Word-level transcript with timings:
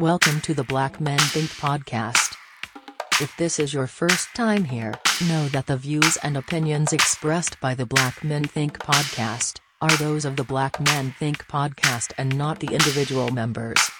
Welcome 0.00 0.40
to 0.42 0.54
the 0.54 0.62
Black 0.62 1.00
Men 1.00 1.18
Think 1.18 1.50
podcast. 1.50 2.36
If 3.20 3.36
this 3.36 3.58
is 3.58 3.74
your 3.74 3.88
first 3.88 4.28
time 4.32 4.62
here, 4.62 4.94
know 5.26 5.48
that 5.48 5.66
the 5.66 5.76
views 5.76 6.16
and 6.18 6.36
opinions 6.36 6.92
expressed 6.92 7.58
by 7.58 7.74
the 7.74 7.84
Black 7.84 8.22
Men 8.22 8.44
Think 8.44 8.78
podcast 8.78 9.58
are 9.80 9.90
those 9.96 10.24
of 10.24 10.36
the 10.36 10.44
Black 10.44 10.78
Men 10.78 11.12
Think 11.18 11.48
podcast 11.48 12.12
and 12.16 12.38
not 12.38 12.60
the 12.60 12.68
individual 12.68 13.32
members. 13.32 13.90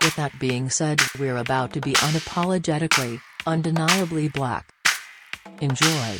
With 0.00 0.14
that 0.14 0.38
being 0.38 0.70
said, 0.70 1.00
we're 1.18 1.38
about 1.38 1.72
to 1.72 1.80
be 1.80 1.94
unapologetically, 1.94 3.20
undeniably 3.48 4.28
black. 4.28 4.72
Enjoy. 5.60 6.18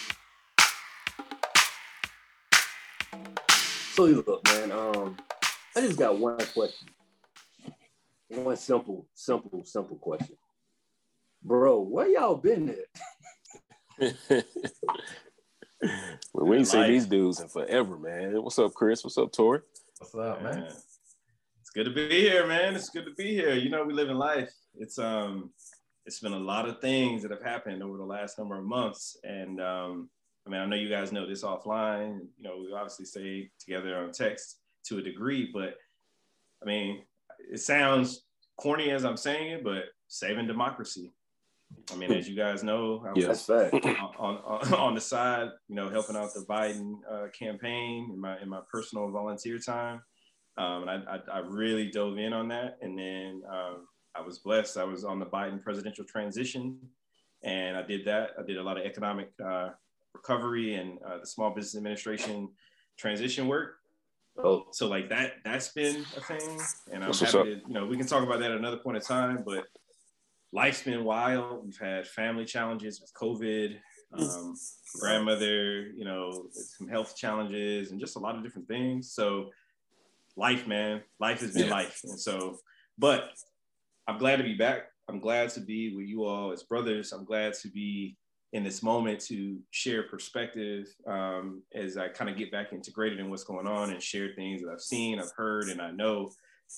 So 3.92 4.06
you 4.06 4.24
look, 4.26 4.44
man. 4.46 4.72
Um, 4.72 5.16
I 5.76 5.80
just 5.82 5.96
got 5.96 6.18
one 6.18 6.38
question. 6.38 6.88
One 8.28 8.56
simple, 8.56 9.06
simple, 9.14 9.64
simple 9.64 9.96
question. 9.96 10.36
Bro, 11.42 11.82
where 11.82 12.08
y'all 12.08 12.34
been 12.34 12.70
at? 12.70 14.14
well, 16.32 16.46
we 16.46 16.56
ain't 16.56 16.66
seen 16.66 16.88
these 16.88 17.06
dudes 17.06 17.40
in 17.40 17.48
forever, 17.48 17.96
man. 17.96 18.42
What's 18.42 18.58
up, 18.58 18.74
Chris? 18.74 19.04
What's 19.04 19.16
up, 19.16 19.32
Tori? 19.32 19.60
What's 19.98 20.14
up, 20.14 20.42
man? 20.42 20.60
man? 20.60 20.64
It's 21.60 21.70
good 21.72 21.84
to 21.84 21.92
be 21.92 22.08
here, 22.08 22.46
man. 22.46 22.74
It's 22.74 22.90
good 22.90 23.04
to 23.04 23.14
be 23.14 23.32
here. 23.32 23.54
You 23.54 23.70
know, 23.70 23.84
we 23.84 23.92
live 23.92 24.10
in 24.10 24.18
life. 24.18 24.52
It's 24.76 24.98
um, 24.98 25.50
it's 26.04 26.18
been 26.18 26.32
a 26.32 26.38
lot 26.38 26.68
of 26.68 26.80
things 26.80 27.22
that 27.22 27.30
have 27.30 27.42
happened 27.42 27.82
over 27.82 27.96
the 27.96 28.04
last 28.04 28.38
number 28.38 28.58
of 28.58 28.64
months, 28.64 29.16
and 29.22 29.60
um, 29.60 30.10
I 30.46 30.50
mean, 30.50 30.60
I 30.60 30.66
know 30.66 30.76
you 30.76 30.88
guys 30.88 31.12
know 31.12 31.26
this 31.26 31.44
offline. 31.44 32.20
You 32.36 32.42
know, 32.42 32.58
we 32.58 32.72
obviously 32.72 33.04
stay 33.04 33.50
together 33.60 33.96
on 33.98 34.10
text 34.10 34.58
to 34.86 34.98
a 34.98 35.02
degree, 35.02 35.50
but 35.52 35.76
I 36.60 36.66
mean, 36.66 37.02
it 37.50 37.60
sounds 37.60 38.22
corny 38.56 38.90
as 38.90 39.04
I'm 39.04 39.16
saying 39.16 39.52
it, 39.52 39.64
but 39.64 39.84
saving 40.08 40.46
democracy. 40.46 41.12
I 41.92 41.96
mean, 41.96 42.12
as 42.12 42.28
you 42.28 42.36
guys 42.36 42.62
know, 42.62 43.04
I 43.04 43.18
yes, 43.18 43.48
on, 43.50 44.38
on, 44.44 44.74
on, 44.74 44.94
the 44.94 45.00
side, 45.00 45.48
you 45.68 45.74
know, 45.74 45.90
helping 45.90 46.16
out 46.16 46.32
the 46.32 46.44
Biden 46.48 46.94
uh, 47.10 47.26
campaign 47.36 48.10
in 48.12 48.20
my 48.20 48.40
in 48.40 48.48
my 48.48 48.60
personal 48.70 49.10
volunteer 49.10 49.58
time, 49.58 50.00
um, 50.56 50.86
and 50.86 50.90
I, 50.90 51.02
I, 51.08 51.18
I, 51.32 51.38
really 51.40 51.90
dove 51.90 52.18
in 52.18 52.32
on 52.32 52.46
that. 52.48 52.78
And 52.82 52.96
then 52.96 53.42
um, 53.50 53.88
I 54.14 54.20
was 54.20 54.38
blessed; 54.38 54.76
I 54.76 54.84
was 54.84 55.04
on 55.04 55.18
the 55.18 55.26
Biden 55.26 55.60
presidential 55.60 56.04
transition, 56.04 56.78
and 57.42 57.76
I 57.76 57.82
did 57.82 58.04
that. 58.04 58.30
I 58.38 58.42
did 58.46 58.58
a 58.58 58.62
lot 58.62 58.78
of 58.78 58.86
economic 58.86 59.30
uh, 59.44 59.70
recovery 60.14 60.74
and 60.74 60.98
uh, 61.04 61.18
the 61.18 61.26
Small 61.26 61.50
Business 61.50 61.76
Administration 61.76 62.48
transition 62.96 63.48
work. 63.48 63.74
Oh, 64.38 64.66
so 64.72 64.88
like 64.88 65.08
that 65.08 65.34
that's 65.44 65.68
been 65.72 66.04
a 66.16 66.20
thing, 66.20 66.60
and 66.92 67.04
I'm 67.04 67.12
happy 67.12 67.32
to, 67.32 67.60
you 67.66 67.74
know 67.74 67.86
we 67.86 67.96
can 67.96 68.06
talk 68.06 68.22
about 68.22 68.40
that 68.40 68.50
at 68.50 68.56
another 68.58 68.76
point 68.76 68.98
in 68.98 69.02
time. 69.02 69.42
But 69.44 69.64
life's 70.52 70.82
been 70.82 71.04
wild. 71.04 71.64
We've 71.64 71.78
had 71.78 72.06
family 72.06 72.44
challenges 72.44 73.00
with 73.00 73.12
COVID, 73.14 73.76
um, 74.12 74.54
grandmother, 75.00 75.88
you 75.88 76.04
know, 76.04 76.48
some 76.52 76.88
health 76.88 77.16
challenges, 77.16 77.90
and 77.90 78.00
just 78.00 78.16
a 78.16 78.18
lot 78.18 78.36
of 78.36 78.42
different 78.42 78.68
things. 78.68 79.12
So 79.12 79.50
life, 80.36 80.66
man, 80.66 81.02
life 81.18 81.40
has 81.40 81.52
been 81.52 81.66
yeah. 81.66 81.72
life, 81.74 82.00
and 82.04 82.18
so. 82.18 82.58
But 82.98 83.30
I'm 84.08 84.18
glad 84.18 84.36
to 84.36 84.42
be 84.42 84.54
back. 84.54 84.86
I'm 85.08 85.20
glad 85.20 85.50
to 85.50 85.60
be 85.60 85.94
with 85.94 86.06
you 86.06 86.24
all 86.24 86.52
as 86.52 86.62
brothers. 86.62 87.12
I'm 87.12 87.24
glad 87.24 87.54
to 87.54 87.68
be 87.68 88.16
in 88.56 88.64
this 88.64 88.82
moment 88.82 89.20
to 89.20 89.58
share 89.70 90.04
perspective 90.04 90.88
um, 91.06 91.62
as 91.74 91.98
I 91.98 92.08
kind 92.08 92.30
of 92.30 92.38
get 92.38 92.50
back 92.50 92.72
integrated 92.72 93.20
in 93.20 93.28
what's 93.28 93.44
going 93.44 93.66
on 93.66 93.90
and 93.90 94.02
share 94.02 94.30
things 94.34 94.62
that 94.62 94.70
I've 94.70 94.80
seen, 94.80 95.20
I've 95.20 95.30
heard, 95.36 95.68
and 95.68 95.80
I 95.80 95.90
know. 95.90 96.30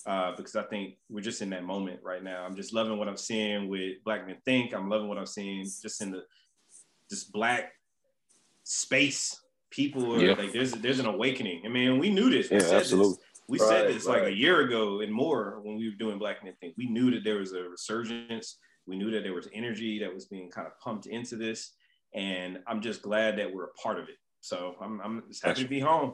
Uh, 0.05 0.35
because 0.35 0.55
I 0.55 0.63
think 0.63 0.97
we're 1.09 1.21
just 1.21 1.41
in 1.41 1.49
that 1.49 1.63
moment 1.63 1.99
right 2.03 2.23
now. 2.23 2.45
I'm 2.45 2.55
just 2.55 2.73
loving 2.73 2.99
what 2.99 3.07
I'm 3.07 3.17
seeing 3.17 3.69
with 3.69 4.03
Black 4.03 4.27
Men 4.27 4.35
Think. 4.45 4.71
I'm 4.71 4.87
loving 4.87 5.07
what 5.07 5.17
I'm 5.17 5.25
seeing 5.25 5.63
just 5.63 6.01
in 6.01 6.11
the 6.11 6.25
just 7.09 7.31
Black 7.31 7.71
space. 8.65 9.39
People 9.71 10.15
are 10.15 10.23
yeah. 10.23 10.33
like, 10.33 10.53
there's 10.53 10.73
there's 10.73 10.99
an 10.99 11.07
awakening. 11.07 11.63
I 11.65 11.69
mean, 11.69 11.97
we 11.97 12.11
knew 12.11 12.29
this. 12.29 12.51
We 12.51 12.57
yeah, 12.57 12.73
absolutely. 12.73 13.13
This. 13.13 13.19
We 13.47 13.57
right, 13.57 13.67
said 13.67 13.87
this 13.87 14.05
right. 14.05 14.21
like 14.21 14.33
a 14.33 14.35
year 14.35 14.61
ago 14.61 14.99
and 14.99 15.11
more 15.11 15.59
when 15.63 15.75
we 15.75 15.89
were 15.89 15.95
doing 15.95 16.19
Black 16.19 16.43
Men 16.43 16.53
Think. 16.59 16.75
We 16.77 16.87
knew 16.87 17.09
that 17.09 17.23
there 17.23 17.37
was 17.37 17.53
a 17.53 17.63
resurgence 17.63 18.57
we 18.89 18.97
knew 18.97 19.11
that 19.11 19.23
there 19.23 19.33
was 19.33 19.47
energy 19.53 19.99
that 19.99 20.13
was 20.13 20.25
being 20.25 20.49
kind 20.49 20.65
of 20.65 20.77
pumped 20.79 21.05
into 21.05 21.35
this, 21.35 21.73
and 22.13 22.59
I'm 22.67 22.81
just 22.81 23.01
glad 23.01 23.37
that 23.37 23.53
we're 23.53 23.65
a 23.65 23.73
part 23.81 23.99
of 23.99 24.09
it. 24.09 24.15
So 24.41 24.75
I'm, 24.81 25.01
I'm 25.01 25.23
just 25.27 25.43
happy 25.43 25.63
to 25.63 25.69
be 25.69 25.79
home. 25.79 26.13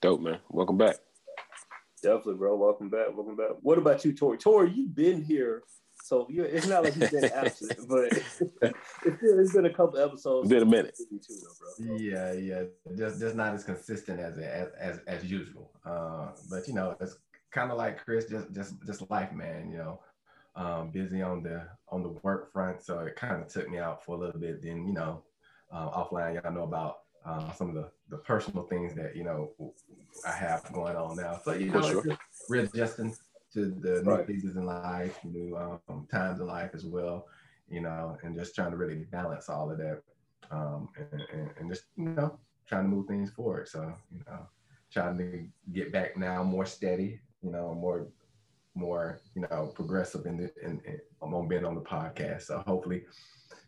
Dope, 0.00 0.20
man. 0.20 0.38
Welcome 0.48 0.78
back. 0.78 0.96
Definitely, 2.02 2.34
bro. 2.34 2.56
Welcome 2.56 2.88
back. 2.88 3.08
Welcome 3.14 3.36
back. 3.36 3.50
What 3.62 3.78
about 3.78 4.04
you, 4.04 4.12
Tori? 4.12 4.38
Tori, 4.38 4.70
you've 4.70 4.94
been 4.94 5.22
here, 5.22 5.64
so 6.04 6.28
you 6.30 6.44
it's 6.44 6.68
not 6.68 6.84
like 6.84 6.94
you've 6.94 7.10
been 7.10 7.24
absent, 7.34 7.76
but 7.88 8.12
it's 9.02 9.52
been 9.52 9.66
a 9.66 9.72
couple 9.72 9.98
episodes. 9.98 10.44
It's 10.44 10.54
been 10.54 10.62
a 10.62 10.70
minute. 10.70 10.96
Too, 10.96 11.18
though, 11.80 11.96
yeah, 11.96 12.32
yeah. 12.32 12.62
Just 12.96 13.18
just 13.18 13.34
not 13.34 13.54
as 13.54 13.64
consistent 13.64 14.20
as 14.20 14.38
as 14.38 14.68
as, 14.78 15.00
as 15.08 15.24
usual. 15.24 15.72
Uh, 15.84 16.28
but 16.48 16.68
you 16.68 16.74
know, 16.74 16.96
it's 17.00 17.16
kind 17.50 17.72
of 17.72 17.78
like 17.78 18.04
Chris, 18.04 18.26
just 18.26 18.52
just 18.52 18.74
just 18.86 19.10
life, 19.10 19.32
man. 19.32 19.68
You 19.68 19.78
know, 19.78 20.00
um, 20.58 20.90
busy 20.90 21.22
on 21.22 21.42
the 21.42 21.62
on 21.88 22.02
the 22.02 22.10
work 22.22 22.52
front, 22.52 22.82
so 22.82 22.98
it 23.00 23.16
kind 23.16 23.40
of 23.40 23.48
took 23.48 23.70
me 23.70 23.78
out 23.78 24.04
for 24.04 24.16
a 24.16 24.18
little 24.18 24.40
bit. 24.40 24.60
Then 24.62 24.86
you 24.86 24.92
know, 24.92 25.22
uh, 25.72 25.90
offline, 25.90 26.34
y'all 26.34 26.52
know 26.52 26.64
about 26.64 26.98
uh, 27.24 27.52
some 27.52 27.68
of 27.68 27.74
the 27.74 27.90
the 28.10 28.18
personal 28.18 28.64
things 28.64 28.94
that 28.96 29.14
you 29.16 29.24
know 29.24 29.52
I 30.26 30.32
have 30.32 30.70
going 30.72 30.96
on 30.96 31.16
now. 31.16 31.40
So 31.44 31.52
you 31.52 31.70
know, 31.70 31.80
sure. 31.82 32.18
readjusting 32.48 33.14
to 33.54 33.66
the 33.66 34.02
new 34.02 34.24
phases 34.24 34.56
in 34.56 34.66
life, 34.66 35.18
new 35.24 35.56
um, 35.56 36.06
times 36.10 36.40
in 36.40 36.46
life 36.46 36.72
as 36.74 36.84
well. 36.84 37.26
You 37.70 37.80
know, 37.82 38.18
and 38.22 38.34
just 38.34 38.54
trying 38.54 38.72
to 38.72 38.76
really 38.76 39.04
balance 39.12 39.48
all 39.48 39.70
of 39.70 39.78
that, 39.78 40.02
um, 40.50 40.88
and, 41.12 41.22
and, 41.32 41.50
and 41.58 41.70
just 41.70 41.84
you 41.96 42.06
know, 42.06 42.36
trying 42.66 42.84
to 42.84 42.88
move 42.88 43.06
things 43.06 43.30
forward. 43.30 43.68
So 43.68 43.94
you 44.10 44.22
know, 44.26 44.40
trying 44.92 45.18
to 45.18 45.46
get 45.72 45.92
back 45.92 46.16
now 46.16 46.42
more 46.42 46.66
steady. 46.66 47.20
You 47.42 47.52
know, 47.52 47.72
more 47.74 48.08
more, 48.78 49.20
you 49.34 49.42
know, 49.42 49.72
progressive 49.74 50.26
in 50.26 50.36
the 50.36 50.50
in, 50.62 50.80
in 50.86 51.00
on 51.20 51.48
being 51.48 51.64
on 51.64 51.74
the 51.74 51.80
podcast. 51.80 52.42
So 52.42 52.62
hopefully, 52.66 53.02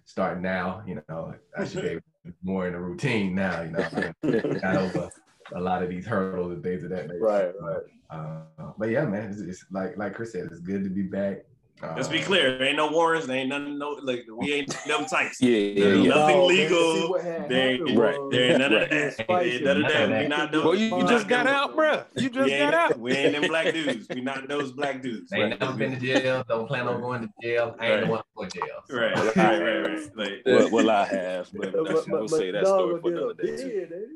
starting 0.05 0.43
now, 0.43 0.83
you 0.87 1.03
know, 1.09 1.35
I 1.59 1.65
should 1.65 2.03
be 2.25 2.33
more 2.43 2.67
in 2.69 2.75
a 2.75 2.81
routine 2.81 3.35
now. 3.35 3.63
You 3.63 3.71
know, 3.71 4.61
got 4.61 4.77
over 4.77 5.11
a 5.55 5.61
lot 5.61 5.83
of 5.83 5.91
these 5.91 6.07
hurdles 6.07 6.53
and 6.53 6.63
things 6.63 6.85
of 6.85 6.91
that 6.91 7.09
nature. 7.09 7.21
Right, 7.21 7.53
right. 7.61 7.83
Uh, 8.11 8.73
but 8.79 8.91
yeah, 8.91 9.05
man, 9.05 9.31
it's, 9.31 9.41
it's, 9.41 9.65
like 9.71 9.97
like 9.97 10.15
Chris 10.15 10.33
said, 10.33 10.49
it's 10.51 10.61
good 10.61 10.85
to 10.85 10.91
be 10.91 11.03
back. 11.03 11.39
Let's 11.83 12.09
be 12.09 12.21
clear. 12.21 12.59
There 12.59 12.69
ain't 12.69 12.77
no 12.77 12.91
warrants. 12.91 13.27
There 13.27 13.37
ain't 13.37 13.49
nothing. 13.49 13.79
No, 13.79 13.99
like 14.03 14.27
we 14.37 14.53
ain't 14.53 14.69
them 14.87 15.07
types. 15.07 15.41
yeah, 15.41 15.57
yeah, 15.57 15.95
yeah. 15.95 16.09
Nothing 16.09 16.37
no, 16.37 16.47
legal. 16.47 17.13
There 17.15 17.71
ain't, 17.71 17.99
right. 17.99 18.17
there 18.31 18.51
ain't 18.51 18.59
none 18.59 18.73
of 18.75 18.91
that. 18.91 19.27
none 19.29 19.85
of 19.85 19.93
that. 19.93 20.23
We 20.23 20.29
not 20.29 20.53
those. 20.53 20.65
Well, 20.65 20.75
you, 20.75 20.97
you 20.99 21.07
just 21.07 21.27
got 21.27 21.47
out, 21.47 21.75
bro. 21.75 22.05
You 22.17 22.29
just 22.29 22.51
got 22.51 22.75
out. 22.75 22.99
We 22.99 23.13
ain't 23.13 23.33
them 23.33 23.49
black 23.49 23.73
dudes. 23.75 24.07
We 24.11 24.21
not 24.21 24.47
those 24.47 24.73
black 24.73 25.01
dudes. 25.01 25.33
Ain't 25.33 25.59
never 25.59 25.73
been 25.73 25.93
to 25.93 26.01
jail. 26.01 26.45
Don't 26.47 26.67
plan 26.67 26.87
on 26.87 27.01
going 27.01 27.23
to 27.23 27.31
jail. 27.43 27.75
I 27.79 27.87
ain't 27.87 27.95
right. 27.95 28.05
the 28.05 28.11
one 28.11 28.23
for 28.35 28.47
jail. 28.47 28.65
So. 28.89 28.97
Right, 28.97 29.17
right, 29.17 29.37
right, 29.37 29.87
right. 29.87 30.17
Like, 30.17 30.43
well, 30.45 30.71
well, 30.71 30.91
I 31.01 31.07
have, 31.07 31.49
but 31.55 31.73
we'll 31.73 32.29
say 32.29 32.51
that 32.51 32.67
story 32.67 33.01
for 33.01 33.09
another 33.09 33.35
day. 33.35 33.57
Too. 33.57 34.07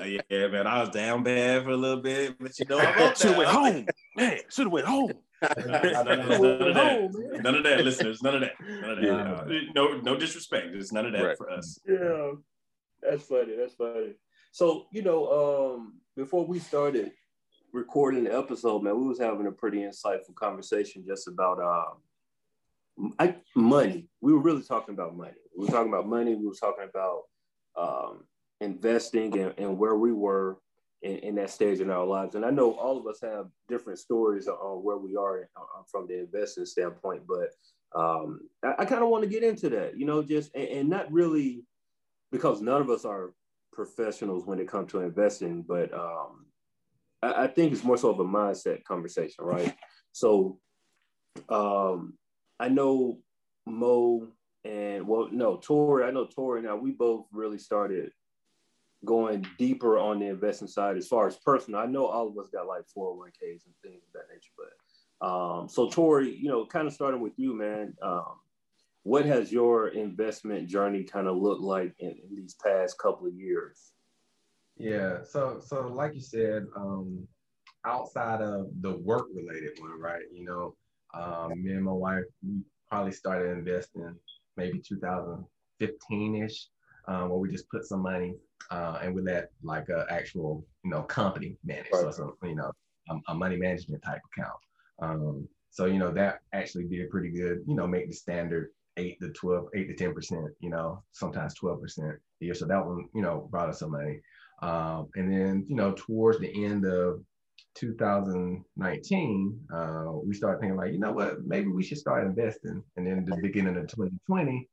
Oh, 0.00 0.04
yeah, 0.04 0.48
man, 0.48 0.66
I 0.66 0.80
was 0.80 0.90
down 0.90 1.22
bad 1.22 1.62
for 1.64 1.70
a 1.70 1.76
little 1.76 2.02
bit, 2.02 2.36
but 2.38 2.58
you 2.58 2.66
know, 2.66 2.78
I 2.78 3.12
should 3.14 3.30
have 3.30 3.38
went 3.38 3.50
home. 3.50 3.86
Man, 4.16 4.38
should 4.48 4.66
have 4.66 4.72
went 4.72 4.86
home 4.86 5.12
none, 5.42 5.52
of 5.56 6.74
that. 6.74 7.40
none 7.42 7.54
of 7.54 7.64
that, 7.64 7.84
listeners. 7.84 8.22
None 8.22 8.34
of 8.36 8.40
that. 8.42 8.52
None 8.60 8.90
of 8.90 8.96
that. 8.96 9.04
Yeah. 9.04 9.32
Uh, 9.32 9.72
no, 9.74 10.00
no 10.00 10.16
disrespect. 10.16 10.68
There's 10.72 10.92
none 10.92 11.06
of 11.06 11.12
that 11.12 11.24
right. 11.24 11.36
for 11.36 11.50
us. 11.50 11.78
Yeah, 11.86 12.32
that's 13.02 13.24
funny. 13.24 13.56
That's 13.56 13.74
funny. 13.74 14.14
So 14.52 14.86
you 14.92 15.02
know, 15.02 15.74
um, 15.76 16.00
before 16.16 16.44
we 16.44 16.58
started 16.58 17.12
recording 17.72 18.24
the 18.24 18.36
episode, 18.36 18.82
man, 18.82 18.98
we 18.98 19.06
was 19.06 19.20
having 19.20 19.46
a 19.46 19.52
pretty 19.52 19.78
insightful 19.78 20.34
conversation 20.34 21.04
just 21.06 21.28
about 21.28 21.60
um, 21.60 23.12
I, 23.18 23.36
money. 23.54 24.08
We 24.20 24.32
were 24.32 24.40
really 24.40 24.62
talking 24.62 24.94
about 24.94 25.16
money. 25.16 25.36
We 25.56 25.66
were 25.66 25.72
talking 25.72 25.92
about 25.92 26.08
money. 26.08 26.34
We 26.34 26.46
were 26.46 26.54
talking 26.54 26.88
about 26.88 27.22
um, 27.76 28.24
investing 28.60 29.38
and, 29.38 29.54
and 29.58 29.78
where 29.78 29.94
we 29.94 30.12
were 30.12 30.58
in, 31.02 31.16
in, 31.18 31.34
that 31.36 31.50
stage 31.50 31.80
in 31.80 31.90
our 31.90 32.04
lives. 32.04 32.34
And 32.34 32.44
I 32.44 32.50
know 32.50 32.72
all 32.72 32.98
of 32.98 33.06
us 33.06 33.20
have 33.22 33.46
different 33.68 33.98
stories 33.98 34.48
on 34.48 34.82
where 34.82 34.96
we 34.96 35.16
are 35.16 35.48
uh, 35.56 35.82
from 35.90 36.06
the 36.08 36.20
investing 36.20 36.66
standpoint, 36.66 37.22
but 37.26 37.50
um, 37.98 38.40
I, 38.64 38.74
I 38.80 38.84
kind 38.84 39.02
of 39.02 39.08
want 39.08 39.24
to 39.24 39.30
get 39.30 39.42
into 39.42 39.68
that, 39.70 39.98
you 39.98 40.06
know, 40.06 40.22
just 40.22 40.54
and, 40.54 40.68
and, 40.68 40.88
not 40.88 41.10
really 41.10 41.64
because 42.32 42.60
none 42.60 42.82
of 42.82 42.90
us 42.90 43.04
are 43.04 43.32
professionals 43.72 44.44
when 44.44 44.58
it 44.58 44.68
comes 44.68 44.90
to 44.92 45.00
investing, 45.00 45.62
but 45.62 45.92
um, 45.94 46.46
I, 47.22 47.44
I, 47.44 47.46
think 47.46 47.72
it's 47.72 47.84
more 47.84 47.96
so 47.96 48.10
of 48.10 48.20
a 48.20 48.24
mindset 48.24 48.84
conversation, 48.84 49.44
right? 49.44 49.74
So 50.12 50.58
um, 51.48 52.14
I 52.60 52.68
know 52.68 53.20
Mo 53.66 54.28
and 54.64 55.06
well, 55.06 55.28
no, 55.30 55.56
Tori, 55.56 56.04
I 56.04 56.10
know 56.10 56.26
Tori 56.26 56.62
now, 56.62 56.76
we 56.76 56.90
both 56.90 57.26
really 57.32 57.58
started 57.58 58.10
going 59.04 59.46
deeper 59.58 59.98
on 59.98 60.18
the 60.18 60.26
investment 60.26 60.70
side 60.70 60.96
as 60.96 61.06
far 61.06 61.26
as 61.26 61.36
personal. 61.36 61.80
I 61.80 61.86
know 61.86 62.06
all 62.06 62.28
of 62.28 62.38
us 62.38 62.48
got 62.48 62.66
like 62.66 62.82
401ks 62.96 63.64
and 63.64 63.74
things 63.82 64.02
of 64.02 64.12
that 64.14 64.28
nature, 64.32 64.52
but 64.56 65.26
Um, 65.26 65.68
so 65.68 65.88
Tori, 65.88 66.36
you 66.36 66.48
know, 66.48 66.64
kind 66.66 66.86
of 66.86 66.92
starting 66.92 67.20
with 67.20 67.32
you, 67.36 67.54
man. 67.54 67.94
Um, 68.02 68.38
what 69.02 69.24
has 69.24 69.50
your 69.50 69.88
investment 69.88 70.68
journey 70.68 71.02
kind 71.02 71.26
of 71.26 71.36
looked 71.36 71.62
like 71.62 71.94
in, 71.98 72.10
in, 72.10 72.36
these 72.36 72.54
past 72.54 72.98
couple 72.98 73.26
of 73.26 73.34
years? 73.34 73.92
Yeah, 74.76 75.24
so 75.24 75.60
so 75.64 75.88
like 75.88 76.14
you 76.14 76.20
said, 76.20 76.66
um, 76.76 77.26
outside 77.84 78.42
of 78.42 78.68
the 78.80 78.96
work 78.98 79.26
related 79.34 79.80
one, 79.80 79.98
right? 79.98 80.22
You 80.32 80.44
know, 80.44 80.76
um, 81.14 81.62
me 81.62 81.72
and 81.72 81.84
my 81.84 81.92
wife, 81.92 82.24
we 82.46 82.60
probably 82.88 83.12
started 83.12 83.58
investing 83.58 84.14
maybe 84.56 84.80
2015 84.86 86.44
ish, 86.44 86.68
um, 87.08 87.30
where 87.30 87.38
we 87.38 87.50
just 87.50 87.68
put 87.70 87.84
some 87.84 88.02
money 88.02 88.34
uh, 88.70 88.98
and 89.02 89.14
we 89.14 89.22
let 89.22 89.50
like 89.62 89.88
an 89.88 90.04
actual, 90.10 90.66
you 90.84 90.90
know, 90.90 91.02
company 91.02 91.56
manage, 91.64 91.86
right. 91.92 92.02
so 92.02 92.10
some, 92.10 92.32
you 92.42 92.54
know, 92.54 92.70
a, 93.10 93.14
a, 93.28 93.34
money 93.34 93.56
management 93.56 94.02
type 94.02 94.20
account. 94.32 94.58
Um, 95.00 95.48
so 95.70 95.86
you 95.86 95.98
know 95.98 96.10
that 96.12 96.40
actually 96.52 96.84
did 96.84 97.10
pretty 97.10 97.30
good. 97.30 97.60
You 97.66 97.74
know, 97.74 97.86
make 97.86 98.08
the 98.08 98.14
standard 98.14 98.70
eight 98.96 99.20
to 99.20 99.30
12, 99.30 99.68
eight 99.74 99.88
to 99.88 99.94
10 99.94 100.14
percent. 100.14 100.46
You 100.60 100.70
know, 100.70 101.02
sometimes 101.12 101.54
12 101.54 101.80
percent 101.80 102.16
a 102.42 102.44
year. 102.44 102.54
So 102.54 102.66
that 102.66 102.84
one, 102.84 103.08
you 103.14 103.22
know, 103.22 103.48
brought 103.50 103.68
us 103.68 103.80
some 103.80 103.92
money. 103.92 104.20
Um, 104.60 105.08
and 105.14 105.32
then 105.32 105.66
you 105.68 105.76
know, 105.76 105.92
towards 105.92 106.40
the 106.40 106.64
end 106.64 106.84
of 106.84 107.20
2019, 107.76 109.60
uh, 109.72 110.04
we 110.24 110.34
started 110.34 110.60
thinking 110.60 110.76
like, 110.76 110.92
you 110.92 110.98
know 110.98 111.12
what, 111.12 111.44
maybe 111.46 111.68
we 111.68 111.84
should 111.84 111.98
start 111.98 112.26
investing. 112.26 112.82
And 112.96 113.06
then 113.06 113.24
the 113.24 113.36
beginning 113.40 113.76
of 113.76 113.86
2020, 113.86 114.68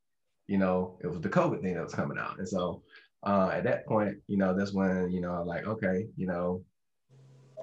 you 0.47 0.57
know, 0.57 0.97
it 1.03 1.07
was 1.07 1.21
the 1.21 1.29
COVID 1.29 1.61
thing 1.61 1.75
that 1.75 1.83
was 1.83 1.93
coming 1.93 2.17
out. 2.17 2.39
And 2.39 2.47
so 2.47 2.81
uh, 3.25 3.49
at 3.53 3.63
that 3.63 3.85
point, 3.85 4.17
you 4.27 4.37
know, 4.37 4.55
that's 4.55 4.71
when, 4.71 5.11
you 5.11 5.19
know, 5.19 5.43
like, 5.43 5.65
okay, 5.65 6.07
you 6.15 6.27
know, 6.27 6.63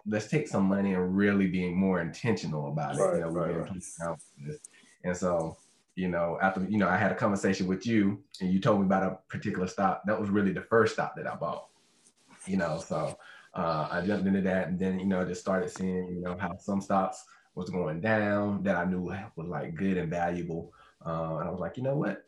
let's 0.06 0.26
take 0.26 0.48
some 0.48 0.64
money 0.64 0.94
and 0.94 1.16
really 1.16 1.46
being 1.46 1.76
more 1.76 2.00
intentional 2.00 2.68
about 2.68 2.96
it. 2.96 3.00
Right, 3.00 3.14
you 3.14 3.20
know, 3.20 3.28
right, 3.28 3.56
right. 3.56 4.58
And 5.04 5.16
so, 5.16 5.56
you 5.94 6.08
know, 6.08 6.38
after, 6.42 6.66
you 6.68 6.78
know, 6.78 6.88
I 6.88 6.96
had 6.96 7.12
a 7.12 7.14
conversation 7.14 7.66
with 7.66 7.86
you 7.86 8.22
and 8.40 8.52
you 8.52 8.60
told 8.60 8.80
me 8.80 8.86
about 8.86 9.04
a 9.04 9.18
particular 9.28 9.68
stock. 9.68 10.02
That 10.06 10.20
was 10.20 10.30
really 10.30 10.52
the 10.52 10.62
first 10.62 10.94
stock 10.94 11.14
that 11.16 11.30
I 11.30 11.36
bought, 11.36 11.68
you 12.46 12.56
know, 12.56 12.82
so 12.84 13.16
uh, 13.54 13.88
I 13.90 14.04
jumped 14.04 14.26
into 14.26 14.40
that 14.40 14.68
and 14.68 14.78
then, 14.78 14.98
you 14.98 15.06
know, 15.06 15.24
just 15.24 15.40
started 15.40 15.70
seeing, 15.70 16.08
you 16.08 16.20
know, 16.20 16.36
how 16.36 16.56
some 16.58 16.80
stocks 16.80 17.24
was 17.54 17.70
going 17.70 18.00
down 18.00 18.62
that 18.64 18.76
I 18.76 18.84
knew 18.84 19.02
was 19.36 19.46
like 19.46 19.74
good 19.74 19.98
and 19.98 20.10
valuable. 20.10 20.72
Uh, 21.04 21.36
and 21.38 21.48
I 21.48 21.50
was 21.50 21.60
like, 21.60 21.76
you 21.76 21.82
know 21.82 21.96
what? 21.96 22.24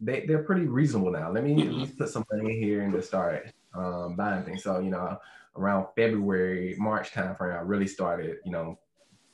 They, 0.00 0.26
they're 0.26 0.42
pretty 0.42 0.66
reasonable 0.66 1.10
now. 1.10 1.30
Let 1.30 1.44
me 1.44 1.66
at 1.66 1.72
least 1.72 1.98
put 1.98 2.08
some 2.08 2.24
money 2.30 2.54
in 2.54 2.62
here 2.62 2.82
and 2.82 2.92
just 2.92 3.08
start 3.08 3.52
um, 3.74 4.14
buying 4.16 4.44
things. 4.44 4.62
So, 4.62 4.78
you 4.80 4.90
know, 4.90 5.18
around 5.56 5.86
February, 5.96 6.74
March 6.78 7.12
timeframe, 7.12 7.56
I 7.56 7.60
really 7.60 7.86
started, 7.86 8.36
you 8.44 8.52
know, 8.52 8.78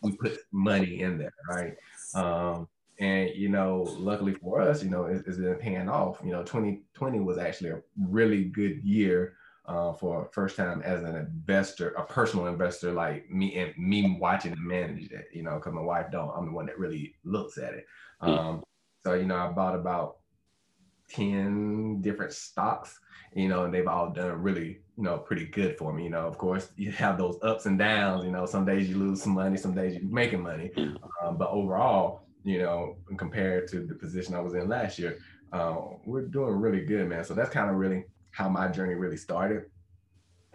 we 0.02 0.12
put 0.12 0.38
money 0.52 1.00
in 1.00 1.18
there, 1.18 1.34
right? 1.48 1.74
Um, 2.14 2.68
and 2.98 3.30
you 3.34 3.48
know, 3.48 3.82
luckily 3.98 4.34
for 4.34 4.60
us, 4.60 4.82
you 4.82 4.90
know, 4.90 5.04
it's, 5.04 5.26
it's 5.26 5.38
been 5.38 5.54
paying 5.56 5.88
off. 5.88 6.20
You 6.24 6.32
know, 6.32 6.42
2020 6.42 7.20
was 7.20 7.38
actually 7.38 7.70
a 7.70 7.82
really 7.98 8.44
good 8.44 8.82
year 8.84 9.34
uh, 9.66 9.92
for 9.92 10.28
first 10.32 10.56
time 10.56 10.82
as 10.82 11.02
an 11.02 11.16
investor, 11.16 11.90
a 11.90 12.04
personal 12.04 12.46
investor 12.46 12.92
like 12.92 13.30
me 13.30 13.56
and 13.56 13.72
me 13.78 14.18
watching 14.20 14.52
and 14.52 14.64
manage 14.64 15.10
it, 15.10 15.26
you 15.32 15.42
know, 15.42 15.54
because 15.54 15.72
my 15.72 15.80
wife 15.80 16.06
don't. 16.12 16.32
I'm 16.36 16.46
the 16.46 16.52
one 16.52 16.66
that 16.66 16.78
really 16.78 17.14
looks 17.24 17.58
at 17.58 17.74
it. 17.74 17.86
Hmm. 18.20 18.30
Um, 18.30 18.64
so 19.04 19.14
you 19.14 19.26
know, 19.26 19.36
I 19.36 19.48
bought 19.48 19.74
about 19.74 20.18
10 21.14 22.00
different 22.00 22.32
stocks, 22.32 22.98
you 23.34 23.48
know, 23.48 23.64
and 23.64 23.74
they've 23.74 23.86
all 23.86 24.10
done 24.10 24.42
really, 24.42 24.80
you 24.96 25.04
know, 25.04 25.18
pretty 25.18 25.46
good 25.46 25.76
for 25.76 25.92
me. 25.92 26.04
You 26.04 26.10
know, 26.10 26.26
of 26.26 26.38
course, 26.38 26.70
you 26.76 26.90
have 26.92 27.18
those 27.18 27.38
ups 27.42 27.66
and 27.66 27.78
downs, 27.78 28.24
you 28.24 28.30
know, 28.30 28.46
some 28.46 28.64
days 28.64 28.88
you 28.88 28.96
lose 28.96 29.22
some 29.22 29.34
money, 29.34 29.56
some 29.56 29.74
days 29.74 29.94
you're 29.94 30.10
making 30.10 30.42
money. 30.42 30.70
Um, 31.22 31.36
but 31.38 31.50
overall, 31.50 32.22
you 32.44 32.58
know, 32.58 32.96
compared 33.16 33.68
to 33.68 33.80
the 33.86 33.94
position 33.94 34.34
I 34.34 34.40
was 34.40 34.54
in 34.54 34.68
last 34.68 34.98
year, 34.98 35.18
uh, 35.52 35.76
we're 36.04 36.22
doing 36.22 36.54
really 36.54 36.84
good, 36.84 37.08
man. 37.08 37.24
So 37.24 37.34
that's 37.34 37.50
kind 37.50 37.70
of 37.70 37.76
really 37.76 38.04
how 38.30 38.48
my 38.48 38.68
journey 38.68 38.94
really 38.94 39.16
started. 39.16 39.64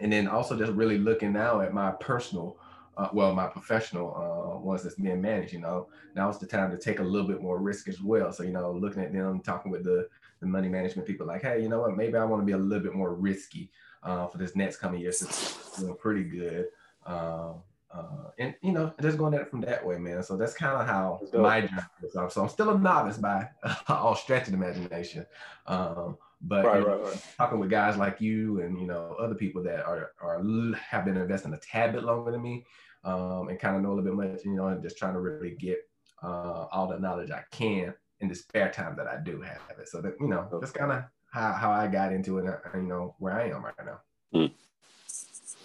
And 0.00 0.12
then 0.12 0.28
also 0.28 0.56
just 0.56 0.72
really 0.72 0.98
looking 0.98 1.32
now 1.32 1.60
at 1.60 1.72
my 1.72 1.92
personal, 1.92 2.58
uh, 2.96 3.08
well, 3.12 3.34
my 3.34 3.46
professional 3.46 4.14
uh, 4.14 4.58
ones 4.58 4.82
that's 4.82 4.96
being 4.96 5.20
managed, 5.20 5.52
you 5.52 5.60
know, 5.60 5.88
now 6.14 6.28
it's 6.28 6.38
the 6.38 6.46
time 6.46 6.70
to 6.70 6.78
take 6.78 6.98
a 6.98 7.02
little 7.02 7.26
bit 7.26 7.40
more 7.40 7.58
risk 7.60 7.88
as 7.88 8.00
well. 8.00 8.32
So, 8.32 8.42
you 8.42 8.52
know, 8.52 8.72
looking 8.72 9.02
at 9.02 9.12
them, 9.12 9.40
talking 9.40 9.70
with 9.70 9.84
the, 9.84 10.08
the 10.40 10.46
money 10.46 10.68
management 10.68 11.06
people 11.06 11.26
like, 11.26 11.42
hey, 11.42 11.62
you 11.62 11.68
know 11.68 11.80
what, 11.80 11.96
maybe 11.96 12.16
I 12.16 12.24
want 12.24 12.42
to 12.42 12.46
be 12.46 12.52
a 12.52 12.58
little 12.58 12.82
bit 12.82 12.94
more 12.94 13.14
risky 13.14 13.70
uh, 14.02 14.26
for 14.26 14.38
this 14.38 14.56
next 14.56 14.76
coming 14.76 15.00
year 15.00 15.12
since 15.12 15.30
it's 15.30 15.78
doing 15.78 15.96
pretty 15.96 16.24
good. 16.24 16.68
Um, 17.06 17.62
uh, 17.90 18.30
and 18.38 18.54
you 18.62 18.72
know, 18.72 18.92
just 19.00 19.16
going 19.16 19.32
at 19.34 19.40
it 19.40 19.50
from 19.50 19.62
that 19.62 19.84
way, 19.84 19.98
man. 19.98 20.22
So 20.22 20.36
that's 20.36 20.54
kind 20.54 20.80
of 20.80 20.86
how 20.86 21.20
my 21.32 21.62
journey 21.62 21.82
is. 22.02 22.12
So 22.12 22.42
I'm 22.42 22.48
still 22.48 22.70
a 22.70 22.78
novice 22.78 23.16
by 23.16 23.48
all 23.88 24.14
stretch 24.14 24.48
of 24.48 24.54
imagination. 24.54 25.24
Um, 25.66 26.18
but 26.42 26.64
right, 26.64 26.86
right, 26.86 27.02
right. 27.02 27.26
talking 27.36 27.58
with 27.58 27.70
guys 27.70 27.96
like 27.96 28.20
you 28.20 28.60
and 28.60 28.78
you 28.78 28.86
know 28.86 29.16
other 29.18 29.34
people 29.34 29.62
that 29.64 29.84
are 29.84 30.12
are 30.20 30.42
have 30.74 31.04
been 31.04 31.16
investing 31.16 31.52
a 31.54 31.58
tad 31.58 31.92
bit 31.92 32.04
longer 32.04 32.30
than 32.30 32.42
me, 32.42 32.64
um, 33.04 33.48
and 33.48 33.58
kind 33.58 33.74
of 33.74 33.82
know 33.82 33.88
a 33.88 33.94
little 33.94 34.04
bit 34.04 34.14
much, 34.14 34.44
you 34.44 34.54
know, 34.54 34.68
and 34.68 34.82
just 34.82 34.98
trying 34.98 35.14
to 35.14 35.20
really 35.20 35.56
get 35.58 35.78
uh, 36.22 36.66
all 36.70 36.86
the 36.88 36.98
knowledge 36.98 37.30
I 37.30 37.42
can 37.50 37.94
in 38.20 38.28
the 38.28 38.34
spare 38.34 38.70
time 38.70 38.96
that 38.96 39.06
I 39.06 39.18
do 39.22 39.40
have 39.40 39.78
it. 39.78 39.88
So 39.88 40.00
that 40.00 40.14
you 40.20 40.28
know, 40.28 40.48
that's 40.60 40.72
kind 40.72 40.92
of 40.92 41.04
how, 41.32 41.52
how 41.52 41.70
I 41.70 41.86
got 41.86 42.12
into 42.12 42.38
it, 42.38 42.60
and 42.72 42.82
you 42.82 42.88
know 42.88 43.14
where 43.18 43.34
I 43.34 43.48
am 43.48 43.64
right 43.64 43.74
now. 43.84 44.00
Mm. 44.34 44.52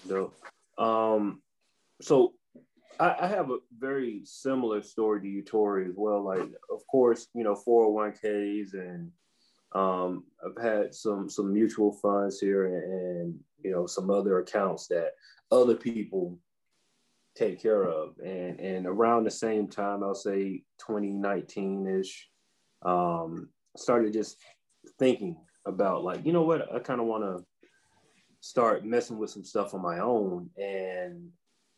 Dope. 0.07 0.35
Um, 0.77 1.41
so 2.01 2.33
I, 2.99 3.15
I, 3.21 3.27
have 3.27 3.51
a 3.51 3.57
very 3.77 4.21
similar 4.25 4.81
story 4.81 5.21
to 5.21 5.27
you, 5.27 5.41
Tori, 5.41 5.85
as 5.85 5.93
well. 5.95 6.23
Like, 6.23 6.49
of 6.71 6.85
course, 6.87 7.27
you 7.33 7.43
know, 7.43 7.55
401ks 7.55 8.73
and 8.73 9.11
um, 9.73 10.23
I've 10.45 10.61
had 10.61 10.93
some 10.93 11.29
some 11.29 11.51
mutual 11.53 11.91
funds 11.93 12.39
here 12.39 12.65
and, 12.65 12.93
and, 12.93 13.39
you 13.63 13.71
know 13.71 13.87
some 13.87 14.09
other 14.09 14.39
accounts 14.39 14.87
that 14.87 15.13
other 15.51 15.75
people 15.75 16.37
take 17.35 17.61
care 17.61 17.85
of. 17.85 18.15
And 18.23 18.59
and 18.59 18.85
around 18.85 19.23
the 19.23 19.31
same 19.31 19.67
time, 19.67 20.03
I'll 20.03 20.15
say 20.15 20.63
2019 20.79 21.87
ish, 21.87 22.29
um, 22.83 23.49
started 23.77 24.13
just 24.13 24.37
thinking 24.99 25.37
about 25.65 26.03
like 26.03 26.25
you 26.25 26.33
know 26.33 26.43
what 26.43 26.73
I 26.73 26.79
kind 26.79 26.99
of 26.99 27.07
want 27.07 27.23
to 27.23 27.45
start 28.41 28.85
messing 28.85 29.17
with 29.17 29.29
some 29.29 29.45
stuff 29.45 29.73
on 29.73 29.81
my 29.81 29.99
own. 29.99 30.49
And 30.57 31.29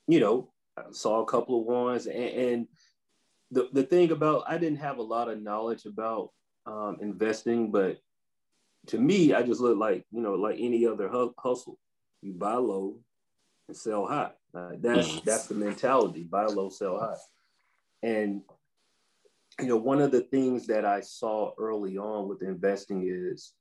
you 0.07 0.19
know 0.19 0.51
I 0.77 0.83
saw 0.91 1.21
a 1.21 1.25
couple 1.25 1.59
of 1.59 1.65
ones 1.65 2.07
and, 2.07 2.15
and 2.15 2.67
the, 3.51 3.69
the 3.71 3.83
thing 3.83 4.11
about 4.11 4.43
I 4.47 4.57
didn't 4.57 4.79
have 4.79 4.97
a 4.97 5.03
lot 5.03 5.29
of 5.29 5.41
knowledge 5.41 5.85
about 5.85 6.31
um, 6.65 6.97
investing, 7.01 7.71
but 7.71 7.99
to 8.87 8.99
me, 8.99 9.33
I 9.33 9.41
just 9.43 9.61
look 9.61 9.77
like 9.77 10.05
you 10.11 10.21
know 10.21 10.33
like 10.33 10.57
any 10.59 10.85
other 10.85 11.09
hustle. 11.37 11.79
You 12.21 12.33
buy 12.33 12.55
low 12.55 12.99
and 13.67 13.77
sell 13.77 14.05
high. 14.05 14.31
Uh, 14.53 14.71
that's 14.79 15.21
that's 15.21 15.47
the 15.47 15.55
mentality: 15.55 16.23
buy 16.23 16.45
low, 16.45 16.69
sell 16.69 16.99
high. 16.99 17.17
And 18.03 18.41
you 19.59 19.67
know, 19.67 19.77
one 19.77 20.01
of 20.01 20.11
the 20.11 20.21
things 20.21 20.67
that 20.67 20.85
I 20.85 21.01
saw 21.01 21.51
early 21.57 21.97
on 21.97 22.27
with 22.27 22.41
investing 22.41 23.07
is 23.07 23.53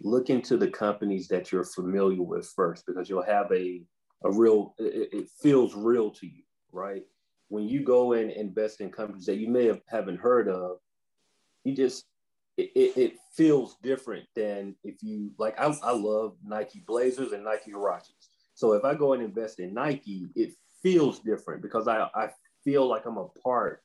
look 0.00 0.30
into 0.30 0.56
the 0.56 0.68
companies 0.68 1.28
that 1.28 1.50
you're 1.50 1.64
familiar 1.64 2.22
with 2.22 2.46
first, 2.54 2.84
because 2.86 3.08
you'll 3.08 3.22
have 3.22 3.50
a 3.52 3.82
a 4.24 4.32
real. 4.32 4.74
It, 4.78 5.08
it 5.12 5.28
feels 5.40 5.74
real 5.74 6.10
to 6.10 6.26
you, 6.26 6.42
right? 6.72 7.02
When 7.48 7.68
you 7.68 7.82
go 7.82 8.12
and 8.12 8.30
invest 8.30 8.80
in 8.80 8.90
companies 8.90 9.26
that 9.26 9.36
you 9.36 9.48
may 9.48 9.66
have 9.66 9.80
haven't 9.88 10.18
heard 10.18 10.48
of, 10.48 10.78
you 11.64 11.74
just 11.74 12.04
it, 12.58 12.70
it, 12.74 13.14
feels 13.36 13.76
different 13.84 14.26
than 14.34 14.74
if 14.82 15.00
you 15.00 15.30
like 15.38 15.58
I, 15.60 15.72
I 15.84 15.92
love 15.92 16.34
Nike 16.44 16.82
Blazers 16.84 17.30
and 17.30 17.44
Nike 17.44 17.70
Huaraches. 17.70 18.30
So 18.54 18.72
if 18.72 18.84
I 18.84 18.94
go 18.94 19.12
and 19.12 19.22
invest 19.22 19.60
in 19.60 19.72
Nike, 19.72 20.26
it 20.34 20.54
feels 20.82 21.20
different 21.20 21.62
because 21.62 21.86
I, 21.86 22.08
I 22.16 22.30
feel 22.64 22.88
like 22.88 23.06
I'm 23.06 23.16
a 23.16 23.28
part 23.44 23.82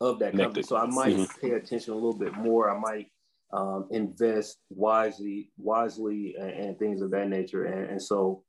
of 0.00 0.18
that 0.18 0.36
company. 0.36 0.62
So 0.62 0.76
I 0.76 0.86
might 0.86 1.16
mm-hmm. 1.16 1.40
pay 1.40 1.52
attention 1.52 1.92
a 1.92 1.96
little 1.96 2.18
bit 2.18 2.34
more. 2.34 2.70
I 2.70 2.78
might 2.78 3.10
um, 3.52 3.88
invest 3.90 4.58
wisely, 4.70 5.52
wisely, 5.56 6.34
and, 6.38 6.50
and, 6.50 6.78
things 6.78 7.00
of 7.00 7.10
that 7.12 7.28
nature. 7.28 7.66
And, 7.66 7.90
and 7.90 8.02
so, 8.02 8.42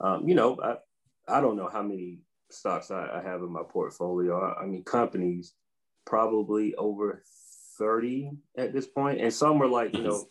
um, 0.00 0.28
you 0.28 0.34
know, 0.34 0.56
I, 0.62 1.36
I 1.36 1.40
don't 1.40 1.56
know 1.56 1.68
how 1.72 1.82
many 1.82 2.20
stocks 2.50 2.90
I, 2.90 3.08
I 3.12 3.22
have 3.22 3.40
in 3.40 3.52
my 3.52 3.62
portfolio. 3.68 4.40
I, 4.40 4.62
I 4.62 4.66
mean, 4.66 4.84
companies 4.84 5.54
probably 6.04 6.74
over 6.76 7.22
30 7.78 8.30
at 8.56 8.72
this 8.72 8.86
point, 8.86 9.20
and 9.20 9.32
some 9.32 9.60
are 9.62 9.68
like 9.68 9.94
you 9.94 10.02
know 10.02 10.26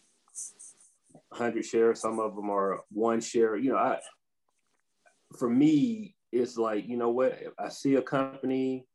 100 1.30 1.66
shares. 1.66 2.00
Some 2.00 2.20
of 2.20 2.36
them 2.36 2.50
are 2.50 2.82
one 2.92 3.22
share. 3.22 3.56
You 3.56 3.72
know, 3.72 3.78
I 3.78 4.00
for 5.38 5.50
me, 5.50 6.16
it's 6.32 6.58
like 6.58 6.88
you 6.88 6.98
know 6.98 7.10
what 7.10 7.40
I 7.60 7.70
see 7.70 7.96
a 7.96 8.02
company, 8.02 8.86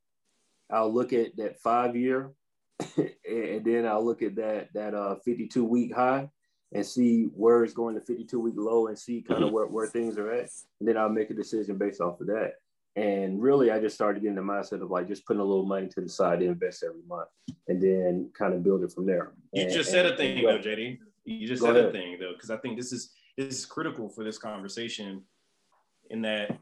I'll 0.70 0.92
look 0.92 1.12
at 1.12 1.36
that 1.36 1.60
five 1.60 1.96
year, 1.96 2.30
and 2.96 3.64
then 3.64 3.86
I'll 3.86 4.04
look 4.04 4.22
at 4.22 4.36
that 4.36 4.68
that 4.74 4.94
uh 4.94 5.16
52 5.24 5.64
week 5.64 5.94
high 5.94 6.28
and 6.72 6.84
see 6.84 7.24
where 7.34 7.64
it's 7.64 7.72
going 7.72 7.94
to 7.94 8.00
52 8.00 8.38
week 8.38 8.54
low 8.56 8.88
and 8.88 8.98
see 8.98 9.22
kind 9.22 9.42
of 9.42 9.52
where, 9.52 9.66
where 9.66 9.86
things 9.86 10.18
are 10.18 10.30
at. 10.30 10.50
And 10.80 10.88
then 10.88 10.98
I'll 10.98 11.08
make 11.08 11.30
a 11.30 11.34
decision 11.34 11.78
based 11.78 12.00
off 12.00 12.20
of 12.20 12.26
that. 12.26 12.54
And 12.94 13.40
really, 13.40 13.70
I 13.70 13.80
just 13.80 13.94
started 13.94 14.20
getting 14.20 14.36
the 14.36 14.42
mindset 14.42 14.82
of 14.82 14.90
like 14.90 15.08
just 15.08 15.24
putting 15.24 15.40
a 15.40 15.44
little 15.44 15.64
money 15.64 15.86
to 15.88 16.00
the 16.00 16.08
side 16.08 16.40
to 16.40 16.46
invest 16.46 16.82
every 16.82 17.02
month, 17.06 17.28
and 17.68 17.80
then 17.80 18.30
kind 18.36 18.54
of 18.54 18.64
build 18.64 18.82
it 18.82 18.92
from 18.92 19.06
there. 19.06 19.32
You 19.52 19.64
and, 19.64 19.72
just 19.72 19.90
said 19.90 20.04
a 20.04 20.16
thing 20.16 20.42
though, 20.44 20.58
JD. 20.58 20.98
You 21.24 21.46
just 21.46 21.62
said 21.62 21.76
ahead. 21.76 21.90
a 21.90 21.92
thing 21.92 22.16
though, 22.18 22.32
because 22.32 22.50
I 22.50 22.56
think 22.56 22.76
this 22.76 22.92
is 22.92 23.12
this 23.36 23.56
is 23.56 23.66
critical 23.66 24.08
for 24.08 24.24
this 24.24 24.36
conversation, 24.36 25.22
in 26.10 26.22
that 26.22 26.58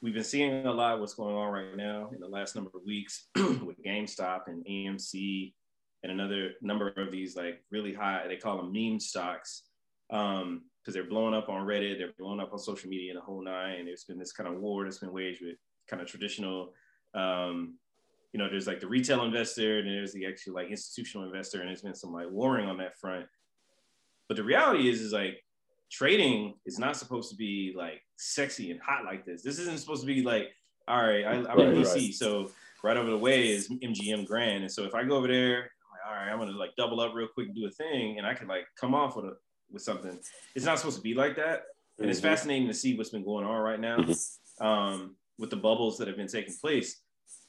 we've 0.00 0.14
been 0.14 0.24
seeing 0.24 0.66
a 0.66 0.72
lot 0.72 0.94
of 0.94 1.00
what's 1.00 1.14
going 1.14 1.34
on 1.34 1.52
right 1.52 1.76
now 1.76 2.10
in 2.14 2.20
the 2.20 2.28
last 2.28 2.54
number 2.54 2.70
of 2.74 2.82
weeks 2.86 3.26
with 3.36 3.82
GameStop 3.84 4.42
and 4.46 4.64
AMC 4.64 5.52
and 6.02 6.12
another 6.12 6.52
number 6.62 6.88
of 6.96 7.10
these 7.10 7.36
like 7.36 7.62
really 7.70 7.92
high, 7.92 8.26
they 8.28 8.36
call 8.36 8.56
them 8.56 8.72
meme 8.72 9.00
stocks. 9.00 9.62
Um, 10.10 10.62
because 10.80 10.94
they're 10.94 11.10
blowing 11.10 11.34
up 11.34 11.50
on 11.50 11.66
Reddit, 11.66 11.98
they're 11.98 12.14
blowing 12.18 12.40
up 12.40 12.50
on 12.50 12.58
social 12.58 12.88
media 12.88 13.10
and 13.10 13.18
the 13.18 13.24
whole 13.24 13.44
nine. 13.44 13.80
And 13.80 13.88
there's 13.88 14.04
been 14.04 14.18
this 14.18 14.32
kind 14.32 14.48
of 14.48 14.58
war 14.58 14.84
that's 14.84 15.00
been 15.00 15.12
waged 15.12 15.42
with 15.42 15.56
kind 15.86 16.00
of 16.00 16.08
traditional, 16.08 16.72
um, 17.12 17.74
you 18.32 18.38
know, 18.38 18.48
there's 18.48 18.66
like 18.66 18.80
the 18.80 18.86
retail 18.86 19.24
investor 19.24 19.80
and 19.80 19.88
there's 19.88 20.14
the 20.14 20.24
actual 20.24 20.54
like 20.54 20.70
institutional 20.70 21.26
investor, 21.26 21.60
and 21.60 21.68
there's 21.68 21.82
been 21.82 21.94
some 21.94 22.14
like 22.14 22.30
warring 22.30 22.70
on 22.70 22.78
that 22.78 22.96
front. 22.96 23.26
But 24.28 24.38
the 24.38 24.44
reality 24.44 24.88
is, 24.88 25.02
is 25.02 25.12
like 25.12 25.44
trading 25.90 26.54
is 26.64 26.78
not 26.78 26.96
supposed 26.96 27.28
to 27.30 27.36
be 27.36 27.74
like 27.76 28.00
sexy 28.18 28.70
and 28.70 28.80
hot 28.80 29.04
like 29.04 29.24
this. 29.24 29.42
This 29.42 29.58
isn't 29.58 29.78
supposed 29.78 30.02
to 30.02 30.06
be 30.06 30.22
like, 30.22 30.48
all 30.86 31.02
right, 31.02 31.24
I, 31.24 31.34
am 31.34 31.46
right, 31.46 31.58
in 31.60 31.74
DC, 31.74 31.94
right. 31.94 32.14
so 32.14 32.50
right 32.82 32.96
over 32.96 33.10
the 33.10 33.18
way 33.18 33.50
is 33.50 33.68
MGM 33.68 34.26
Grand, 34.26 34.62
and 34.62 34.72
so 34.72 34.84
if 34.84 34.94
I 34.94 35.04
go 35.04 35.16
over 35.16 35.28
there, 35.28 35.56
I'm 35.56 35.90
like, 35.92 36.00
all 36.06 36.14
right, 36.14 36.32
I'm 36.32 36.38
gonna 36.38 36.58
like 36.58 36.76
double 36.76 37.00
up 37.00 37.14
real 37.14 37.28
quick 37.28 37.48
and 37.48 37.56
do 37.56 37.66
a 37.66 37.70
thing, 37.70 38.18
and 38.18 38.26
I 38.26 38.34
can 38.34 38.48
like 38.48 38.64
come 38.78 38.94
off 38.94 39.16
with 39.16 39.26
a 39.26 39.36
with 39.70 39.82
something. 39.82 40.18
It's 40.54 40.64
not 40.64 40.78
supposed 40.78 40.96
to 40.96 41.02
be 41.02 41.14
like 41.14 41.36
that, 41.36 41.64
and 41.98 42.04
mm-hmm. 42.04 42.10
it's 42.10 42.20
fascinating 42.20 42.68
to 42.68 42.74
see 42.74 42.96
what's 42.96 43.10
been 43.10 43.24
going 43.24 43.44
on 43.44 43.60
right 43.60 43.80
now 43.80 43.98
mm-hmm. 43.98 44.66
um, 44.66 45.16
with 45.38 45.50
the 45.50 45.56
bubbles 45.56 45.98
that 45.98 46.08
have 46.08 46.16
been 46.16 46.28
taking 46.28 46.54
place. 46.60 47.02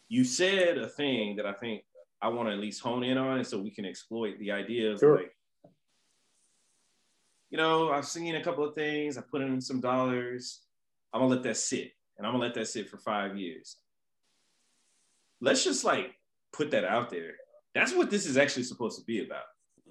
You 0.10 0.24
said 0.24 0.78
a 0.78 0.88
thing 0.88 1.36
that 1.38 1.46
I 1.46 1.54
think 1.54 1.84
I 2.22 2.28
want 2.30 2.50
to 2.50 2.54
at 2.54 2.60
least 2.60 2.82
hone 2.82 3.04
in 3.04 3.18
on, 3.18 3.38
and 3.38 3.48
so 3.48 3.60
we 3.60 3.72
can 3.72 3.86
exploit 3.86 4.38
the 4.40 4.52
idea 4.52 4.92
of 4.92 5.00
sure. 5.00 5.18
like 5.18 5.32
you 7.50 7.58
know, 7.58 7.92
I've 7.92 8.06
seen 8.06 8.36
a 8.36 8.44
couple 8.44 8.64
of 8.64 8.76
things. 8.76 9.18
I 9.18 9.22
put 9.22 9.42
in 9.42 9.60
some 9.62 9.80
dollars. 9.80 10.62
I'm 11.14 11.22
gonna 11.22 11.34
let 11.34 11.44
that 11.44 11.58
sit, 11.58 11.92
and 12.18 12.26
I'm 12.26 12.34
gonna 12.34 12.44
let 12.44 12.54
that 12.56 12.68
sit 12.68 12.90
for 12.90 12.98
five 12.98 13.38
years. 13.38 13.78
Let's 15.42 15.64
just 15.64 15.84
like 15.84 16.14
put 16.54 16.72
that 16.72 16.86
out 16.86 17.10
there. 17.10 17.34
That's 17.74 17.94
what 17.94 18.10
this 18.10 18.26
is 18.26 18.38
actually 18.38 18.64
supposed 18.64 19.00
to 19.00 19.06
be 19.06 19.24
about. 19.24 19.44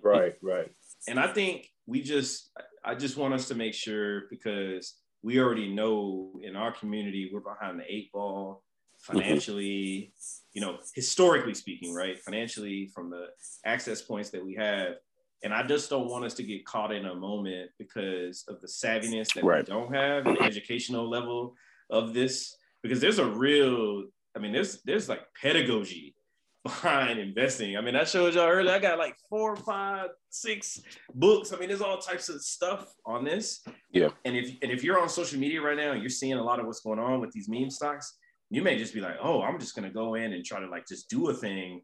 Right, 0.02 0.34
right. 0.42 0.70
And 1.08 1.18
I 1.18 1.32
think 1.32 1.68
we 1.86 2.02
just, 2.02 2.50
I 2.84 2.94
just 2.94 3.16
want 3.16 3.34
us 3.34 3.48
to 3.48 3.54
make 3.54 3.74
sure 3.74 4.24
because 4.30 4.96
we 5.22 5.40
already 5.40 5.72
know 5.72 6.40
in 6.42 6.54
our 6.54 6.72
community 6.72 7.30
we're 7.32 7.40
behind 7.40 7.80
the 7.80 7.84
eight 7.88 8.12
ball 8.12 8.62
financially, 8.98 10.12
you 10.52 10.60
know, 10.60 10.78
historically 10.94 11.54
speaking, 11.54 11.94
right? 11.94 12.18
Financially, 12.18 12.90
from 12.94 13.10
the 13.10 13.26
access 13.64 14.02
points 14.02 14.30
that 14.30 14.44
we 14.44 14.54
have, 14.54 14.94
and 15.42 15.54
I 15.54 15.62
just 15.62 15.88
don't 15.88 16.08
want 16.08 16.24
us 16.24 16.34
to 16.34 16.42
get 16.42 16.64
caught 16.64 16.92
in 16.92 17.06
a 17.06 17.14
moment 17.14 17.70
because 17.78 18.44
of 18.48 18.60
the 18.60 18.66
savviness 18.66 19.32
that 19.34 19.44
right. 19.44 19.66
we 19.66 19.72
don't 19.72 19.94
have 19.94 20.24
the 20.24 20.40
educational 20.42 21.08
level 21.08 21.54
of 21.90 22.12
this. 22.12 22.56
Because 22.82 23.00
there's 23.00 23.18
a 23.18 23.26
real, 23.26 24.04
I 24.36 24.40
mean, 24.40 24.52
there's 24.52 24.82
there's 24.82 25.08
like 25.08 25.22
pedagogy 25.40 26.14
behind 26.64 27.18
investing. 27.20 27.76
I 27.76 27.80
mean, 27.80 27.94
I 27.94 28.04
showed 28.04 28.34
y'all 28.34 28.48
earlier. 28.48 28.72
I 28.72 28.78
got 28.78 28.98
like 28.98 29.16
four, 29.28 29.54
five, 29.56 30.10
six 30.30 30.80
books. 31.14 31.52
I 31.52 31.58
mean, 31.58 31.68
there's 31.68 31.82
all 31.82 31.98
types 31.98 32.28
of 32.28 32.42
stuff 32.42 32.92
on 33.06 33.24
this. 33.24 33.64
Yeah. 33.92 34.08
And 34.24 34.36
if 34.36 34.56
and 34.62 34.72
if 34.72 34.82
you're 34.82 35.00
on 35.00 35.08
social 35.08 35.38
media 35.38 35.62
right 35.62 35.76
now 35.76 35.92
and 35.92 36.02
you're 36.02 36.10
seeing 36.10 36.34
a 36.34 36.42
lot 36.42 36.58
of 36.58 36.66
what's 36.66 36.80
going 36.80 36.98
on 36.98 37.20
with 37.20 37.30
these 37.30 37.48
meme 37.48 37.70
stocks, 37.70 38.18
you 38.50 38.62
may 38.62 38.76
just 38.76 38.92
be 38.92 39.00
like, 39.00 39.16
oh, 39.22 39.42
I'm 39.42 39.60
just 39.60 39.76
gonna 39.76 39.90
go 39.90 40.14
in 40.14 40.32
and 40.32 40.44
try 40.44 40.58
to 40.58 40.68
like 40.68 40.86
just 40.88 41.08
do 41.08 41.28
a 41.30 41.34
thing. 41.34 41.82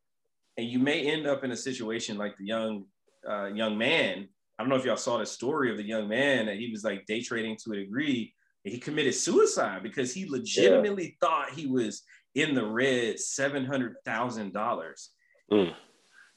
And 0.57 0.69
you 0.69 0.79
may 0.79 1.11
end 1.11 1.27
up 1.27 1.45
in 1.45 1.53
a 1.53 1.57
situation 1.57 2.17
like 2.17 2.37
the 2.37 2.47
young 2.47 2.85
uh, 3.29 3.47
young 3.47 3.79
man. 3.79 4.29
I 4.59 4.63
don't 4.63 4.69
know 4.71 4.77
if 4.77 4.85
y'all 4.85 4.97
saw 4.97 5.19
the 5.19 5.27
story 5.27 5.71
of 5.71 5.77
the 5.77 5.85
young 5.85 6.09
man 6.09 6.47
that 6.47 6.57
he 6.57 6.71
was 6.71 6.85
like 6.85 7.07
day 7.07 7.21
trading 7.21 7.57
to 7.65 7.73
a 7.73 7.77
degree. 7.77 8.35
he 8.63 8.79
committed 8.79 9.15
suicide 9.15 9.83
because 9.83 10.15
he 10.15 10.29
legitimately 10.29 11.05
yeah. 11.05 11.29
thought 11.29 11.51
he 11.51 11.67
was 11.67 12.03
in 12.35 12.55
the 12.55 12.65
red 12.65 13.19
seven 13.19 13.65
hundred 13.65 13.97
thousand 14.05 14.53
dollars. 14.53 15.11
Mm. 15.53 15.75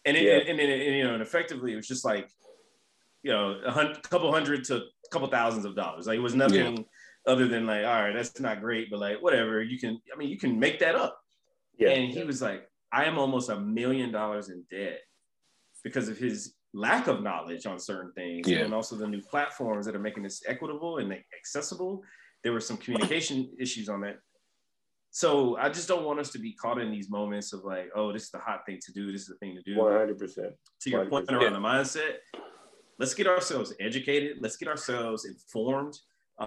And, 0.05 0.17
it, 0.17 0.23
yeah. 0.23 0.51
and, 0.51 0.59
and, 0.59 0.71
and, 0.71 0.95
you 0.95 1.03
know, 1.03 1.13
and 1.13 1.21
effectively, 1.21 1.73
it 1.73 1.75
was 1.75 1.87
just 1.87 2.05
like, 2.05 2.29
you 3.23 3.31
know, 3.31 3.59
a 3.65 3.99
couple 4.01 4.31
hundred 4.31 4.63
to 4.65 4.77
a 4.77 5.09
couple 5.11 5.27
thousands 5.27 5.65
of 5.65 5.75
dollars. 5.75 6.07
Like 6.07 6.17
it 6.17 6.21
was 6.21 6.35
nothing 6.35 6.77
yeah. 6.77 6.83
other 7.25 7.47
than 7.47 7.65
like, 7.65 7.85
all 7.85 8.01
right, 8.03 8.13
that's 8.13 8.39
not 8.39 8.61
great, 8.61 8.89
but 8.89 8.99
like 8.99 9.21
whatever. 9.21 9.61
You 9.61 9.79
can, 9.79 9.99
I 10.13 10.17
mean, 10.17 10.29
you 10.29 10.37
can 10.37 10.59
make 10.59 10.79
that 10.79 10.95
up. 10.95 11.19
Yeah. 11.77 11.89
And 11.89 12.11
he 12.11 12.23
was 12.23 12.41
like, 12.41 12.67
I 12.91 13.05
am 13.05 13.17
almost 13.17 13.49
a 13.49 13.59
million 13.59 14.11
dollars 14.11 14.49
in 14.49 14.63
debt 14.71 14.99
because 15.83 16.09
of 16.09 16.17
his 16.17 16.53
lack 16.73 17.07
of 17.07 17.23
knowledge 17.23 17.65
on 17.65 17.79
certain 17.79 18.11
things 18.13 18.47
yeah. 18.47 18.59
and 18.59 18.73
also 18.73 18.95
the 18.95 19.07
new 19.07 19.21
platforms 19.21 19.85
that 19.85 19.95
are 19.95 19.99
making 19.99 20.23
this 20.23 20.41
equitable 20.47 20.97
and 20.97 21.13
accessible. 21.37 22.03
There 22.43 22.53
were 22.53 22.61
some 22.61 22.77
communication 22.77 23.49
issues 23.59 23.89
on 23.89 24.01
that. 24.01 24.17
So 25.09 25.57
i 25.57 25.69
just 25.69 25.87
don't 25.87 26.03
want 26.03 26.19
us 26.19 26.29
to 26.31 26.39
be 26.39 26.53
caught 26.53 26.79
in 26.79 26.91
these 26.91 27.09
moments 27.09 27.53
of 27.53 27.63
like 27.63 27.89
oh 27.95 28.11
this 28.11 28.23
is 28.23 28.29
the 28.29 28.39
hot 28.39 28.65
thing 28.65 28.77
to 28.85 28.91
do 28.91 29.11
this 29.11 29.21
is 29.21 29.27
the 29.27 29.35
thing 29.35 29.55
to 29.55 29.61
do. 29.63 29.77
100% 29.77 30.35
to 30.81 30.89
your 30.89 31.05
100%. 31.05 31.09
point 31.09 31.31
around 31.31 31.53
the 31.53 31.59
mindset 31.59 32.17
let's 32.99 33.13
get 33.13 33.25
ourselves 33.25 33.73
educated 33.79 34.37
let's 34.41 34.57
get 34.57 34.67
ourselves 34.67 35.25
informed. 35.25 35.97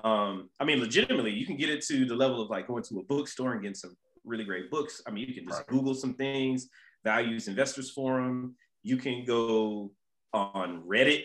Um, 0.04 0.50
i 0.60 0.64
mean 0.64 0.78
legitimately 0.78 1.32
you 1.32 1.46
can 1.46 1.56
get 1.56 1.70
it 1.70 1.82
to 1.86 2.04
the 2.04 2.14
level 2.14 2.40
of 2.40 2.50
like 2.50 2.68
going 2.68 2.84
to 2.84 2.98
a 3.00 3.02
bookstore 3.04 3.52
and 3.52 3.62
getting 3.62 3.74
some 3.74 3.96
really 4.24 4.44
great 4.44 4.70
books. 4.70 5.02
I 5.06 5.10
mean 5.10 5.26
you 5.26 5.34
can 5.34 5.46
just 5.48 5.60
right. 5.60 5.66
google 5.66 5.94
some 5.94 6.14
things 6.14 6.68
values 7.04 7.48
investors 7.48 7.90
forum. 7.90 8.54
You 8.82 8.96
can 8.96 9.24
go 9.24 9.90
on 10.32 10.82
Reddit 10.82 11.24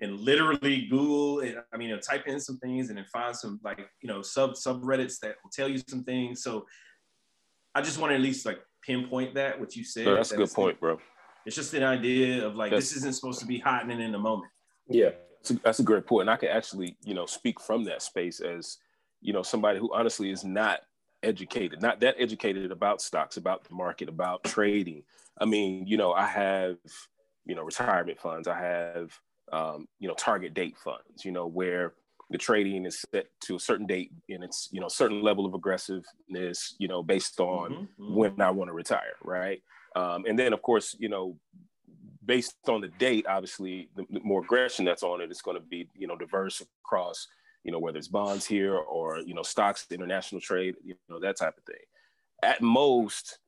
and 0.00 0.20
literally 0.20 0.86
Google 0.90 1.40
and 1.40 1.56
I 1.72 1.76
mean, 1.76 1.98
type 2.00 2.26
in 2.26 2.38
some 2.38 2.58
things 2.58 2.88
and 2.88 2.98
then 2.98 3.06
find 3.12 3.34
some 3.34 3.60
like, 3.64 3.80
you 4.02 4.08
know, 4.08 4.22
sub 4.22 4.52
subreddits 4.52 5.18
that 5.20 5.36
will 5.42 5.50
tell 5.50 5.68
you 5.68 5.80
some 5.88 6.04
things. 6.04 6.42
So 6.42 6.66
I 7.74 7.80
just 7.80 7.98
want 7.98 8.10
to 8.10 8.14
at 8.14 8.20
least 8.20 8.44
like 8.44 8.60
pinpoint 8.82 9.34
that 9.34 9.58
what 9.58 9.74
you 9.74 9.84
said. 9.84 10.06
No, 10.06 10.14
that's, 10.14 10.32
a 10.32 10.36
good 10.36 10.52
point, 10.52 10.78
bro. 10.80 10.98
It's 11.46 11.56
just 11.56 11.72
an 11.74 11.82
idea 11.82 12.46
of 12.46 12.56
like, 12.56 12.72
that's, 12.72 12.90
this 12.90 12.98
isn't 12.98 13.14
supposed 13.14 13.40
to 13.40 13.46
be 13.46 13.58
happening 13.58 14.00
in 14.00 14.12
the 14.12 14.18
moment. 14.18 14.50
Yeah. 14.88 15.10
That's 15.38 15.50
a, 15.50 15.54
that's 15.64 15.78
a 15.78 15.84
great 15.84 16.06
point. 16.06 16.22
And 16.22 16.30
I 16.30 16.36
can 16.36 16.50
actually, 16.50 16.98
you 17.02 17.14
know, 17.14 17.24
speak 17.24 17.60
from 17.60 17.84
that 17.84 18.02
space 18.02 18.40
as, 18.40 18.76
you 19.22 19.32
know, 19.32 19.42
somebody 19.42 19.78
who 19.78 19.92
honestly 19.94 20.30
is 20.30 20.44
not 20.44 20.80
educated, 21.22 21.80
not 21.80 22.00
that 22.00 22.16
educated 22.18 22.70
about 22.70 23.00
stocks, 23.00 23.38
about 23.38 23.64
the 23.64 23.74
market, 23.74 24.10
about 24.10 24.44
trading. 24.44 25.02
I 25.40 25.46
mean, 25.46 25.86
you 25.86 25.96
know, 25.96 26.12
I 26.12 26.26
have, 26.26 26.76
you 27.44 27.54
know, 27.54 27.62
retirement 27.62 28.18
funds. 28.18 28.48
I 28.48 28.58
have, 28.58 29.18
um, 29.52 29.86
you 29.98 30.08
know, 30.08 30.14
target 30.14 30.54
date 30.54 30.76
funds, 30.78 31.24
you 31.24 31.32
know, 31.32 31.46
where 31.46 31.94
the 32.30 32.38
trading 32.38 32.86
is 32.86 33.04
set 33.12 33.26
to 33.42 33.56
a 33.56 33.60
certain 33.60 33.86
date 33.86 34.12
and 34.28 34.44
it's, 34.44 34.68
you 34.70 34.80
know, 34.80 34.88
certain 34.88 35.22
level 35.22 35.46
of 35.46 35.54
aggressiveness, 35.54 36.76
you 36.78 36.86
know, 36.86 37.02
based 37.02 37.40
on 37.40 37.72
mm-hmm, 37.72 38.02
mm-hmm. 38.02 38.14
when 38.14 38.40
I 38.40 38.50
want 38.50 38.68
to 38.68 38.74
retire. 38.74 39.16
Right. 39.24 39.62
Um, 39.96 40.24
and 40.28 40.38
then 40.38 40.52
of 40.52 40.62
course, 40.62 40.94
you 41.00 41.08
know, 41.08 41.36
based 42.24 42.54
on 42.68 42.80
the 42.80 42.88
date, 42.88 43.26
obviously 43.28 43.88
the, 43.96 44.04
the 44.10 44.20
more 44.20 44.42
aggression 44.42 44.84
that's 44.84 45.02
on 45.02 45.20
it, 45.20 45.30
it's 45.30 45.42
going 45.42 45.56
to 45.56 45.62
be, 45.62 45.88
you 45.94 46.06
know, 46.06 46.16
diverse 46.16 46.62
across, 46.84 47.26
you 47.64 47.72
know, 47.72 47.80
whether 47.80 47.98
it's 47.98 48.06
bonds 48.06 48.46
here 48.46 48.76
or, 48.76 49.18
you 49.18 49.34
know, 49.34 49.42
stocks, 49.42 49.86
international 49.90 50.40
trade, 50.40 50.76
you 50.84 50.94
know, 51.08 51.18
that 51.18 51.36
type 51.36 51.56
of 51.58 51.64
thing. 51.64 51.82
At 52.42 52.62
most, 52.62 53.38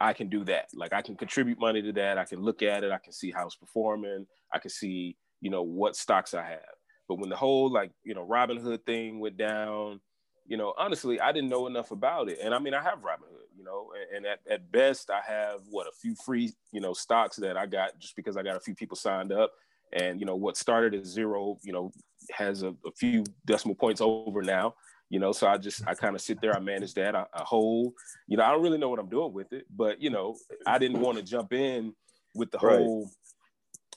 I 0.00 0.12
can 0.12 0.28
do 0.28 0.44
that. 0.44 0.68
Like 0.74 0.92
I 0.92 1.02
can 1.02 1.16
contribute 1.16 1.58
money 1.58 1.82
to 1.82 1.92
that. 1.92 2.18
I 2.18 2.24
can 2.24 2.40
look 2.40 2.62
at 2.62 2.84
it. 2.84 2.92
I 2.92 2.98
can 2.98 3.12
see 3.12 3.30
how 3.30 3.46
it's 3.46 3.56
performing. 3.56 4.26
I 4.52 4.58
can 4.58 4.70
see, 4.70 5.16
you 5.40 5.50
know, 5.50 5.62
what 5.62 5.96
stocks 5.96 6.34
I 6.34 6.44
have. 6.44 6.60
But 7.08 7.18
when 7.18 7.30
the 7.30 7.36
whole 7.36 7.70
like, 7.70 7.92
you 8.04 8.14
know, 8.14 8.26
Robinhood 8.26 8.84
thing 8.84 9.20
went 9.20 9.36
down, 9.36 10.00
you 10.46 10.56
know, 10.56 10.74
honestly, 10.78 11.20
I 11.20 11.32
didn't 11.32 11.50
know 11.50 11.66
enough 11.66 11.90
about 11.90 12.28
it. 12.28 12.38
And 12.42 12.54
I 12.54 12.58
mean, 12.58 12.74
I 12.74 12.82
have 12.82 12.98
Robinhood, 12.98 13.48
you 13.56 13.64
know, 13.64 13.92
and, 13.96 14.18
and 14.18 14.26
at, 14.26 14.40
at 14.50 14.70
best 14.70 15.10
I 15.10 15.20
have 15.26 15.60
what 15.70 15.86
a 15.86 15.92
few 15.92 16.14
free, 16.24 16.52
you 16.72 16.80
know, 16.80 16.92
stocks 16.92 17.36
that 17.36 17.56
I 17.56 17.66
got 17.66 17.98
just 17.98 18.16
because 18.16 18.36
I 18.36 18.42
got 18.42 18.56
a 18.56 18.60
few 18.60 18.74
people 18.74 18.96
signed 18.96 19.32
up. 19.32 19.52
And, 19.92 20.20
you 20.20 20.26
know, 20.26 20.36
what 20.36 20.56
started 20.56 20.94
as 20.94 21.06
zero, 21.06 21.58
you 21.62 21.72
know, 21.72 21.92
has 22.32 22.62
a, 22.62 22.70
a 22.84 22.90
few 22.96 23.24
decimal 23.46 23.76
points 23.76 24.00
over 24.00 24.42
now 24.42 24.74
you 25.08 25.18
know 25.18 25.32
so 25.32 25.46
i 25.46 25.56
just 25.56 25.86
i 25.86 25.94
kind 25.94 26.14
of 26.14 26.20
sit 26.20 26.40
there 26.40 26.54
i 26.56 26.58
manage 26.58 26.94
that 26.94 27.14
I, 27.14 27.24
I, 27.32 27.42
hold 27.42 27.92
you 28.26 28.36
know 28.36 28.44
i 28.44 28.50
don't 28.50 28.62
really 28.62 28.78
know 28.78 28.88
what 28.88 28.98
i'm 28.98 29.08
doing 29.08 29.32
with 29.32 29.52
it 29.52 29.66
but 29.74 30.00
you 30.00 30.10
know 30.10 30.36
i 30.66 30.78
didn't 30.78 31.00
want 31.00 31.16
to 31.18 31.22
jump 31.22 31.52
in 31.52 31.94
with 32.34 32.50
the 32.50 32.58
right. 32.58 32.78
whole 32.78 33.10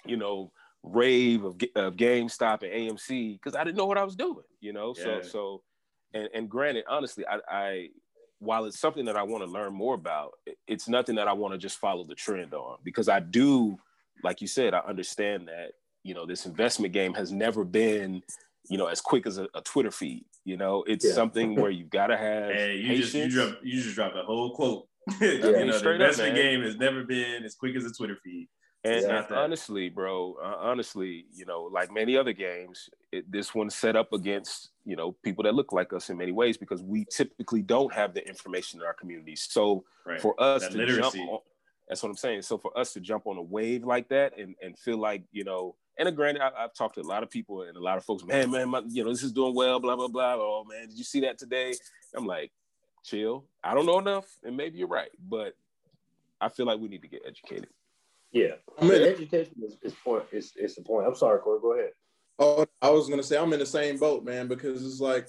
you 0.06 0.18
know 0.18 0.51
rave 0.84 1.44
of, 1.44 1.56
of 1.75 1.96
gamestop 1.96 2.63
and 2.63 2.98
amc 2.98 3.34
because 3.34 3.56
i 3.56 3.63
didn't 3.63 3.78
know 3.78 3.86
what 3.86 3.98
i 3.98 4.04
was 4.04 4.16
doing 4.16 4.46
you 4.62 4.72
know 4.72 4.94
yeah. 4.98 5.04
so 5.04 5.22
so 5.22 5.63
and, 6.13 6.30
and 6.34 6.50
granted 6.50 6.86
honestly 6.89 7.25
I, 7.28 7.39
I 7.50 7.89
while 8.39 8.66
it's 8.66 8.80
something 8.80 9.06
that 9.06 9.18
i 9.18 9.24
want 9.24 9.44
to 9.44 9.50
learn 9.50 9.74
more 9.74 9.96
about 9.96 10.34
it's 10.68 10.88
nothing 10.88 11.16
that 11.16 11.28
i 11.28 11.34
want 11.34 11.54
to 11.54 11.58
just 11.58 11.78
follow 11.78 12.06
the 12.06 12.16
trend 12.16 12.54
on 12.54 12.78
because 12.84 13.10
i 13.10 13.20
do 13.20 13.78
like 14.24 14.42
you 14.42 14.48
said 14.48 14.74
i 14.74 14.80
understand 14.80 15.48
that 15.48 15.72
you 16.04 16.13
know 16.13 16.25
this 16.25 16.46
investment 16.46 16.94
game 16.94 17.13
has 17.13 17.32
never 17.32 17.66
been 17.66 18.22
you 18.70 18.78
know 18.78 18.86
as 18.86 19.01
quick 19.01 19.28
as 19.28 19.38
a, 19.38 19.48
a 19.54 19.62
twitter 19.62 19.92
feed 19.92 20.24
You 20.46 20.58
know, 20.58 20.84
it's 20.84 21.05
Yeah. 21.05 21.13
something 21.13 21.55
where 21.55 21.72
you 21.72 21.86
gotta 21.86 22.17
have 22.17 22.50
Hey, 22.55 22.77
you 22.77 22.88
patience. 22.88 23.13
just 23.13 23.15
you 23.15 23.29
drop 23.29 23.60
you 23.63 23.81
just 23.81 23.96
dropped 23.96 24.17
a 24.17 24.24
whole 24.24 24.55
quote. 24.55 24.88
you 25.22 25.39
know, 25.41 25.65
the 25.65 25.74
straight 25.74 26.01
up, 26.01 26.12
investment 26.12 26.36
game 26.36 26.62
has 26.62 26.75
never 26.77 27.03
been 27.03 27.43
as 27.43 27.55
quick 27.55 27.75
as 27.75 27.86
a 27.86 27.91
Twitter 27.91 28.17
feed. 28.24 28.48
And, 28.86 29.05
and 29.05 29.25
honestly, 29.34 29.89
bro, 29.89 30.38
uh, 30.41 30.55
honestly, 30.58 31.25
you 31.34 31.46
know, 31.46 31.63
like 31.63 31.91
many 31.91 32.15
other 32.15 32.31
games, 32.31 32.89
it, 33.12 33.29
this 33.29 33.53
one's 33.53 33.75
set 33.75 33.96
up 33.98 34.13
against 34.13 34.69
you 34.86 34.96
know 34.96 35.12
people 35.12 35.43
that 35.43 35.53
look 35.53 35.74
like 35.74 35.91
us 35.93 36.10
in 36.10 36.17
many 36.17 36.31
ways 36.31 36.58
because 36.58 36.81
we 36.81 37.05
typically 37.05 37.62
don't 37.62 37.93
have 37.93 38.13
the 38.13 38.25
information 38.27 38.79
in 38.79 38.86
our 38.86 38.93
communities. 38.93 39.48
So 39.50 39.84
Right. 40.05 40.22
for 40.22 40.41
us 40.41 40.63
That 40.63 40.72
to 40.72 40.77
literacy. 40.77 41.19
jump 41.19 41.29
on, 41.29 41.39
that's 41.88 42.01
what 42.03 42.10
I'm 42.10 42.15
saying. 42.15 42.43
So 42.43 42.58
for 42.58 42.77
us 42.77 42.93
to 42.93 43.01
jump 43.01 43.27
on 43.27 43.38
a 43.38 43.41
wave 43.41 43.84
like 43.84 44.08
that 44.10 44.38
and, 44.38 44.55
and 44.62 44.77
feel 44.79 44.98
like, 44.98 45.24
you 45.31 45.43
know, 45.43 45.75
and 46.08 46.15
granted, 46.15 46.41
I, 46.41 46.51
I've 46.63 46.74
talked 46.74 46.96
to 46.96 47.01
a 47.01 47.03
lot 47.03 47.24
of 47.24 47.29
people 47.29 47.63
and 47.63 47.75
a 47.75 47.82
lot 47.82 47.98
of 47.98 48.06
folks, 48.06 48.24
man, 48.24 48.50
man, 48.50 48.70
my, 48.70 48.82
you 48.88 49.03
know, 49.03 49.10
this 49.10 49.24
is 49.24 49.34
doing 49.34 49.53
well, 49.53 49.79
blah, 49.79 49.96
blah, 49.96 50.08
blah. 50.08 50.36
Oh 50.36 50.65
man, 50.68 50.88
did 50.88 50.98
you 50.98 51.03
see 51.03 51.22
that 51.22 51.38
today? 51.38 51.74
I'm 52.15 52.25
like, 52.25 52.51
chill. 53.03 53.46
I 53.63 53.74
don't 53.74 53.86
know 53.86 54.00
enough, 54.00 54.25
and 54.44 54.56
maybe 54.56 54.77
you're 54.77 54.88
right, 54.88 55.10
but 55.27 55.56
I 56.39 56.50
feel 56.50 56.65
like 56.65 56.79
we 56.79 56.88
need 56.88 57.01
to 57.01 57.08
get 57.08 57.24
educated. 57.27 57.68
Yeah, 58.32 58.53
I 58.79 58.86
mean, 58.86 59.01
education 59.01 59.56
is, 59.65 59.77
is 59.82 59.94
point. 60.03 60.24
Is 60.32 60.53
is 60.56 60.75
the 60.75 60.84
point. 60.84 61.08
I'm 61.08 61.15
sorry, 61.15 61.39
Corey. 61.39 61.60
Go 61.62 61.74
ahead. 61.74 61.91
oh, 62.38 62.65
I 62.82 62.89
was 62.91 63.10
gonna 63.10 63.24
say 63.24 63.38
I'm 63.38 63.51
in 63.53 63.60
the 63.60 63.65
same 63.65 63.98
boat, 63.98 64.24
man, 64.24 64.48
because 64.48 64.86
it's 64.86 65.01
like, 65.01 65.27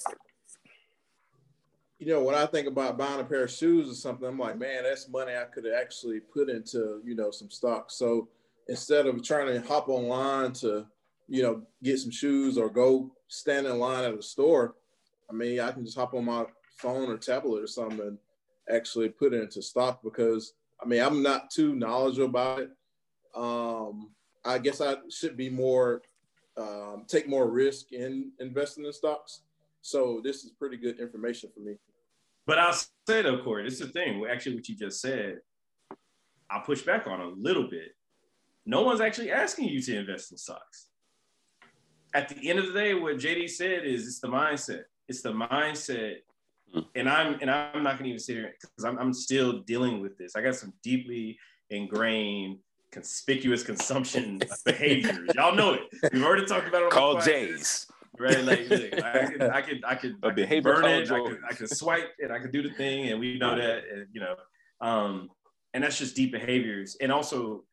you 1.99 2.09
know, 2.09 2.23
when 2.23 2.35
I 2.35 2.47
think 2.47 2.69
about 2.69 2.99
buying 2.99 3.21
a 3.21 3.25
pair 3.25 3.45
of 3.45 3.50
shoes 3.50 3.91
or 3.91 3.95
something, 3.95 4.29
I'm 4.29 4.39
like, 4.39 4.59
man, 4.59 4.85
that's 4.85 5.09
money 5.09 5.33
I 5.35 5.45
could 5.45 5.65
have 5.65 5.75
actually 5.75 6.21
put 6.21 6.50
into, 6.50 7.00
you 7.05 7.17
know, 7.17 7.31
some 7.31 7.50
stock. 7.50 7.91
So 7.91 8.29
instead 8.71 9.07
of 9.07 9.23
trying 9.23 9.49
to 9.49 9.67
hop 9.67 9.89
online 9.89 10.53
to, 10.53 10.87
you 11.29 11.43
know, 11.43 11.62
get 11.83 11.99
some 11.99 12.11
shoes 12.11 12.57
or 12.57 12.71
go 12.71 13.11
stand 13.27 13.67
in 13.67 13.79
line 13.79 14.05
at 14.05 14.15
a 14.15 14.23
store, 14.23 14.77
I 15.29 15.35
mean, 15.35 15.59
I 15.61 15.73
can 15.73 15.85
just 15.85 15.99
hop 15.99 16.15
on 16.15 16.25
my 16.25 16.45
phone 16.79 17.11
or 17.11 17.19
tablet 17.19 17.62
or 17.62 17.67
something 17.67 18.00
and 18.00 18.19
actually 18.73 19.09
put 19.09 19.35
it 19.35 19.43
into 19.43 19.61
stock 19.61 20.03
because 20.03 20.55
I 20.83 20.87
mean, 20.87 21.03
I'm 21.03 21.23
not 21.23 21.50
too 21.50 21.75
knowledgeable 21.75 22.29
about 22.29 22.61
it. 22.61 22.71
Um, 23.35 24.11
I 24.45 24.59
guess 24.59 24.81
I 24.81 24.95
should 25.11 25.37
be 25.37 25.50
more 25.50 26.03
um, 26.57 27.05
take 27.09 27.29
more 27.29 27.50
risk 27.50 27.93
in 27.93 28.31
investing 28.39 28.85
in 28.85 28.93
stocks. 28.93 29.43
So 29.83 30.21
this 30.23 30.45
is 30.45 30.50
pretty 30.50 30.77
good 30.77 31.00
information 31.00 31.50
for 31.53 31.61
me. 31.61 31.75
But 32.47 32.59
I'll 32.59 32.73
say 32.73 33.23
though, 33.23 33.43
Corey, 33.43 33.65
this 33.65 33.81
is 33.81 33.81
the 33.81 33.89
thing. 33.89 34.25
Actually, 34.31 34.57
what 34.57 34.69
you 34.69 34.77
just 34.77 35.00
said, 35.00 35.41
I'll 36.50 36.62
push 36.62 36.83
back 36.83 37.07
on 37.07 37.21
a 37.21 37.29
little 37.29 37.69
bit. 37.69 37.95
No 38.71 38.83
one's 38.83 39.00
actually 39.00 39.33
asking 39.33 39.65
you 39.69 39.83
to 39.83 39.99
invest 39.99 40.31
in 40.31 40.39
stocks. 40.39 40.87
At 42.15 42.29
the 42.29 42.49
end 42.49 42.61
of 42.61 42.69
the 42.69 42.73
day, 42.73 42.95
what 42.95 43.17
JD 43.17 43.50
said 43.50 43.85
is 43.85 44.07
it's 44.07 44.21
the 44.21 44.29
mindset. 44.29 44.83
It's 45.09 45.23
the 45.23 45.33
mindset. 45.33 46.19
Mm. 46.73 46.87
And 46.95 47.09
I'm 47.09 47.37
and 47.41 47.50
I'm 47.50 47.83
not 47.83 47.99
gonna 47.99 48.11
even 48.11 48.21
sit 48.21 48.37
here 48.37 48.53
because 48.53 48.85
I'm, 48.85 48.97
I'm 48.97 49.12
still 49.12 49.59
dealing 49.62 50.00
with 50.00 50.17
this. 50.17 50.37
I 50.37 50.41
got 50.41 50.55
some 50.55 50.73
deeply 50.85 51.37
ingrained 51.71 52.59
conspicuous 52.93 53.65
consumption 53.65 54.41
behaviors. 54.65 55.31
Y'all 55.35 55.57
know 55.57 55.75
it. 55.75 56.12
We've 56.12 56.25
already 56.25 56.47
talked 56.47 56.69
about 56.69 56.83
it. 56.83 56.91
Call 56.91 57.21
J's. 57.21 57.89
right? 58.21 58.45
Like, 58.45 58.71
look, 58.71 59.05
I 59.05 59.27
can, 59.27 59.43
I 59.43 59.61
can, 59.62 59.81
I 59.85 59.95
could, 59.97 60.12
A 60.23 60.27
I 60.27 60.29
could 60.29 60.35
behavior 60.37 60.75
burn 60.75 60.85
it. 60.85 61.11
I 61.11 61.19
can, 61.19 61.41
I 61.50 61.55
could 61.55 61.71
swipe 61.71 62.11
and 62.21 62.33
I 62.33 62.39
could 62.39 62.53
do 62.53 62.62
the 62.62 62.71
thing, 62.71 63.09
and 63.09 63.19
we 63.19 63.37
know 63.37 63.57
that, 63.57 63.83
and, 63.93 64.07
you 64.12 64.21
know, 64.21 64.37
um, 64.81 65.29
and 65.75 65.83
that's 65.83 65.99
just 65.99 66.15
deep 66.15 66.31
behaviors, 66.31 66.97
and 67.00 67.11
also 67.11 67.65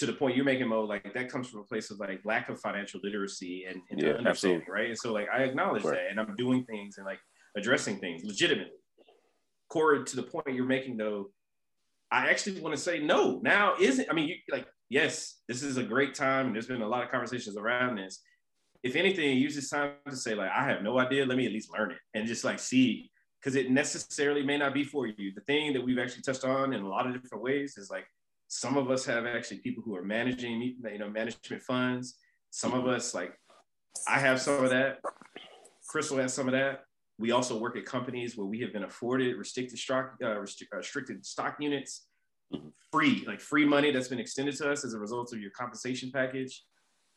to 0.00 0.06
the 0.06 0.14
point 0.14 0.34
you're 0.34 0.46
making, 0.46 0.68
Mo, 0.68 0.82
like 0.82 1.12
that 1.14 1.30
comes 1.30 1.48
from 1.48 1.60
a 1.60 1.64
place 1.64 1.90
of 1.90 1.98
like 1.98 2.20
lack 2.24 2.48
of 2.48 2.58
financial 2.58 3.00
literacy 3.04 3.66
and, 3.68 3.82
and 3.90 4.00
Yeah, 4.00 4.12
understanding, 4.12 4.62
absolutely. 4.62 4.72
right? 4.72 4.88
And 4.88 4.98
so, 4.98 5.12
like, 5.12 5.28
I 5.32 5.42
acknowledge 5.42 5.84
Right. 5.84 5.96
that, 5.96 6.10
and 6.10 6.18
I'm 6.18 6.34
doing 6.36 6.64
things 6.64 6.96
and 6.96 7.06
like 7.06 7.20
addressing 7.54 7.98
things 8.00 8.24
legitimately. 8.24 8.72
Corey, 9.68 10.02
to 10.04 10.16
the 10.16 10.22
point 10.22 10.54
you're 10.54 10.64
making, 10.64 10.96
though, 10.96 11.30
I 12.10 12.30
actually 12.30 12.60
want 12.60 12.74
to 12.74 12.80
say 12.80 12.98
no. 12.98 13.40
Now 13.42 13.74
isn't. 13.78 14.10
I 14.10 14.14
mean, 14.14 14.26
you 14.26 14.36
like 14.50 14.66
yes, 14.88 15.36
this 15.48 15.62
is 15.62 15.76
a 15.76 15.82
great 15.82 16.14
time, 16.14 16.46
and 16.46 16.54
there's 16.54 16.66
been 16.66 16.82
a 16.82 16.88
lot 16.88 17.04
of 17.04 17.10
conversations 17.10 17.56
around 17.56 17.96
this. 17.96 18.20
If 18.82 18.96
anything, 18.96 19.36
use 19.36 19.54
this 19.54 19.68
time 19.68 19.92
to 20.08 20.16
say 20.16 20.34
like, 20.34 20.50
I 20.50 20.64
have 20.64 20.82
no 20.82 20.98
idea. 20.98 21.26
Let 21.26 21.36
me 21.36 21.46
at 21.46 21.52
least 21.52 21.70
learn 21.72 21.90
it 21.90 21.98
and 22.14 22.26
just 22.26 22.42
like 22.42 22.58
see, 22.58 23.10
because 23.38 23.54
it 23.54 23.70
necessarily 23.70 24.42
may 24.42 24.56
not 24.56 24.72
be 24.72 24.82
for 24.82 25.06
you. 25.06 25.32
The 25.34 25.42
thing 25.42 25.74
that 25.74 25.84
we've 25.84 25.98
actually 25.98 26.22
touched 26.22 26.44
on 26.44 26.72
in 26.72 26.82
a 26.82 26.88
lot 26.88 27.06
of 27.06 27.12
different 27.12 27.44
ways 27.44 27.76
is 27.76 27.90
like 27.90 28.06
some 28.52 28.76
of 28.76 28.90
us 28.90 29.04
have 29.06 29.26
actually 29.26 29.58
people 29.58 29.80
who 29.80 29.94
are 29.94 30.02
managing, 30.02 30.60
you 30.60 30.98
know, 30.98 31.08
management 31.08 31.62
funds. 31.62 32.16
Some 32.50 32.74
of 32.74 32.84
us 32.88 33.14
like, 33.14 33.32
I 34.08 34.18
have 34.18 34.40
some 34.40 34.64
of 34.64 34.70
that. 34.70 34.98
Crystal 35.88 36.18
has 36.18 36.34
some 36.34 36.48
of 36.48 36.52
that. 36.52 36.80
We 37.16 37.30
also 37.30 37.56
work 37.56 37.76
at 37.76 37.84
companies 37.84 38.36
where 38.36 38.48
we 38.48 38.58
have 38.60 38.72
been 38.72 38.82
afforded 38.82 39.36
restricted 39.36 39.78
stock, 39.78 40.16
uh, 40.20 40.26
uh, 40.26 40.38
restricted 40.40 41.24
stock 41.24 41.58
units, 41.60 42.08
Mhm. 42.52 42.72
free, 42.90 43.24
like 43.24 43.40
free 43.40 43.64
money 43.64 43.92
that's 43.92 44.08
been 44.08 44.18
extended 44.18 44.56
to 44.56 44.72
us 44.72 44.84
as 44.84 44.94
a 44.94 44.98
result 44.98 45.32
of 45.32 45.40
your 45.40 45.52
compensation 45.52 46.10
package. 46.10 46.64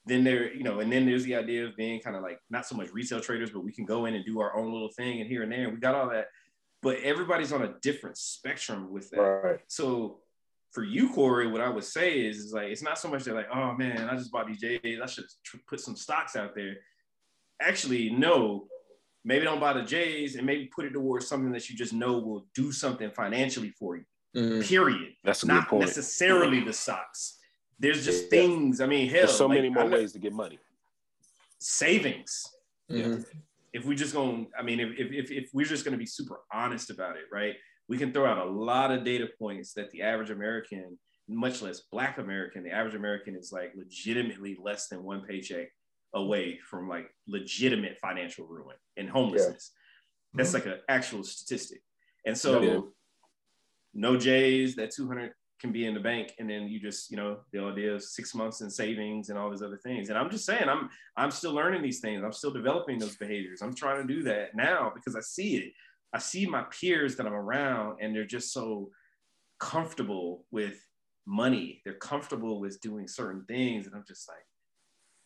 Then 0.06 0.24
there, 0.24 0.54
you 0.54 0.62
know, 0.62 0.82
and 0.82 0.92
then 0.92 1.08
there's 1.08 1.24
the 1.24 1.34
idea 1.34 1.66
of 1.66 1.76
being 1.76 2.00
kind 2.00 2.16
of 2.16 2.22
like 2.22 2.40
not 2.52 2.68
so 2.68 2.76
much 2.76 2.92
retail 2.92 3.20
traders, 3.20 3.50
but 3.50 3.62
we 3.62 3.72
can 3.72 3.86
go 3.86 4.06
in 4.06 4.14
and 4.14 4.24
do 4.24 4.40
our 4.40 4.56
own 4.56 4.72
little 4.72 4.92
thing 4.92 5.20
and 5.20 5.28
here 5.28 5.42
and 5.42 5.52
there. 5.52 5.72
We 5.72 5.78
got 5.78 5.96
all 5.96 6.10
that, 6.10 6.28
but 6.84 6.98
everybody's 7.00 7.52
on 7.52 7.64
a 7.64 7.74
different 7.80 8.20
spectrum 8.20 8.92
with 8.92 9.10
that. 9.10 9.20
Right. 9.20 9.60
So 9.68 10.23
for 10.74 10.84
you, 10.84 11.14
Corey, 11.14 11.48
what 11.48 11.62
I 11.62 11.70
would 11.70 11.84
say 11.84 12.26
is, 12.26 12.38
is 12.40 12.52
like 12.54 12.68
it's 12.70 12.82
not 12.82 12.98
so 12.98 13.08
much 13.10 13.24
that 13.26 13.36
like, 13.36 13.48
oh 13.54 13.74
man, 13.78 14.10
I 14.10 14.16
just 14.16 14.32
bought 14.32 14.48
these 14.48 14.60
J's. 14.60 15.00
I 15.02 15.06
should 15.06 15.26
tr- 15.44 15.58
put 15.68 15.80
some 15.80 15.96
stocks 15.96 16.36
out 16.36 16.56
there. 16.56 16.78
Actually, 17.62 18.10
no. 18.10 18.68
Maybe 19.26 19.46
don't 19.46 19.60
buy 19.62 19.72
the 19.74 19.84
J's 19.84 20.36
and 20.36 20.46
maybe 20.46 20.66
put 20.66 20.84
it 20.86 20.92
towards 20.92 21.28
something 21.28 21.52
that 21.54 21.70
you 21.70 21.78
just 21.78 21.94
know 21.94 22.18
will 22.18 22.46
do 22.54 22.74
something 22.74 23.10
financially 23.12 23.70
for 23.80 23.96
you. 23.96 24.04
Period. 24.64 25.14
That's 25.24 25.44
a 25.44 25.46
good 25.46 25.54
Not 25.54 25.68
point. 25.70 25.86
necessarily 25.86 26.60
the 26.60 26.74
stocks. 26.74 27.38
There's 27.80 28.04
just 28.04 28.24
Yeah. 28.26 28.30
things. 28.32 28.82
I 28.82 28.86
mean, 28.88 29.08
hell, 29.08 29.20
There's 29.28 29.38
so 29.38 29.46
like, 29.48 29.58
many 29.60 29.70
more 29.70 29.84
I'm 29.84 29.92
not- 29.92 30.00
ways 30.00 30.12
to 30.14 30.20
get 30.20 30.34
money. 30.34 30.60
savings 31.60 32.46
Mhm. 32.92 33.26
if 33.72 33.86
we 33.86 33.96
just 33.96 34.14
going 34.14 34.52
i 34.60 34.62
mean 34.62 34.80
if, 34.82 34.90
if, 35.00 35.12
if, 35.14 35.32
if 35.32 35.50
we're 35.54 35.66
just 35.66 35.86
going 35.86 35.94
to 35.94 35.98
be 35.98 36.06
super 36.06 36.42
honest 36.52 36.90
about 36.90 37.16
it 37.16 37.24
right 37.32 37.56
we 37.90 37.98
can 37.98 38.12
throw 38.12 38.26
out 38.26 38.46
a 38.46 38.50
lot 38.50 38.92
of 38.92 39.04
data 39.04 39.28
points 39.40 39.74
that 39.74 39.92
the 39.92 40.02
average 40.02 40.30
american 40.30 40.98
much 41.28 41.62
less 41.62 41.82
black 41.92 42.18
american 42.18 42.64
the 42.64 42.72
average 42.72 42.96
american 42.96 43.36
is 43.36 43.52
like 43.52 43.72
legitimately 43.76 44.58
less 44.62 44.88
than 44.88 45.04
one 45.04 45.22
paycheck 45.26 45.70
away 46.14 46.60
from 46.70 46.88
like 46.88 47.10
legitimate 47.28 47.98
financial 48.00 48.46
ruin 48.46 48.76
and 48.98 49.10
homelessness. 49.10 49.72
Mm-hmm. 49.72 50.38
That's 50.38 50.54
like 50.54 50.66
an 50.66 50.80
actual 50.88 51.24
statistic. 51.24 51.82
And 52.26 52.38
so 52.38 52.62
Yeah. 52.62 52.80
no 53.94 54.18
j's 54.18 54.76
that 54.76 54.92
200 54.92 55.34
can 55.60 55.72
be 55.72 55.86
in 55.86 55.94
the 55.94 56.00
bank 56.00 56.34
and 56.40 56.50
then 56.50 56.68
you 56.68 56.80
just 56.80 57.10
you 57.10 57.16
know 57.16 57.40
the 57.52 57.60
idea 57.60 57.94
of 57.94 58.04
six 58.04 58.36
months 58.36 58.62
in 58.62 58.70
savings 58.70 59.30
and 59.30 59.40
all 59.40 59.50
these 59.50 59.62
other 59.62 59.78
things. 59.78 60.10
And 60.10 60.18
i'm 60.18 60.30
just 60.30 60.46
saying 60.46 60.68
i'm 60.68 60.90
i'm 61.18 61.32
still 61.32 61.54
learning 61.54 61.82
these 61.82 62.00
things. 62.00 62.24
I'm 62.24 62.34
still 62.34 62.52
developing 62.52 63.00
those 63.00 63.16
behaviors. 63.16 63.62
I'm 63.62 63.74
trying 63.74 64.06
to 64.06 64.14
do 64.14 64.24
that 64.24 64.56
now 64.56 64.92
because 64.94 65.16
i 65.16 65.22
see 65.22 65.58
it 65.58 65.74
i 66.14 66.20
see 66.20 66.46
my 66.46 66.64
peers 66.64 67.16
that 67.16 67.26
i'm 67.26 67.34
around 67.34 67.98
and 68.02 68.16
they're 68.16 68.26
just 68.26 68.54
so 68.54 68.90
comfortable 69.60 70.46
with 70.52 70.76
money. 71.26 71.82
They're 71.86 71.94
comfortable 71.94 72.60
with 72.60 72.82
doing 72.82 73.08
certain 73.08 73.46
things. 73.48 73.86
And 73.88 73.96
i'm 73.96 74.04
just 74.08 74.28
like 74.28 74.46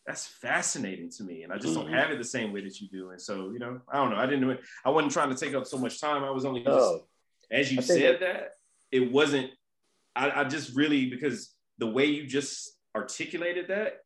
that's 0.06 0.26
fascinating 0.26 1.10
to 1.16 1.24
me. 1.24 1.42
And 1.42 1.52
i 1.52 1.58
just 1.58 1.74
don't 1.74 1.86
Mhm. 1.88 1.92
have 1.98 2.10
it 2.10 2.18
the 2.18 2.24
same 2.24 2.52
way 2.52 2.62
that 2.62 2.80
you 2.80 2.88
do. 2.88 3.10
And 3.10 3.20
so 3.20 3.50
you 3.50 3.58
know 3.58 3.80
i 3.92 3.96
don't 3.96 4.10
know. 4.10 4.16
I 4.16 4.26
didn't 4.26 4.60
i 4.84 4.90
wasn't 4.90 5.12
trying 5.12 5.30
to 5.30 5.36
take 5.36 5.54
up 5.54 5.66
so 5.66 5.78
much 5.78 6.00
time. 6.00 6.22
I 6.24 6.30
was 6.30 6.44
only 6.44 6.60
just 6.62 6.92
No. 6.92 7.08
as 7.50 7.72
you 7.72 7.82
said 7.82 8.20
that, 8.20 8.52
it 8.92 9.10
wasn't 9.10 9.50
I, 10.14 10.42
I 10.42 10.44
just 10.44 10.76
really 10.76 11.10
because 11.10 11.54
the 11.78 11.86
way 11.86 12.06
you 12.06 12.26
just 12.26 12.78
articulated 12.96 13.68
that 13.68 14.00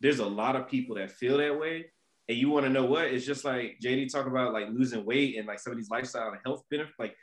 there's 0.00 0.18
a 0.18 0.26
lot 0.26 0.56
of 0.56 0.68
people 0.68 0.96
that 0.96 1.10
feel 1.10 1.38
that 1.38 1.58
way 1.58 1.86
and 2.28 2.36
you 2.36 2.48
want 2.50 2.64
to 2.66 2.70
know 2.70 2.84
what? 2.84 3.04
It's 3.06 3.24
just 3.26 3.44
like 3.44 3.78
jd 3.82 4.10
talk 4.10 4.26
about 4.26 4.52
like 4.52 4.66
losing 4.72 5.04
weight 5.04 5.36
and 5.38 5.46
like 5.46 5.58
some 5.60 5.72
of 5.72 5.76
these 5.76 5.90
lifestyle 5.90 6.28
and 6.28 6.38
health 6.44 6.62
benefits 6.70 6.98
like 6.98 7.14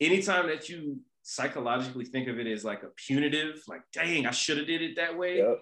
anytime 0.00 0.46
that 0.48 0.68
you 0.68 0.98
psychologically 1.22 2.04
think 2.04 2.26
of 2.28 2.38
it 2.38 2.46
as 2.46 2.64
like 2.64 2.82
a 2.82 2.88
punitive 3.06 3.60
like 3.68 3.82
dang 3.92 4.24
i 4.26 4.30
should 4.30 4.56
have 4.56 4.66
did 4.66 4.80
it 4.80 4.96
that 4.96 5.16
way 5.18 5.38
Yep. 5.38 5.60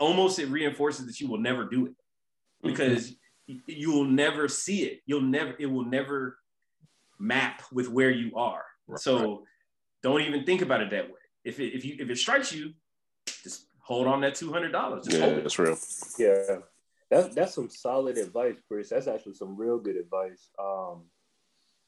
almost 0.00 0.38
it 0.38 0.46
reinforces 0.48 1.06
that 1.06 1.20
you 1.20 1.28
will 1.28 1.38
never 1.38 1.64
do 1.64 1.86
it. 1.86 1.92
Mm-hmm. 1.92 2.68
Because 2.70 3.14
y- 3.48 3.60
you'll 3.66 4.06
never 4.06 4.48
see 4.48 4.82
it. 4.84 5.00
You'll 5.06 5.20
never 5.20 5.54
it 5.58 5.66
will 5.66 5.84
never 5.84 6.38
map 7.18 7.62
with 7.72 7.88
where 7.88 8.10
you 8.10 8.34
are. 8.36 8.64
Right. 8.88 8.98
so 8.98 9.44
don't 10.02 10.20
even 10.22 10.44
think 10.44 10.62
about 10.62 10.80
it 10.82 10.90
that 10.90 11.06
way. 11.06 11.20
If 11.44 11.60
it 11.60 11.74
if 11.74 11.84
you 11.84 11.96
if 12.00 12.10
it 12.10 12.18
strikes 12.18 12.52
you 12.52 12.72
just 13.44 13.66
hold 13.80 14.06
on 14.06 14.20
that 14.22 14.34
$200 14.34 15.12
Yeah, 15.12 15.40
that's 15.40 15.58
real. 15.58 15.78
Yeah, 16.18 16.56
that's 17.22 17.34
that's 17.34 17.54
some 17.54 17.70
solid 17.70 18.18
advice, 18.18 18.56
Chris. 18.68 18.90
That's 18.90 19.06
actually 19.08 19.34
some 19.34 19.56
real 19.56 19.78
good 19.78 19.96
advice. 19.96 20.50
Um, 20.58 21.04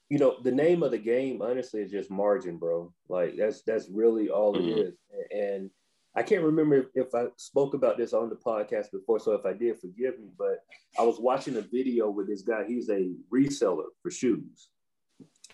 you 0.08 0.18
know, 0.18 0.36
the 0.42 0.52
name 0.52 0.82
of 0.82 0.92
the 0.92 0.98
game, 0.98 1.42
honestly, 1.42 1.80
is 1.82 1.90
just 1.90 2.10
margin, 2.10 2.58
bro. 2.58 2.92
Like 3.08 3.36
that's 3.36 3.62
that's 3.62 3.88
really 3.88 4.28
all 4.28 4.54
Mhm. 4.54 4.68
it 4.68 4.78
is. 4.86 4.94
And 5.32 5.70
I 6.14 6.22
can't 6.22 6.44
remember 6.44 6.76
if, 6.76 6.86
if 6.94 7.14
I 7.14 7.26
spoke 7.36 7.74
about 7.74 7.98
this 7.98 8.12
on 8.12 8.30
the 8.30 8.36
podcast 8.36 8.90
before. 8.92 9.18
So 9.18 9.32
if 9.32 9.44
I 9.44 9.52
did, 9.52 9.78
forgive 9.80 10.18
me. 10.18 10.28
But 10.38 10.64
I 10.98 11.02
was 11.02 11.18
watching 11.18 11.56
a 11.56 11.60
video 11.60 12.08
with 12.10 12.28
this 12.28 12.42
guy. 12.42 12.64
He's 12.66 12.88
a 12.88 13.12
reseller 13.32 13.88
for 14.02 14.10
shoes, 14.10 14.68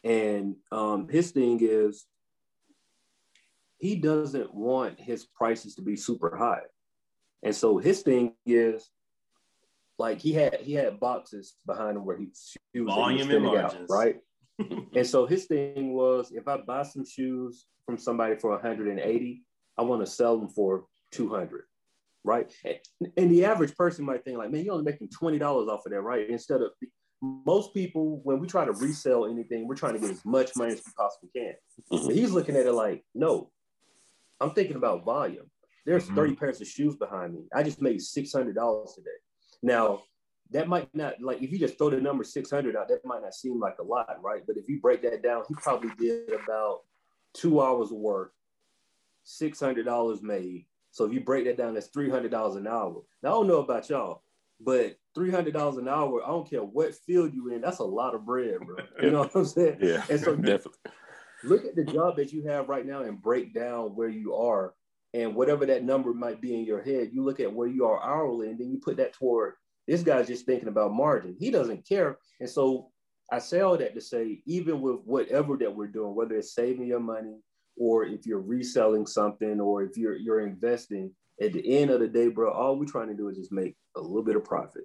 and 0.05 0.57
um, 0.71 1.09
his 1.09 1.31
thing 1.31 1.59
is 1.63 2.07
he 3.79 3.97
doesn't 3.97 4.55
want 4.55 5.01
his 5.01 5.25
prices 5.25 5.75
to 5.77 5.83
be 5.83 5.97
super 5.97 6.37
high. 6.37 6.63
And 7.43 7.55
so 7.55 7.79
his 7.79 8.03
thing 8.03 8.35
is 8.47 8.89
like 10.03 10.21
he 10.21 10.33
had 10.33 10.61
he 10.61 10.75
had 10.75 10.99
boxes 10.99 11.55
behind 11.65 11.97
him 11.97 12.05
where 12.05 12.19
he 12.19 12.27
shoes 12.75 12.87
volume 12.87 13.31
and 13.31 13.47
out, 13.57 13.77
right? 13.88 14.17
and 14.97 15.07
so 15.07 15.27
his 15.27 15.47
thing 15.47 15.95
was 15.95 16.33
if 16.33 16.49
I 16.49 16.59
buy 16.59 16.83
some 16.83 17.07
shoes 17.07 17.67
from 17.87 17.97
somebody 17.97 18.35
for 18.37 18.51
180, 18.51 19.43
I 19.79 19.83
want 19.83 20.05
to 20.05 20.11
sell 20.11 20.37
them 20.37 20.49
for 20.49 20.87
200, 21.12 21.62
right? 22.25 22.53
And, 22.65 23.12
and 23.17 23.31
the 23.31 23.45
average 23.45 23.77
person 23.77 24.05
might 24.05 24.25
think 24.25 24.38
like, 24.38 24.51
man, 24.51 24.65
you're 24.65 24.75
only 24.75 24.85
making 24.85 25.09
$20 25.09 25.41
off 25.69 25.87
of 25.87 25.93
that, 25.93 26.01
right? 26.01 26.29
Instead 26.29 26.62
of 26.62 26.73
most 27.23 27.73
people, 27.73 28.21
when 28.25 28.41
we 28.41 28.49
try 28.49 28.65
to 28.65 28.73
resell 28.73 29.27
anything, 29.27 29.69
we're 29.69 29.77
trying 29.77 29.95
to 29.95 30.01
get 30.01 30.11
as 30.11 30.25
much 30.25 30.51
money 30.57 30.73
as 30.73 30.83
we 30.85 30.93
possibly 30.99 31.31
can. 31.35 31.55
Mm-hmm. 31.93 32.11
he's 32.12 32.33
looking 32.33 32.57
at 32.57 32.67
it 32.67 32.73
like, 32.73 33.05
no, 33.15 33.51
I'm 34.41 34.51
thinking 34.51 34.77
about 34.77 35.05
volume. 35.05 35.49
There's 35.87 36.07
mm-hmm. 36.07 36.17
30 36.17 36.35
pairs 36.35 36.61
of 36.61 36.67
shoes 36.67 36.97
behind 36.97 37.35
me. 37.35 37.45
I 37.55 37.62
just 37.62 37.81
made 37.81 38.01
$600 38.01 38.95
today. 38.95 39.11
Now, 39.62 40.03
that 40.51 40.68
might 40.68 40.94
not 40.94 41.20
like 41.20 41.42
if 41.42 41.51
you 41.51 41.59
just 41.59 41.79
throw 41.79 41.90
the 41.90 42.01
number 42.01 42.25
600 42.25 42.77
out, 42.77 42.88
that 42.88 43.05
might 43.05 43.22
not 43.22 43.35
seem 43.35 43.59
like 43.59 43.79
a 43.79 43.83
lot, 43.83 44.18
right? 44.22 44.42
But 44.46 44.57
if 44.57 44.68
you 44.68 44.81
break 44.81 45.03
that 45.03 45.22
down, 45.22 45.44
he 45.48 45.55
probably 45.55 45.90
did 45.98 46.31
about 46.33 46.81
two 47.35 47.62
hours 47.62 47.90
of 47.90 47.96
work, 47.96 48.33
$600 49.27 50.22
made. 50.22 50.66
So 50.90 51.07
if 51.07 51.12
you 51.12 51.20
break 51.20 51.46
that 51.46 51.57
down, 51.57 51.75
that's 51.75 51.88
$300 51.88 52.57
an 52.57 52.66
hour. 52.66 53.03
Now, 53.22 53.29
I 53.29 53.33
don't 53.33 53.48
know 53.48 53.61
about 53.61 53.88
y'all, 53.88 54.22
but 54.61 54.96
$300 55.16 55.79
an 55.79 55.88
hour, 55.88 56.22
I 56.22 56.29
don't 56.29 56.48
care 56.48 56.62
what 56.62 56.94
field 56.94 57.33
you're 57.35 57.55
in, 57.55 57.62
that's 57.62 57.79
a 57.79 57.85
lot 57.85 58.14
of 58.14 58.27
bread, 58.27 58.59
bro. 58.61 58.77
You 59.03 59.11
know 59.11 59.20
what 59.20 59.35
I'm 59.35 59.46
saying? 59.46 59.79
Yeah, 59.81 60.05
and 60.11 60.20
so 60.20 60.37
definitely. 60.37 60.92
Look 61.44 61.64
at 61.64 61.75
the 61.75 61.85
job 61.85 62.16
that 62.16 62.33
you 62.33 62.46
have 62.46 62.68
right 62.68 62.87
now 62.87 63.03
and 63.03 63.20
break 63.20 63.55
down 63.55 63.96
where 63.96 64.09
you 64.09 64.35
are 64.35 64.75
and 65.14 65.35
whatever 65.35 65.66
that 65.66 65.85
number 65.85 66.14
might 66.14 66.40
be 66.40 66.55
in 66.55 66.64
your 66.64 66.83
head, 66.83 67.11
you 67.12 67.22
look 67.22 67.40
at 67.40 67.53
where 67.53 67.68
you 67.68 67.85
are 67.87 68.03
hourly 68.03 68.48
and 68.48 68.59
then 68.59 68.70
you 68.70 68.79
put 68.79 68.96
that 68.96 69.12
toward 69.12 69.55
this 69.87 70.03
guy's 70.03 70.29
just 70.29 70.46
thinking 70.46 70.68
about 70.68 70.92
margin. 70.92 71.37
He 71.38 71.51
doesn't 71.51 71.87
care. 71.87 72.18
And 72.40 72.48
so 72.48 72.90
I 73.31 73.38
say 73.38 73.61
all 73.61 73.77
that 73.77 73.94
to 73.94 74.01
say, 74.01 74.42
even 74.46 74.81
with 74.81 75.01
whatever 75.05 75.57
that 75.57 75.75
we're 75.75 75.88
doing, 75.88 76.14
whether 76.14 76.37
it's 76.37 76.55
saving 76.55 76.87
your 76.87 77.01
money 77.01 77.37
or 77.77 78.05
if 78.05 78.27
you're 78.27 78.40
reselling 78.40 79.07
something 79.07 79.61
or 79.61 79.83
if 79.83 79.96
you're 79.96 80.16
you're 80.16 80.46
investing, 80.46 81.11
at 81.40 81.53
the 81.53 81.79
end 81.79 81.90
of 81.90 82.01
the 82.01 82.09
day, 82.09 82.29
bro, 82.29 82.53
all 82.53 82.77
we're 82.77 82.85
trying 82.85 83.09
to 83.09 83.16
do 83.16 83.29
is 83.29 83.37
just 83.37 83.53
make 83.53 83.75
a 83.96 84.01
little 84.01 84.22
bit 84.22 84.37
of 84.37 84.44
profit. 84.44 84.85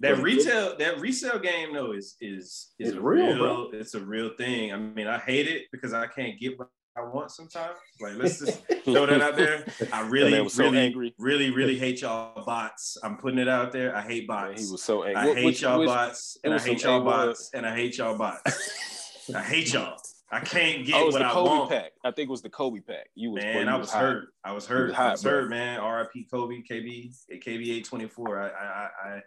That 0.00 0.18
retail, 0.18 0.76
that 0.76 1.00
resale 1.00 1.38
game 1.38 1.72
though 1.72 1.92
is 1.92 2.16
is 2.20 2.74
is 2.78 2.96
real, 2.96 3.26
real 3.26 3.38
bro. 3.38 3.70
it's 3.72 3.94
a 3.94 4.00
real 4.00 4.30
thing. 4.36 4.72
I 4.72 4.76
mean, 4.76 5.06
I 5.06 5.18
hate 5.18 5.48
it 5.48 5.64
because 5.72 5.94
I 5.94 6.06
can't 6.06 6.38
get 6.38 6.58
what 6.58 6.68
I 6.96 7.02
want 7.02 7.30
sometimes. 7.30 7.76
Like, 8.00 8.14
let's 8.16 8.38
just 8.38 8.62
throw 8.84 9.04
that 9.06 9.20
out 9.20 9.36
there. 9.36 9.66
I 9.92 10.08
really, 10.08 10.40
was 10.40 10.58
really, 10.58 10.78
angry. 10.78 11.14
really, 11.18 11.50
really 11.50 11.78
hate 11.78 12.00
y'all 12.00 12.42
bots. 12.44 12.96
I'm 13.02 13.18
putting 13.18 13.38
it 13.38 13.48
out 13.48 13.70
there. 13.70 13.94
I 13.94 14.00
hate 14.00 14.26
bots. 14.26 14.64
he 14.64 14.72
was 14.72 14.82
so 14.82 15.04
angry. 15.04 15.32
I 15.32 15.34
hate 15.34 15.44
which, 15.44 15.60
y'all 15.60 15.78
which, 15.78 15.88
bots, 15.88 16.38
and 16.42 16.54
I 16.54 16.58
hate 16.58 16.82
y'all 16.82 17.04
bots, 17.04 17.50
and 17.52 17.66
I 17.66 17.74
hate 17.74 17.98
y'all 17.98 18.16
bots. 18.16 19.28
I 19.34 19.42
hate 19.42 19.72
y'all. 19.72 19.96
I 20.30 20.40
can't 20.40 20.84
get 20.84 20.96
oh, 20.96 21.06
what 21.06 21.22
I 21.22 21.30
Kobe 21.30 21.50
want. 21.50 21.70
Pack. 21.70 21.92
I 22.04 22.10
think 22.10 22.28
it 22.28 22.30
was 22.30 22.42
the 22.42 22.50
Kobe 22.50 22.80
pack. 22.80 23.08
You 23.14 23.30
was 23.32 23.44
man. 23.44 23.66
You 23.66 23.72
I 23.72 23.76
was, 23.76 23.86
was 23.86 23.94
hurt. 23.94 24.28
I 24.44 24.52
was 24.52 24.66
hurt. 24.66 24.88
Was 24.88 24.96
hot, 24.96 25.06
I 25.06 25.10
was 25.12 25.22
hurt, 25.22 25.50
man. 25.50 25.78
R.I.P. 25.78 26.26
Kobe, 26.30 26.62
KB, 26.68 27.14
KB 27.30 27.68
eight 27.68 27.84
twenty 27.84 28.08
four. 28.08 28.40
I, 28.40 28.48
I, 28.48 28.88
I, 29.08 29.22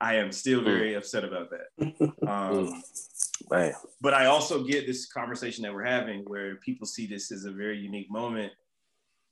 I 0.00 0.16
am 0.16 0.30
still 0.30 0.62
very 0.62 0.92
mm. 0.92 0.98
upset 0.98 1.24
about 1.24 1.50
that. 1.50 2.12
Um, 2.28 2.82
Man. 3.50 3.72
But 4.00 4.14
I 4.14 4.26
also 4.26 4.64
get 4.64 4.86
this 4.86 5.06
conversation 5.06 5.62
that 5.62 5.72
we're 5.72 5.84
having 5.84 6.20
where 6.26 6.56
people 6.56 6.86
see 6.86 7.06
this 7.06 7.32
as 7.32 7.44
a 7.44 7.52
very 7.52 7.78
unique 7.78 8.10
moment 8.10 8.52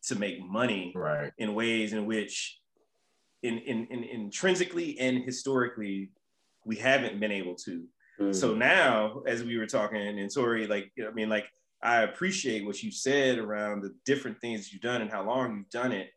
to 0.05 0.15
make 0.15 0.41
money 0.41 0.93
right. 0.95 1.33
in 1.39 1.55
ways 1.55 1.93
in 1.93 2.07
which 2.07 2.59
in, 3.43 3.59
in, 3.59 3.87
in 3.91 4.05
intrinsically 4.05 4.99
and 4.99 5.23
historically 5.25 6.11
we 6.65 6.77
haven't 6.77 7.21
been 7.21 7.33
able 7.33 7.55
to. 7.57 7.85
Mm. 8.21 8.35
So 8.35 8.55
now, 8.55 9.23
as 9.27 9.45
we 9.45 9.59
were 9.59 9.67
talking, 9.67 10.01
and 10.01 10.33
Tori, 10.33 10.67
like, 10.67 10.91
I 11.07 11.13
mean, 11.13 11.29
like, 11.29 11.47
I 11.83 12.03
appreciate 12.03 12.65
what 12.65 12.83
you 12.83 12.91
said 12.91 13.39
around 13.39 13.83
the 13.83 13.95
different 14.05 14.41
things 14.41 14.73
you've 14.73 14.83
done 14.83 15.03
and 15.03 15.11
how 15.11 15.25
long 15.25 15.57
you've 15.57 15.71
done 15.71 15.93
it. 15.93 16.11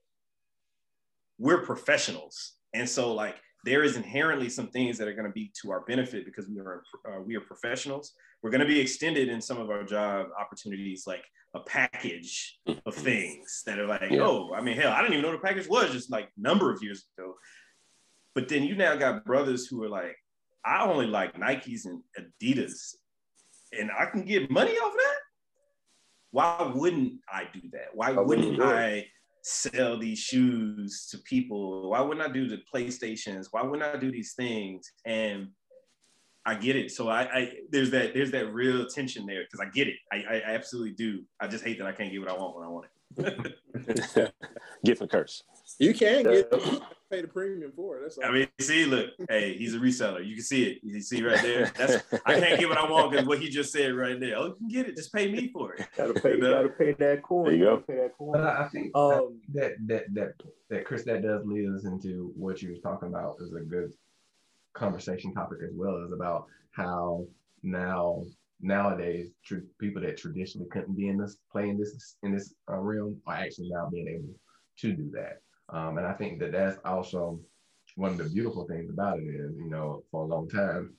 We're 1.37 1.63
professionals. 1.63 2.53
And 2.73 2.87
so, 2.87 3.13
like, 3.13 3.35
there 3.65 3.83
is 3.83 3.97
inherently 3.97 4.49
some 4.49 4.67
things 4.67 4.97
that 4.97 5.07
are 5.07 5.13
going 5.13 5.25
to 5.25 5.31
be 5.31 5.51
to 5.61 5.71
our 5.71 5.81
benefit 5.81 6.25
because 6.25 6.47
we 6.47 6.59
are 6.59 6.83
uh, 7.07 7.21
we 7.21 7.35
are 7.35 7.41
professionals. 7.41 8.13
We're 8.41 8.51
going 8.51 8.61
to 8.61 8.67
be 8.67 8.79
extended 8.79 9.27
in 9.27 9.41
some 9.41 9.59
of 9.59 9.69
our 9.69 9.83
job 9.83 10.27
opportunities, 10.39 11.05
like 11.05 11.23
a 11.53 11.59
package 11.59 12.57
of 12.85 12.95
things 13.09 13.63
that 13.65 13.79
are 13.79 13.85
like, 13.87 14.09
yeah. 14.09 14.21
oh, 14.21 14.53
I 14.55 14.61
mean, 14.61 14.77
hell, 14.77 14.93
I 14.93 15.01
didn't 15.01 15.13
even 15.13 15.25
know 15.25 15.31
the 15.31 15.39
package 15.39 15.67
was 15.67 15.91
just 15.91 16.09
like 16.09 16.29
number 16.37 16.71
of 16.71 16.81
years 16.81 17.05
ago. 17.17 17.35
But 18.33 18.47
then 18.47 18.63
you 18.63 18.75
now 18.75 18.95
got 18.95 19.25
brothers 19.25 19.67
who 19.67 19.83
are 19.83 19.89
like, 19.89 20.15
I 20.63 20.85
only 20.85 21.07
like 21.07 21.35
Nikes 21.35 21.85
and 21.85 22.01
Adidas, 22.17 22.95
and 23.77 23.89
I 23.97 24.05
can 24.05 24.23
get 24.23 24.49
money 24.49 24.71
off 24.71 24.93
that. 24.93 25.15
Why 26.31 26.71
wouldn't 26.73 27.13
I 27.31 27.45
do 27.51 27.61
that? 27.71 27.87
Why 27.93 28.11
wouldn't 28.11 28.61
I? 28.61 29.07
Sell 29.41 29.97
these 29.97 30.19
shoes 30.19 31.07
to 31.11 31.17
people? 31.19 31.89
Why 31.89 32.01
wouldn't 32.01 32.27
I 32.27 32.31
do 32.31 32.47
the 32.47 32.59
PlayStations? 32.73 33.47
Why 33.51 33.63
wouldn't 33.63 33.83
I 33.83 33.97
do 33.97 34.11
these 34.11 34.33
things? 34.33 34.91
And 35.05 35.49
I 36.45 36.55
get 36.55 36.75
it. 36.75 36.91
So 36.91 37.09
I, 37.09 37.21
I 37.21 37.53
there's 37.69 37.91
that 37.91 38.13
there's 38.13 38.31
that 38.31 38.53
real 38.53 38.87
tension 38.87 39.25
there 39.25 39.43
because 39.43 39.59
I 39.59 39.69
get 39.69 39.87
it. 39.87 39.95
I, 40.11 40.17
I, 40.17 40.41
absolutely 40.47 40.91
do. 40.91 41.23
I 41.39 41.47
just 41.47 41.63
hate 41.63 41.77
that 41.79 41.87
I 41.87 41.91
can't 41.91 42.11
get 42.11 42.19
what 42.19 42.29
I 42.29 42.33
want 42.33 42.55
when 42.55 42.65
I 42.65 42.69
want 42.69 42.85
it. 42.85 42.91
Gift 44.85 45.01
and 45.01 45.09
curse. 45.09 45.43
You 45.79 45.93
can 45.93 46.23
get 46.23 46.51
pay 47.09 47.21
the 47.21 47.27
premium 47.27 47.71
for 47.75 47.97
it. 47.97 48.01
That's 48.03 48.17
all. 48.17 48.25
I 48.25 48.31
mean, 48.31 48.47
see, 48.59 48.85
look, 48.85 49.11
hey, 49.29 49.57
he's 49.57 49.75
a 49.75 49.79
reseller. 49.79 50.25
You 50.25 50.35
can 50.35 50.43
see 50.43 50.65
it. 50.65 50.79
You 50.83 51.01
see 51.01 51.23
right 51.23 51.41
there. 51.41 51.71
That's 51.75 52.03
I 52.25 52.39
can't 52.39 52.59
get 52.59 52.69
what 52.69 52.77
I 52.77 52.89
want 52.89 53.11
because 53.11 53.27
what 53.27 53.39
he 53.39 53.49
just 53.49 53.71
said 53.71 53.93
right 53.93 54.19
there. 54.19 54.37
Oh, 54.37 54.45
you 54.47 54.55
can 54.55 54.67
get 54.67 54.87
it. 54.87 54.95
Just 54.95 55.13
pay 55.13 55.31
me 55.31 55.49
for 55.51 55.73
it. 55.73 55.87
gotta 55.97 56.13
pay. 56.13 56.35
You 56.35 56.41
gotta 56.41 56.69
pay 56.69 56.93
that 56.93 57.23
coin. 57.23 57.45
There 57.45 57.55
you 57.55 57.65
go. 57.65 57.77
Pay 57.77 57.95
that 57.95 58.17
coin. 58.17 58.33
But 58.33 58.43
I 58.43 58.67
think 58.67 58.95
um, 58.95 59.39
that 59.53 59.73
that 59.87 60.13
that 60.13 60.33
that 60.69 60.85
Chris, 60.85 61.03
that 61.05 61.23
does 61.23 61.45
lead 61.45 61.69
us 61.69 61.85
into 61.85 62.31
what 62.35 62.61
you 62.61 62.71
were 62.71 62.91
talking 62.91 63.09
about 63.09 63.37
is 63.39 63.53
a 63.53 63.61
good 63.61 63.91
conversation 64.73 65.33
topic 65.33 65.59
as 65.63 65.73
well. 65.73 66.03
Is 66.03 66.11
about 66.11 66.45
how 66.71 67.25
now 67.63 68.23
nowadays 68.61 69.29
tr- 69.43 69.67
people 69.79 70.01
that 70.01 70.17
traditionally 70.17 70.67
couldn't 70.69 70.95
be 70.95 71.07
in 71.07 71.17
this 71.17 71.37
playing 71.51 71.77
this 71.77 72.15
in 72.23 72.33
this 72.33 72.53
uh, 72.69 72.77
realm 72.77 73.21
are 73.25 73.35
actually 73.35 73.69
now 73.69 73.89
being 73.89 74.07
able 74.07 74.33
to 74.77 74.93
do 74.93 75.09
that. 75.11 75.41
Um, 75.69 75.97
and 75.97 76.07
I 76.07 76.13
think 76.13 76.39
that 76.39 76.51
that's 76.51 76.79
also 76.83 77.39
one 77.95 78.11
of 78.11 78.17
the 78.17 78.29
beautiful 78.29 78.65
things 78.65 78.89
about 78.89 79.19
it 79.19 79.23
is, 79.23 79.55
you 79.57 79.69
know, 79.69 80.03
for 80.11 80.23
a 80.23 80.27
long 80.27 80.47
time, 80.49 80.93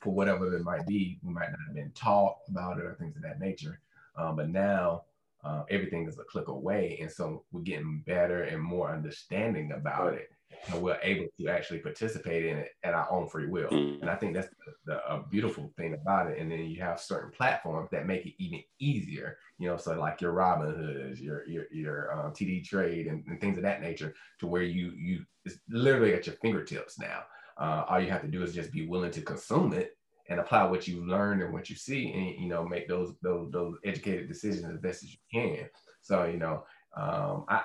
for 0.00 0.12
whatever 0.12 0.54
it 0.56 0.64
might 0.64 0.86
be, 0.86 1.18
we 1.22 1.32
might 1.32 1.50
not 1.50 1.58
have 1.66 1.74
been 1.74 1.92
taught 1.94 2.36
about 2.48 2.78
it 2.78 2.84
or 2.84 2.94
things 2.94 3.16
of 3.16 3.22
that 3.22 3.40
nature. 3.40 3.80
Um, 4.16 4.36
but 4.36 4.48
now 4.48 5.04
uh, 5.44 5.62
everything 5.70 6.06
is 6.06 6.18
a 6.18 6.24
click 6.24 6.48
away. 6.48 6.98
And 7.00 7.10
so 7.10 7.44
we're 7.52 7.62
getting 7.62 8.02
better 8.06 8.44
and 8.44 8.62
more 8.62 8.92
understanding 8.92 9.72
about 9.72 10.14
it 10.14 10.30
and 10.68 10.82
we're 10.82 10.98
able 11.02 11.26
to 11.38 11.48
actually 11.48 11.78
participate 11.78 12.44
in 12.44 12.58
it 12.58 12.70
at 12.84 12.94
our 12.94 13.10
own 13.10 13.28
free 13.28 13.46
will. 13.46 13.68
Mm. 13.68 14.00
And 14.00 14.10
I 14.10 14.14
think 14.14 14.34
that's 14.34 14.48
the, 14.86 14.94
the 15.04 15.24
beautiful 15.30 15.72
thing 15.76 15.94
about 15.94 16.30
it. 16.30 16.38
And 16.38 16.50
then 16.50 16.60
you 16.60 16.80
have 16.80 17.00
certain 17.00 17.30
platforms 17.30 17.90
that 17.90 18.06
make 18.06 18.26
it 18.26 18.34
even 18.38 18.62
easier, 18.78 19.38
you 19.58 19.68
know, 19.68 19.76
so 19.76 19.98
like 19.98 20.20
your 20.20 20.32
Robinhoods, 20.32 21.20
your 21.20 21.46
your 21.48 21.64
your 21.72 22.12
um, 22.12 22.32
TD 22.32 22.64
Trade, 22.64 23.06
and, 23.06 23.24
and, 23.26 23.40
things 23.40 23.56
of 23.56 23.62
that 23.64 23.82
nature, 23.82 24.14
to 24.40 24.46
where 24.46 24.62
you 24.62 24.92
you 24.96 25.24
it's 25.44 25.58
literally 25.68 26.14
at 26.14 26.26
your 26.26 26.36
fingertips 26.36 26.98
now. 26.98 27.22
Uh, 27.58 27.84
all 27.88 28.00
you 28.00 28.10
have 28.10 28.22
to 28.22 28.28
do 28.28 28.42
is 28.42 28.54
just 28.54 28.72
be 28.72 28.86
willing 28.86 29.10
to 29.10 29.20
consume 29.20 29.72
it 29.72 29.96
and 30.28 30.40
apply 30.40 30.64
what 30.64 30.88
you 30.88 31.04
learned 31.04 31.42
and 31.42 31.52
what 31.52 31.68
you 31.68 31.76
see, 31.76 32.12
and 32.12 32.42
you 32.42 32.48
know, 32.48 32.66
make 32.66 32.88
those 32.88 33.14
those 33.22 33.50
those 33.50 33.76
educated 33.84 34.28
decisions 34.28 34.64
as 34.64 34.80
best 34.80 35.02
as 35.02 35.10
you 35.10 35.18
can. 35.32 35.68
So 36.00 36.24
you 36.24 36.38
know, 36.38 36.64
um, 36.96 37.44
I 37.48 37.62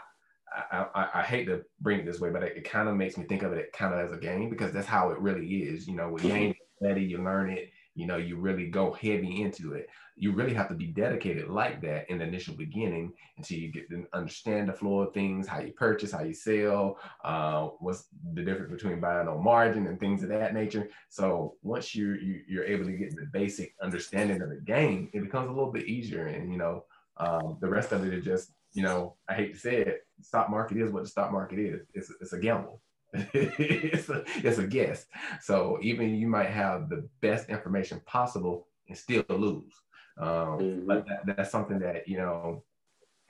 I, 0.54 0.86
I, 0.96 1.10
I, 1.16 1.22
hate 1.24 1.46
to 1.46 1.64
bring 1.82 2.00
it 2.00 2.06
this 2.06 2.20
way, 2.20 2.30
but 2.30 2.44
it, 2.44 2.58
it 2.58 2.64
kind 2.64 2.88
of 2.88 2.96
makes 2.96 3.18
me 3.18 3.26
think 3.26 3.44
of 3.44 3.54
it 3.54 3.74
kind 3.74 3.94
of 3.94 4.00
as 4.00 4.12
a 4.12 4.18
game 4.18 4.50
because 4.50 4.72
that's 4.72 4.88
how 4.88 5.10
it 5.10 5.20
really 5.20 5.46
is. 5.46 5.88
You 5.88 5.96
know, 5.96 6.10
with 6.10 6.24
game 6.24 6.56
study, 6.82 7.04
you 7.04 7.24
learn 7.24 7.50
it. 7.50 7.72
You 7.96 8.06
know, 8.06 8.18
you 8.18 8.38
really 8.38 8.68
go 8.68 8.92
heavy 8.92 9.42
into 9.42 9.74
it. 9.74 9.90
You 10.16 10.32
really 10.32 10.54
have 10.54 10.70
to 10.70 10.76
be 10.76 10.88
dedicated 10.88 11.48
like 11.48 11.82
that 11.82 12.10
in 12.10 12.20
the 12.20 12.26
initial 12.26 12.56
beginning 12.56 13.12
until 13.38 13.58
you 13.58 13.72
get 13.72 13.90
to 13.90 14.06
understand 14.14 14.70
the 14.70 14.74
flow 14.74 15.02
of 15.02 15.14
things, 15.16 15.48
how 15.48 15.62
you 15.62 15.74
purchase, 15.74 16.12
how 16.12 16.22
you 16.22 16.34
sell, 16.34 17.00
uh, 17.24 17.70
what's 17.80 18.06
the 18.34 18.44
difference 18.44 18.72
between 18.72 19.00
buying 19.00 19.28
on 19.28 19.44
margin 19.44 19.88
and 19.88 20.00
things 20.00 20.22
of 20.22 20.30
that 20.30 20.54
nature. 20.54 20.90
So 21.10 21.56
once 21.64 21.96
you're 21.96 22.18
you, 22.18 22.42
you 22.48 22.62
are 22.62 22.66
able 22.66 22.86
to 22.86 22.92
get 22.92 23.16
the 23.16 23.28
basic 23.34 23.74
understanding 23.82 24.42
of 24.44 24.50
the 24.50 24.62
game, 24.62 25.10
it 25.14 25.22
becomes 25.22 25.50
a 25.50 25.54
little 25.54 25.72
bit 25.72 25.88
easier, 25.88 26.28
and 26.28 26.52
you 26.52 26.60
know, 26.60 26.86
um, 27.18 27.58
the 27.62 27.70
rest 27.70 27.92
of 27.92 28.06
it 28.06 28.14
is 28.14 28.24
just 28.24 28.52
you 28.78 28.84
know, 28.84 29.16
I 29.28 29.34
hate 29.34 29.56
to 29.56 29.60
say 29.60 29.78
it, 29.78 30.06
stock 30.22 30.52
market 30.52 30.78
is 30.78 30.92
what 30.92 31.04
the 31.04 31.10
stock 31.10 31.32
market 31.32 31.58
is. 31.58 31.82
It's, 31.96 32.14
it's 32.22 32.34
a 32.34 32.40
gamble. 32.40 32.80
it's 33.34 34.08
a 34.10 34.24
it's 34.44 34.60
a 34.60 34.68
guess. 34.68 35.08
So 35.42 35.80
even 35.82 36.14
you 36.14 36.28
might 36.28 36.52
have 36.52 36.88
the 36.88 37.10
best 37.20 37.50
information 37.50 38.00
possible 38.06 38.68
and 38.88 38.96
still 38.96 39.24
lose. 39.30 39.74
Um, 40.20 40.28
mm-hmm. 40.28 40.88
But 40.88 41.08
that, 41.08 41.26
that's 41.26 41.52
something 41.52 41.80
that 41.80 42.08
you 42.08 42.18
know, 42.18 42.64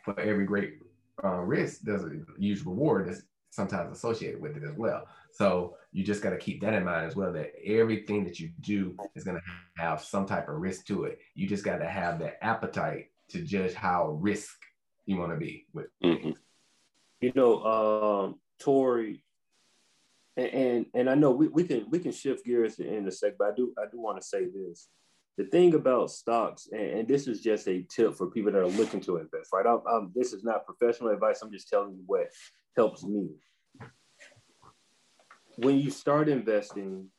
for 0.04 0.20
every 0.20 0.46
great 0.46 0.80
uh, 1.24 1.40
risk, 1.40 1.80
there's 1.82 2.04
a 2.04 2.12
huge 2.38 2.66
reward 2.66 3.08
that's 3.08 3.22
sometimes 3.50 3.96
associated 3.96 4.42
with 4.42 4.58
it 4.58 4.64
as 4.64 4.76
well. 4.76 5.08
So 5.32 5.78
you 5.94 6.04
just 6.04 6.22
got 6.22 6.32
to 6.32 6.38
keep 6.38 6.60
that 6.62 6.74
in 6.74 6.84
mind 6.84 7.08
as 7.08 7.16
well. 7.16 7.32
That 7.32 7.54
everything 7.66 8.26
that 8.26 8.38
you 8.38 8.52
do 8.60 8.98
is 9.16 9.24
going 9.24 9.38
to 9.38 9.82
have 9.82 10.04
some 10.04 10.26
type 10.26 10.50
of 10.50 10.56
risk 10.56 10.86
to 10.88 11.06
it. 11.06 11.20
You 11.36 11.48
just 11.48 11.64
got 11.64 11.78
to 11.78 11.88
have 11.88 12.20
that 12.20 12.38
appetite 12.42 13.12
to 13.30 13.42
judge 13.42 13.74
how 13.74 14.18
risk 14.20 14.58
you 15.08 15.18
want 15.18 15.32
to 15.32 15.38
be 15.38 15.66
with. 15.74 15.88
Mm-hmm. 16.04 16.32
You 17.22 17.32
know, 17.34 17.64
um, 17.64 18.36
Tori, 18.60 19.24
and, 20.36 20.48
and, 20.48 20.86
and 20.94 21.10
I 21.10 21.16
know 21.16 21.32
we, 21.32 21.48
we 21.48 21.64
can 21.64 21.88
we 21.90 21.98
can 21.98 22.12
shift 22.12 22.46
gears 22.46 22.78
in 22.78 23.08
a 23.08 23.12
sec, 23.12 23.34
but 23.40 23.48
I 23.48 23.56
do 23.56 23.74
I 23.80 23.86
do 23.92 24.00
want 24.00 24.22
to 24.22 24.28
say 24.28 24.46
this. 24.46 24.90
The 25.38 25.46
thing 25.46 25.74
about 25.76 26.12
stocks, 26.12 26.68
and, 26.72 26.82
and, 26.82 27.08
this 27.08 27.28
is 27.28 27.42
just 27.42 27.68
a 27.68 27.84
tip 27.84 28.16
for 28.16 28.26
people 28.28 28.52
that 28.52 28.58
are 28.58 28.68
looking 28.68 29.02
to 29.02 29.18
invest, 29.18 29.50
right? 29.54 29.68
I'm, 29.68 29.82
I'm, 29.88 30.12
this 30.16 30.34
is 30.34 30.44
not 30.44 30.66
professional 30.66 31.12
advice. 31.12 31.44
I'm 31.44 31.52
just 31.52 31.70
telling 31.70 31.92
you 31.92 32.02
what 32.08 32.30
helps 32.76 33.04
me. 33.04 33.30
When 35.58 35.78
you 35.78 35.92
start 35.92 36.28
investing, 36.28 37.10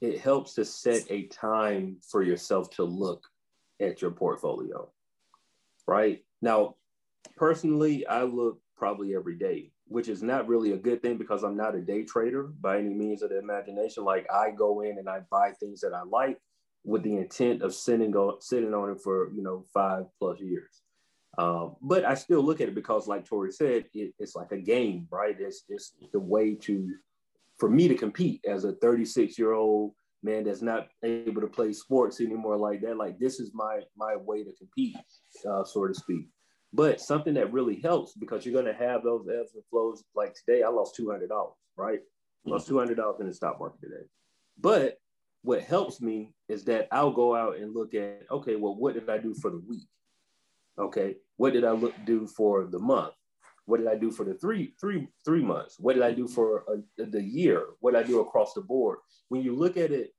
it 0.00 0.20
helps 0.20 0.54
to 0.54 0.64
set 0.64 1.02
a 1.10 1.26
time 1.26 1.98
for 2.10 2.22
yourself 2.22 2.70
to 2.76 2.84
look 2.84 3.26
at 3.78 4.00
your 4.00 4.12
portfolio, 4.12 4.90
right? 5.86 6.24
Now, 6.42 6.74
personally, 7.36 8.06
I 8.06 8.24
look 8.24 8.60
probably 8.76 9.14
every 9.14 9.36
day, 9.36 9.70
which 9.86 10.08
is 10.08 10.22
not 10.22 10.48
really 10.48 10.72
a 10.72 10.76
good 10.76 11.00
thing 11.00 11.16
because 11.16 11.44
I'm 11.44 11.56
not 11.56 11.76
a 11.76 11.80
day 11.80 12.02
trader 12.02 12.52
by 12.60 12.78
any 12.78 12.92
means 12.92 13.22
of 13.22 13.30
the 13.30 13.38
imagination. 13.38 14.04
Like 14.04 14.26
I 14.30 14.50
go 14.50 14.82
in 14.82 14.98
and 14.98 15.08
I 15.08 15.20
buy 15.30 15.52
things 15.52 15.80
that 15.80 15.94
I 15.94 16.02
like 16.02 16.38
with 16.84 17.04
the 17.04 17.16
intent 17.16 17.62
of 17.62 17.72
sitting 17.72 18.14
on 18.16 18.40
sitting 18.40 18.74
on 18.74 18.90
it 18.90 19.00
for 19.00 19.32
you 19.32 19.42
know 19.42 19.64
five 19.72 20.06
plus 20.18 20.40
years. 20.40 20.82
Um, 21.38 21.76
but 21.80 22.04
I 22.04 22.14
still 22.14 22.42
look 22.42 22.60
at 22.60 22.68
it 22.68 22.74
because, 22.74 23.06
like 23.06 23.24
Tori 23.24 23.52
said, 23.52 23.86
it, 23.94 24.12
it's 24.18 24.36
like 24.36 24.52
a 24.52 24.58
game, 24.58 25.06
right? 25.10 25.36
It's 25.38 25.64
it's 25.68 25.94
the 26.12 26.20
way 26.20 26.54
to 26.56 26.94
for 27.58 27.70
me 27.70 27.86
to 27.88 27.94
compete 27.94 28.44
as 28.46 28.64
a 28.64 28.72
36 28.72 29.38
year 29.38 29.52
old 29.52 29.92
man 30.22 30.44
that's 30.44 30.62
not 30.62 30.88
able 31.02 31.40
to 31.40 31.48
play 31.48 31.72
sports 31.72 32.20
anymore 32.20 32.56
like 32.56 32.80
that. 32.82 32.96
Like 32.96 33.18
this 33.18 33.40
is 33.40 33.50
my 33.54 33.80
my 33.96 34.16
way 34.16 34.44
to 34.44 34.52
compete, 34.52 34.96
uh, 35.48 35.64
so 35.64 35.86
to 35.86 35.94
speak. 35.94 36.28
But 36.72 37.00
something 37.00 37.34
that 37.34 37.52
really 37.52 37.80
helps 37.80 38.14
because 38.14 38.46
you're 38.46 38.60
going 38.60 38.72
to 38.72 38.84
have 38.84 39.02
those 39.02 39.26
ebbs 39.28 39.54
and 39.54 39.62
flows. 39.70 40.04
Like 40.14 40.34
today, 40.34 40.62
I 40.62 40.68
lost 40.68 40.94
two 40.94 41.10
hundred 41.10 41.28
dollars. 41.28 41.54
Right, 41.76 42.00
lost 42.44 42.68
two 42.68 42.78
hundred 42.78 42.96
dollars 42.96 43.20
in 43.20 43.26
the 43.26 43.34
stock 43.34 43.58
market 43.58 43.80
today. 43.80 44.04
But 44.58 44.98
what 45.42 45.62
helps 45.62 46.00
me 46.00 46.32
is 46.48 46.64
that 46.64 46.88
I'll 46.92 47.12
go 47.12 47.34
out 47.34 47.56
and 47.56 47.74
look 47.74 47.94
at 47.94 48.22
okay, 48.30 48.56
well, 48.56 48.76
what 48.76 48.94
did 48.94 49.10
I 49.10 49.18
do 49.18 49.34
for 49.34 49.50
the 49.50 49.62
week? 49.68 49.88
Okay, 50.78 51.16
what 51.36 51.52
did 51.52 51.64
I 51.64 51.72
look 51.72 51.94
do 52.06 52.26
for 52.26 52.66
the 52.66 52.78
month? 52.78 53.12
What 53.72 53.80
did 53.80 53.88
I 53.88 53.96
do 53.96 54.10
for 54.10 54.24
the 54.26 54.34
three 54.34 54.74
three 54.78 55.08
three 55.24 55.42
months? 55.42 55.76
What 55.80 55.94
did 55.94 56.02
I 56.02 56.12
do 56.12 56.28
for 56.28 56.64
a, 56.68 57.06
the 57.06 57.22
year? 57.22 57.60
What 57.80 57.94
did 57.94 58.04
I 58.04 58.06
do 58.06 58.20
across 58.20 58.52
the 58.52 58.60
board? 58.60 58.98
When 59.30 59.42
you 59.42 59.56
look 59.56 59.78
at 59.78 59.92
it 59.92 60.10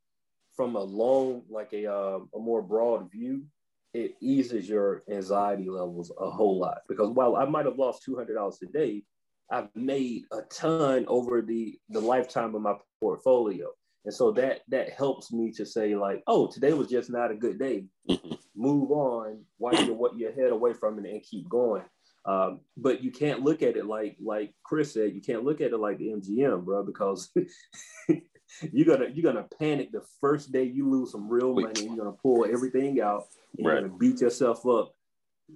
from 0.58 0.76
a 0.76 0.82
long, 0.82 1.44
like 1.58 1.72
a 1.72 1.86
uh, 1.86 2.20
a 2.38 2.40
more 2.40 2.64
broad 2.64 3.12
view, 3.12 3.46
it 3.94 4.16
eases 4.20 4.68
your 4.68 5.04
anxiety 5.08 5.70
levels 5.70 6.12
a 6.20 6.32
whole 6.32 6.58
lot. 6.58 6.80
Because 6.90 7.12
while 7.12 7.36
I 7.36 7.46
might 7.46 7.68
have 7.68 7.78
lost 7.78 8.02
two 8.02 8.16
hundred 8.16 8.38
dollars 8.40 8.58
a 8.64 8.70
day, 8.82 9.04
I've 9.52 9.70
made 9.76 10.24
a 10.32 10.42
ton 10.50 11.06
over 11.08 11.44
the 11.44 11.78
the 11.90 12.02
lifetime 12.02 12.56
of 12.56 12.64
my 12.64 12.74
portfolio. 13.00 13.68
And 14.06 14.14
so 14.20 14.32
that 14.32 14.62
that 14.70 14.90
helps 14.90 15.32
me 15.32 15.52
to 15.52 15.64
say 15.64 15.96
like, 15.96 16.24
oh, 16.26 16.48
today 16.48 16.74
was 16.74 16.90
just 16.90 17.12
not 17.12 17.30
a 17.30 17.36
good 17.36 17.60
day. 17.60 17.86
Move 18.56 18.90
on, 18.90 19.46
wipe 19.60 19.86
your 19.86 19.96
what 19.96 20.18
your 20.18 20.34
head 20.34 20.52
away 20.52 20.74
from 20.74 20.98
it, 20.98 21.12
and 21.12 21.22
keep 21.22 21.48
going. 21.50 21.84
Um, 22.26 22.62
but 22.78 23.04
you 23.04 23.12
can't 23.12 23.44
look 23.44 23.62
at 23.62 23.76
it 23.76 23.86
like 23.86 24.16
like 24.22 24.54
Chris 24.64 24.94
said. 24.94 25.14
You 25.14 25.22
can't 25.22 25.44
look 25.44 25.62
at 25.62 25.72
it 25.72 25.78
like 25.78 25.98
the 25.98 26.08
MGM, 26.08 26.64
bro, 26.64 26.84
because 26.84 27.32
you're 28.72 28.86
gonna 28.86 29.10
you're 29.14 29.34
gonna 29.34 29.48
panic 29.60 29.92
the 29.92 30.04
first 30.22 30.52
day 30.52 30.64
you 30.64 30.90
lose 30.90 31.12
some 31.12 31.30
real 31.30 31.54
money. 31.54 31.84
You're 31.84 31.98
gonna 31.98 32.14
pull 32.14 32.46
everything 32.46 33.02
out. 33.02 33.26
And 33.58 33.68
right. 33.68 33.74
You're 33.74 33.90
gonna 33.90 33.98
beat 33.98 34.22
yourself 34.22 34.66
up 34.66 34.94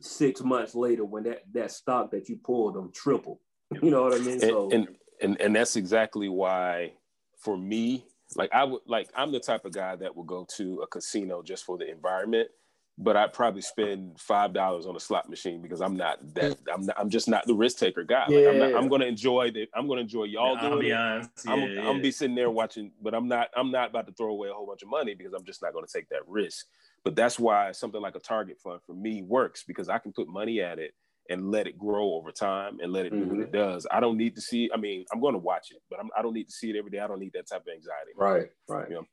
six 0.02 0.42
months 0.42 0.76
later 0.76 1.06
when 1.06 1.24
that 1.24 1.44
that 1.54 1.72
stock 1.72 2.12
that 2.12 2.28
you 2.28 2.38
pulled 2.44 2.76
them 2.76 2.92
triple. 2.94 3.40
You 3.82 3.92
know 3.92 4.04
what 4.04 4.14
I 4.14 4.20
mean? 4.20 4.34
And, 4.34 4.42
so 4.42 4.70
and, 4.72 4.88
and 5.22 5.42
and 5.42 5.56
that's 5.56 5.76
exactly 5.76 6.30
why 6.30 6.94
for 7.40 7.58
me 7.58 8.06
like 8.36 8.54
I 8.54 8.64
would 8.64 8.82
like 8.86 9.10
I'm 9.16 9.32
the 9.32 9.40
type 9.40 9.66
of 9.66 9.74
guy 9.74 9.96
that 9.96 10.16
will 10.16 10.24
go 10.24 10.46
to 10.58 10.82
a 10.82 10.88
casino 10.88 11.42
just 11.42 11.64
for 11.64 11.78
the 11.78 11.90
environment, 11.90 12.50
but 12.98 13.16
I'd 13.16 13.34
probably 13.34 13.62
spend 13.62 14.20
five 14.20 14.54
dollars 14.54 14.88
on 14.88 14.96
a 14.96 15.00
slot 15.00 15.30
machine 15.30 15.62
because 15.62 15.82
I'm 15.82 15.96
not 15.96 16.18
that 16.34 16.58
I'm 16.74 16.86
not, 16.86 17.00
I'm 17.00 17.10
just 17.10 17.28
not 17.28 17.46
the 17.46 17.54
risk 17.54 17.78
taker 17.78 18.04
guy. 18.04 18.26
Yeah, 18.28 18.40
like 18.40 18.48
I'm, 18.48 18.60
not, 18.60 18.76
I'm 18.76 18.88
gonna 18.90 19.06
enjoy 19.06 19.52
the 19.52 19.68
I'm 19.76 19.88
gonna 19.88 20.02
enjoy 20.02 20.24
y'all 20.24 20.56
the 20.56 20.70
doing 20.70 20.88
ambiance. 20.88 21.26
it. 21.26 21.50
I'm, 21.50 21.60
yeah, 21.60 21.80
I'm 21.80 21.86
gonna 21.86 22.02
be 22.02 22.12
sitting 22.12 22.36
there 22.36 22.50
watching, 22.50 22.92
but 23.02 23.14
I'm 23.14 23.28
not 23.28 23.50
I'm 23.56 23.72
not 23.72 23.92
about 23.92 24.08
to 24.08 24.14
throw 24.14 24.30
away 24.30 24.50
a 24.50 24.54
whole 24.54 24.66
bunch 24.66 24.82
of 24.82 24.90
money 24.90 25.14
because 25.14 25.34
I'm 25.34 25.46
just 25.46 25.62
not 25.62 25.74
gonna 25.74 25.88
take 25.92 26.10
that 26.10 26.28
risk. 26.28 26.66
But 27.04 27.16
that's 27.16 27.40
why 27.40 27.72
something 27.72 28.02
like 28.02 28.16
a 28.16 28.20
target 28.20 28.58
fund 28.60 28.80
for 28.86 28.94
me 28.94 29.22
works 29.22 29.64
because 29.64 29.90
I 29.90 30.00
can 30.00 30.12
put 30.12 30.28
money 30.28 30.62
at 30.62 30.80
it 30.80 30.94
and 31.30 31.52
let 31.52 31.68
it 31.68 31.78
grow 31.78 32.14
over 32.14 32.32
time 32.32 32.80
and 32.82 32.92
let 32.92 33.06
it 33.06 33.14
mm-hmm. 33.14 33.24
do 33.24 33.30
what 33.30 33.40
it 33.40 33.52
mm-hmm. 33.52 33.72
does. 33.72 33.86
I 33.92 34.00
don't 34.00 34.18
need 34.18 34.36
to 34.36 34.42
see. 34.42 34.70
I 34.74 34.78
mean, 34.78 35.06
I'm 35.12 35.20
going 35.20 35.34
to 35.34 35.40
watch 35.40 35.72
it, 35.72 35.82
but 35.90 36.00
I'm, 36.00 36.10
I 36.18 36.22
do 36.22 36.28
not 36.28 36.36
need 36.36 36.46
to 36.46 36.54
see 36.54 36.70
it 36.70 36.76
every 36.78 36.92
day. 36.92 37.00
I 37.00 37.08
don't 37.08 37.20
need 37.20 37.34
that 37.34 37.48
type 37.48 37.62
of 37.62 37.68
anxiety. 37.74 38.12
Right, 38.16 38.50
right. 38.68 38.90
You 38.90 38.96
know, 38.96 39.08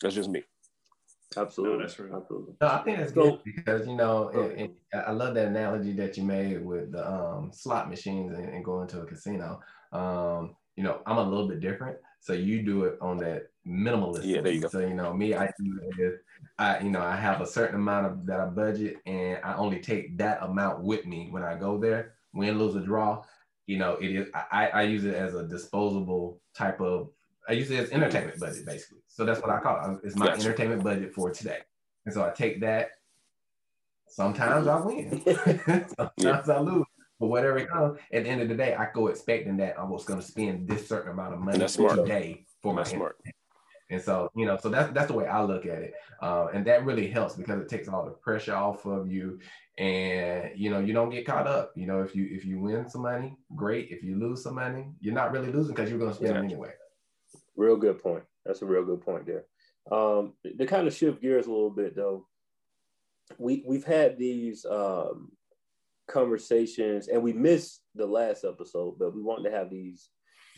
that's 0.00 0.14
just 0.14 0.28
me. 0.28 0.42
Absolutely, 1.36 1.78
no, 1.78 1.82
that's 1.82 1.98
right. 1.98 2.12
Absolutely. 2.14 2.54
No, 2.60 2.66
I 2.68 2.82
think 2.82 2.98
that's 2.98 3.12
good 3.12 3.40
because 3.44 3.86
you 3.86 3.96
know, 3.96 4.28
it, 4.28 4.60
it, 4.60 4.74
I 4.94 5.12
love 5.12 5.34
that 5.34 5.48
analogy 5.48 5.92
that 5.94 6.16
you 6.16 6.24
made 6.24 6.64
with 6.64 6.92
the 6.92 7.10
um, 7.10 7.50
slot 7.52 7.88
machines 7.88 8.32
and, 8.36 8.48
and, 8.48 8.64
going 8.64 8.88
to 8.88 9.00
a 9.00 9.06
casino. 9.06 9.60
Um, 9.92 10.56
you 10.76 10.82
know, 10.82 11.00
I'm 11.06 11.18
a 11.18 11.22
little 11.22 11.48
bit 11.48 11.60
different, 11.60 11.98
so 12.20 12.32
you 12.32 12.62
do 12.62 12.84
it 12.84 12.98
on 13.00 13.18
that 13.18 13.48
minimalist. 13.66 14.24
Yeah, 14.24 14.40
there 14.40 14.52
you 14.52 14.60
go. 14.60 14.68
So 14.68 14.80
you 14.80 14.94
know, 14.94 15.12
me, 15.12 15.34
I 15.34 15.46
do 15.58 15.80
it 15.98 16.20
I, 16.58 16.80
you 16.80 16.90
know, 16.90 17.02
I 17.02 17.16
have 17.16 17.40
a 17.40 17.46
certain 17.46 17.76
amount 17.76 18.06
of 18.06 18.26
that 18.26 18.40
I 18.40 18.46
budget, 18.46 18.96
and 19.06 19.38
I 19.44 19.54
only 19.54 19.80
take 19.80 20.16
that 20.18 20.42
amount 20.42 20.82
with 20.82 21.06
me 21.06 21.28
when 21.30 21.42
I 21.42 21.56
go 21.56 21.78
there. 21.78 22.14
Win, 22.32 22.58
lose, 22.58 22.74
or 22.74 22.80
draw, 22.80 23.22
you 23.66 23.78
know, 23.78 23.94
it 23.94 24.10
is. 24.10 24.28
I, 24.34 24.68
I 24.68 24.82
use 24.82 25.04
it 25.04 25.14
as 25.14 25.34
a 25.34 25.46
disposable 25.46 26.40
type 26.54 26.80
of. 26.80 27.10
I 27.48 27.52
use 27.52 27.70
it 27.70 27.80
as 27.80 27.90
entertainment 27.90 28.40
budget, 28.40 28.66
basically. 28.66 28.98
So 29.08 29.24
that's 29.24 29.40
what 29.40 29.50
I 29.50 29.60
call 29.60 29.94
it. 29.94 30.00
It's 30.04 30.16
my 30.16 30.26
gotcha. 30.26 30.40
entertainment 30.40 30.82
budget 30.82 31.14
for 31.14 31.30
today, 31.30 31.58
and 32.06 32.14
so 32.14 32.24
I 32.24 32.30
take 32.30 32.60
that. 32.60 32.90
Sometimes 34.08 34.66
I 34.66 34.80
win, 34.80 35.22
sometimes 35.26 36.12
yeah. 36.18 36.54
I 36.54 36.60
lose, 36.60 36.86
but 37.18 37.26
whatever 37.26 37.58
it 37.58 37.68
comes. 37.68 37.98
At 38.12 38.24
the 38.24 38.30
end 38.30 38.42
of 38.42 38.48
the 38.48 38.54
day, 38.54 38.74
I 38.74 38.88
go 38.94 39.08
expecting 39.08 39.56
that 39.58 39.78
I 39.78 39.84
was 39.84 40.04
going 40.04 40.20
to 40.20 40.26
spend 40.26 40.68
this 40.68 40.88
certain 40.88 41.12
amount 41.12 41.34
of 41.34 41.40
money 41.40 41.58
today 41.58 42.46
for 42.62 42.74
that's 42.74 42.92
my 42.92 42.96
smart. 42.96 43.16
And 43.90 44.00
so, 44.00 44.30
you 44.34 44.46
know, 44.46 44.56
so 44.56 44.68
that's 44.70 44.92
that's 44.92 45.08
the 45.08 45.12
way 45.16 45.26
I 45.26 45.42
look 45.42 45.66
at 45.66 45.82
it, 45.82 45.94
uh, 46.22 46.46
and 46.54 46.66
that 46.66 46.84
really 46.84 47.08
helps 47.08 47.34
because 47.34 47.60
it 47.60 47.68
takes 47.68 47.88
all 47.88 48.04
the 48.04 48.12
pressure 48.12 48.54
off 48.54 48.86
of 48.86 49.10
you, 49.10 49.38
and 49.76 50.50
you 50.56 50.70
know, 50.70 50.80
you 50.80 50.94
don't 50.94 51.10
get 51.10 51.26
caught 51.26 51.46
up. 51.46 51.72
You 51.76 51.86
know, 51.86 52.00
if 52.00 52.14
you 52.16 52.26
if 52.30 52.46
you 52.46 52.58
win 52.60 52.88
some 52.88 53.02
money, 53.02 53.36
great. 53.54 53.90
If 53.90 54.02
you 54.02 54.18
lose 54.18 54.42
some 54.42 54.54
money, 54.54 54.86
you're 55.00 55.14
not 55.14 55.32
really 55.32 55.52
losing 55.52 55.74
because 55.74 55.90
you're 55.90 55.98
going 55.98 56.12
to 56.12 56.16
spend 56.16 56.34
yeah. 56.34 56.40
it 56.40 56.44
anyway. 56.44 56.70
Real 57.56 57.76
good 57.76 58.02
point. 58.02 58.24
That's 58.44 58.62
a 58.62 58.66
real 58.66 58.84
good 58.84 59.00
point 59.00 59.26
there. 59.26 59.44
Um, 59.90 60.34
to 60.58 60.66
kind 60.66 60.86
of 60.86 60.94
shift 60.94 61.20
gears 61.20 61.46
a 61.46 61.50
little 61.50 61.70
bit 61.70 61.94
though, 61.94 62.26
we 63.38 63.64
we've 63.66 63.84
had 63.84 64.18
these 64.18 64.64
um, 64.64 65.32
conversations, 66.08 67.08
and 67.08 67.22
we 67.22 67.32
missed 67.32 67.82
the 67.94 68.06
last 68.06 68.44
episode, 68.44 68.98
but 68.98 69.14
we 69.14 69.22
wanted 69.22 69.50
to 69.50 69.56
have 69.56 69.70
these 69.70 70.10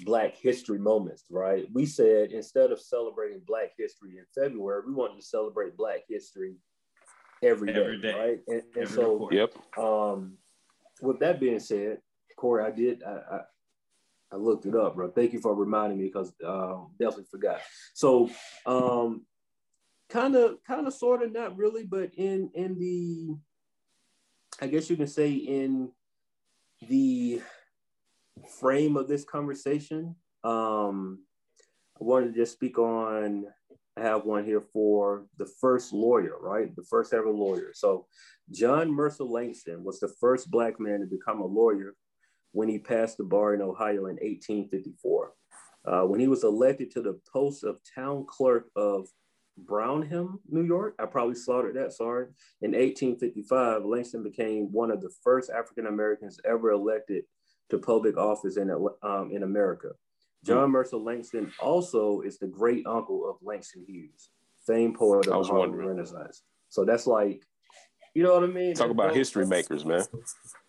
Black 0.05 0.37
History 0.37 0.79
moments, 0.79 1.25
right? 1.31 1.67
We 1.73 1.87
said 1.87 2.33
instead 2.33 2.71
of 2.71 2.81
celebrating 2.81 3.41
Black 3.47 3.71
History 3.79 4.19
in 4.19 4.25
February, 4.35 4.83
we 4.87 4.95
wanted 4.95 5.21
to 5.21 5.27
celebrate 5.27 5.77
Black 5.77 6.01
History 6.09 6.57
every 7.43 7.73
day, 7.73 7.81
every 7.81 8.01
day. 8.01 8.15
right? 8.15 8.39
And, 8.49 8.63
and 8.77 8.89
so, 8.89 9.29
yep. 9.33 9.55
Um, 9.79 10.37
with 11.01 11.21
that 11.21 11.41
being 11.41 11.61
said, 11.61 11.99
Corey, 12.37 12.65
I 12.65 12.71
did 12.71 13.03
I, 13.03 13.41
I, 14.33 14.37
looked 14.37 14.67
it 14.67 14.75
up, 14.75 14.97
bro. 14.97 15.11
Thank 15.11 15.33
you 15.33 15.41
for 15.41 15.55
reminding 15.55 15.99
me 15.99 16.07
because 16.07 16.33
um, 16.45 16.93
definitely 16.99 17.27
forgot. 17.31 17.61
So, 17.95 18.31
um, 18.67 19.25
kind 20.09 20.35
of, 20.37 20.57
kind 20.67 20.87
of, 20.87 20.95
sort 20.95 21.23
of, 21.23 21.33
not 21.33 21.57
really, 21.57 21.85
but 21.85 22.11
in 22.15 22.51
in 22.55 22.79
the, 22.79 23.37
I 24.61 24.69
guess 24.69 24.91
you 24.91 24.97
can 24.97 25.07
say 25.07 25.33
in 25.33 25.91
the 26.89 27.41
frame 28.61 28.97
of 28.97 29.09
this 29.09 29.25
conversation, 29.25 30.17
um, 30.45 31.25
I 32.01 32.05
wanted 32.05 32.35
to 32.35 32.41
just 32.41 32.53
speak 32.53 32.79
on 32.79 33.47
I 33.97 34.03
have 34.03 34.25
one 34.25 34.45
here 34.45 34.61
for 34.61 35.27
the 35.39 35.47
first 35.59 35.93
lawyer, 35.93 36.35
right? 36.39 36.75
The 36.77 36.85
first 36.85 37.15
ever 37.15 37.31
lawyer. 37.31 37.71
So 37.73 38.07
John 38.51 38.91
Mercer 38.91 39.25
Langston 39.25 39.83
was 39.83 40.01
the 40.01 40.13
first 40.21 40.51
black 40.51 40.79
man 40.79 41.01
to 41.01 41.07
become 41.07 41.41
a 41.41 41.47
lawyer 41.47 41.95
when 42.57 42.69
he 42.71 42.79
passed 42.79 43.19
the 43.19 43.25
bar 43.25 43.53
in 43.53 43.61
Ohio 43.61 44.07
in 44.07 44.17
1854. 44.17 45.33
Uh, 45.85 46.03
when 46.05 46.19
he 46.19 46.27
was 46.27 46.43
elected 46.43 46.91
to 46.91 47.03
the 47.03 47.21
post 47.31 47.65
of 47.65 47.79
town 47.95 48.25
clerk 48.27 48.71
of 48.75 49.07
Brownhelm, 49.63 50.39
New 50.49 50.65
York, 50.65 50.95
I 50.99 51.05
probably 51.05 51.35
slaughtered 51.35 51.77
that, 51.77 51.93
sorry. 51.93 52.29
In 52.63 52.73
1855, 52.73 53.85
Langston 53.85 54.23
became 54.23 54.73
one 54.73 54.91
of 54.91 55.03
the 55.03 55.11
first 55.23 55.51
African 55.51 55.87
Americans 55.87 56.41
ever 56.47 56.71
elected 56.71 57.25
to 57.69 57.79
public 57.79 58.17
office 58.17 58.57
in, 58.57 58.71
um, 59.03 59.31
in 59.31 59.43
America. 59.43 59.91
John 60.43 60.71
Mercer 60.71 60.97
Langston 60.97 61.53
also 61.61 62.23
is 62.23 62.39
the 62.39 62.47
great 62.47 62.87
uncle 62.87 63.29
of 63.29 63.37
Langston 63.43 63.85
Hughes, 63.87 64.31
famed 64.67 64.95
poet 64.95 65.27
of 65.27 65.47
the 65.47 65.53
Harlem 65.53 65.73
Renaissance. 65.73 66.43
So 66.71 66.87
that's 66.87 67.07
like, 67.07 67.43
you 68.15 68.23
know 68.23 68.33
what 68.33 68.45
I 68.45 68.47
mean? 68.47 68.75
Talk 68.75 68.91
about 68.91 69.15
history 69.15 69.47
makers, 69.47 69.85
man. 69.85 70.05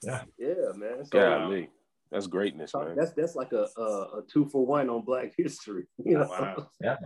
Yeah, 0.03 0.23
yeah, 0.37 0.71
man. 0.75 1.05
So, 1.05 1.11
Golly. 1.11 1.69
That's 2.11 2.27
greatness, 2.27 2.73
man. 2.73 2.95
That's 2.95 3.11
that's 3.11 3.35
like 3.35 3.51
a, 3.53 3.67
a, 3.77 3.81
a 3.81 4.23
two 4.27 4.45
for 4.45 4.65
one 4.65 4.89
on 4.89 5.03
Black 5.03 5.33
history. 5.37 5.87
You 6.03 6.19
know? 6.19 6.27
Wow. 6.27 6.69
Yeah. 6.81 6.97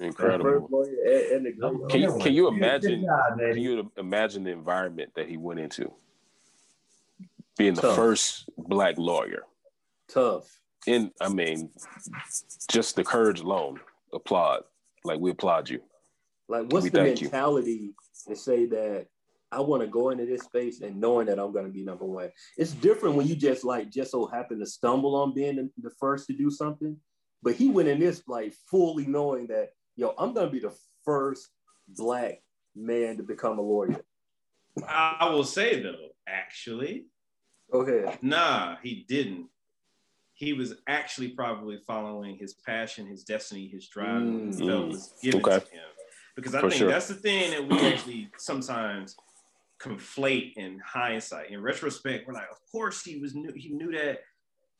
Incredible. 0.00 0.68
And, 1.06 1.46
and 1.46 1.90
can, 1.90 2.00
you, 2.00 2.18
can 2.18 2.32
you 2.34 2.48
imagine? 2.48 3.06
Can 3.38 3.58
you 3.58 3.92
imagine 3.96 4.44
the 4.44 4.50
environment 4.50 5.12
that 5.14 5.28
he 5.28 5.36
went 5.36 5.60
into? 5.60 5.92
Being 7.56 7.74
Tough. 7.74 7.82
the 7.82 7.94
first 7.94 8.48
black 8.58 8.98
lawyer. 8.98 9.44
Tough 10.08 10.48
in 10.86 11.10
I 11.20 11.28
mean, 11.28 11.70
just 12.70 12.96
the 12.96 13.04
courage 13.04 13.40
alone, 13.40 13.80
applaud. 14.12 14.62
Like 15.04 15.20
we 15.20 15.30
applaud 15.30 15.68
you. 15.68 15.80
Like 16.48 16.72
what's 16.72 16.84
we 16.84 16.90
the 16.90 17.02
mentality 17.02 17.72
you. 17.72 17.94
to 18.28 18.36
say 18.36 18.66
that 18.66 19.06
I 19.54 19.60
want 19.60 19.82
to 19.82 19.88
go 19.88 20.10
into 20.10 20.26
this 20.26 20.42
space 20.42 20.80
and 20.80 21.00
knowing 21.00 21.26
that 21.26 21.38
I'm 21.38 21.52
going 21.52 21.66
to 21.66 21.70
be 21.70 21.84
number 21.84 22.04
one. 22.04 22.30
It's 22.56 22.72
different 22.72 23.16
when 23.16 23.26
you 23.26 23.36
just 23.36 23.64
like 23.64 23.90
just 23.90 24.10
so 24.10 24.26
happen 24.26 24.58
to 24.60 24.66
stumble 24.66 25.14
on 25.16 25.34
being 25.34 25.70
the 25.78 25.90
first 26.00 26.26
to 26.26 26.32
do 26.34 26.50
something. 26.50 26.96
But 27.42 27.54
he 27.54 27.68
went 27.68 27.88
in 27.88 28.00
this 28.00 28.22
like 28.26 28.54
fully 28.70 29.06
knowing 29.06 29.46
that 29.48 29.70
yo, 29.96 30.14
I'm 30.18 30.34
going 30.34 30.46
to 30.46 30.52
be 30.52 30.60
the 30.60 30.74
first 31.04 31.48
black 31.88 32.42
man 32.74 33.16
to 33.18 33.22
become 33.22 33.58
a 33.58 33.62
lawyer. 33.62 34.00
I 34.88 35.30
will 35.30 35.44
say 35.44 35.80
though, 35.80 36.08
actually, 36.26 37.06
okay, 37.72 38.18
nah, 38.22 38.76
he 38.82 39.04
didn't 39.08 39.46
he 40.34 40.52
was 40.52 40.74
actually 40.88 41.28
probably 41.28 41.78
following 41.86 42.36
his 42.36 42.54
passion, 42.54 43.06
his 43.06 43.22
destiny, 43.22 43.68
his 43.68 43.88
drive, 43.88 44.22
mm, 44.22 44.46
what 44.46 44.56
he 44.56 44.88
was 44.88 45.14
given 45.22 45.40
okay. 45.40 45.60
to 45.60 45.70
him. 45.72 45.82
Because 46.34 46.54
I 46.56 46.60
For 46.60 46.70
think 46.70 46.80
sure. 46.80 46.90
that's 46.90 47.06
the 47.06 47.14
thing 47.14 47.52
that 47.52 47.68
we 47.68 47.78
actually 47.86 48.30
sometimes 48.38 49.14
conflate 49.84 50.54
in 50.56 50.80
hindsight. 50.84 51.50
In 51.50 51.60
retrospect, 51.60 52.26
we're 52.26 52.34
like, 52.34 52.50
of 52.50 52.58
course 52.70 53.02
he 53.02 53.18
was 53.18 53.34
new, 53.34 53.52
he 53.54 53.70
knew 53.70 53.92
that. 53.92 54.20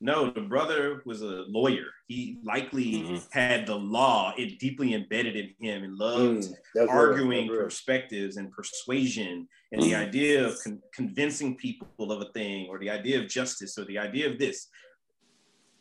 No, 0.01 0.29
the 0.29 0.41
brother 0.41 1.01
was 1.05 1.21
a 1.21 1.45
lawyer. 1.47 1.85
He 2.07 2.39
likely 2.43 2.91
mm-hmm. 2.91 3.15
had 3.31 3.65
the 3.65 3.75
law 3.75 4.33
it 4.37 4.59
deeply 4.59 4.93
embedded 4.93 5.37
in 5.37 5.53
him 5.57 5.83
and 5.83 5.97
loved 5.97 6.49
mm, 6.75 6.89
arguing 6.89 7.47
real, 7.47 7.63
perspectives 7.63 8.35
and 8.35 8.51
persuasion 8.51 9.47
and 9.71 9.81
mm. 9.81 9.85
the 9.85 9.95
idea 9.95 10.45
of 10.45 10.57
con- 10.61 10.81
convincing 10.93 11.55
people 11.55 12.11
of 12.11 12.21
a 12.21 12.31
thing 12.33 12.67
or 12.69 12.77
the 12.77 12.89
idea 12.89 13.19
of 13.19 13.29
justice 13.29 13.77
or 13.77 13.85
the 13.85 13.97
idea 13.97 14.29
of 14.29 14.37
this 14.37 14.67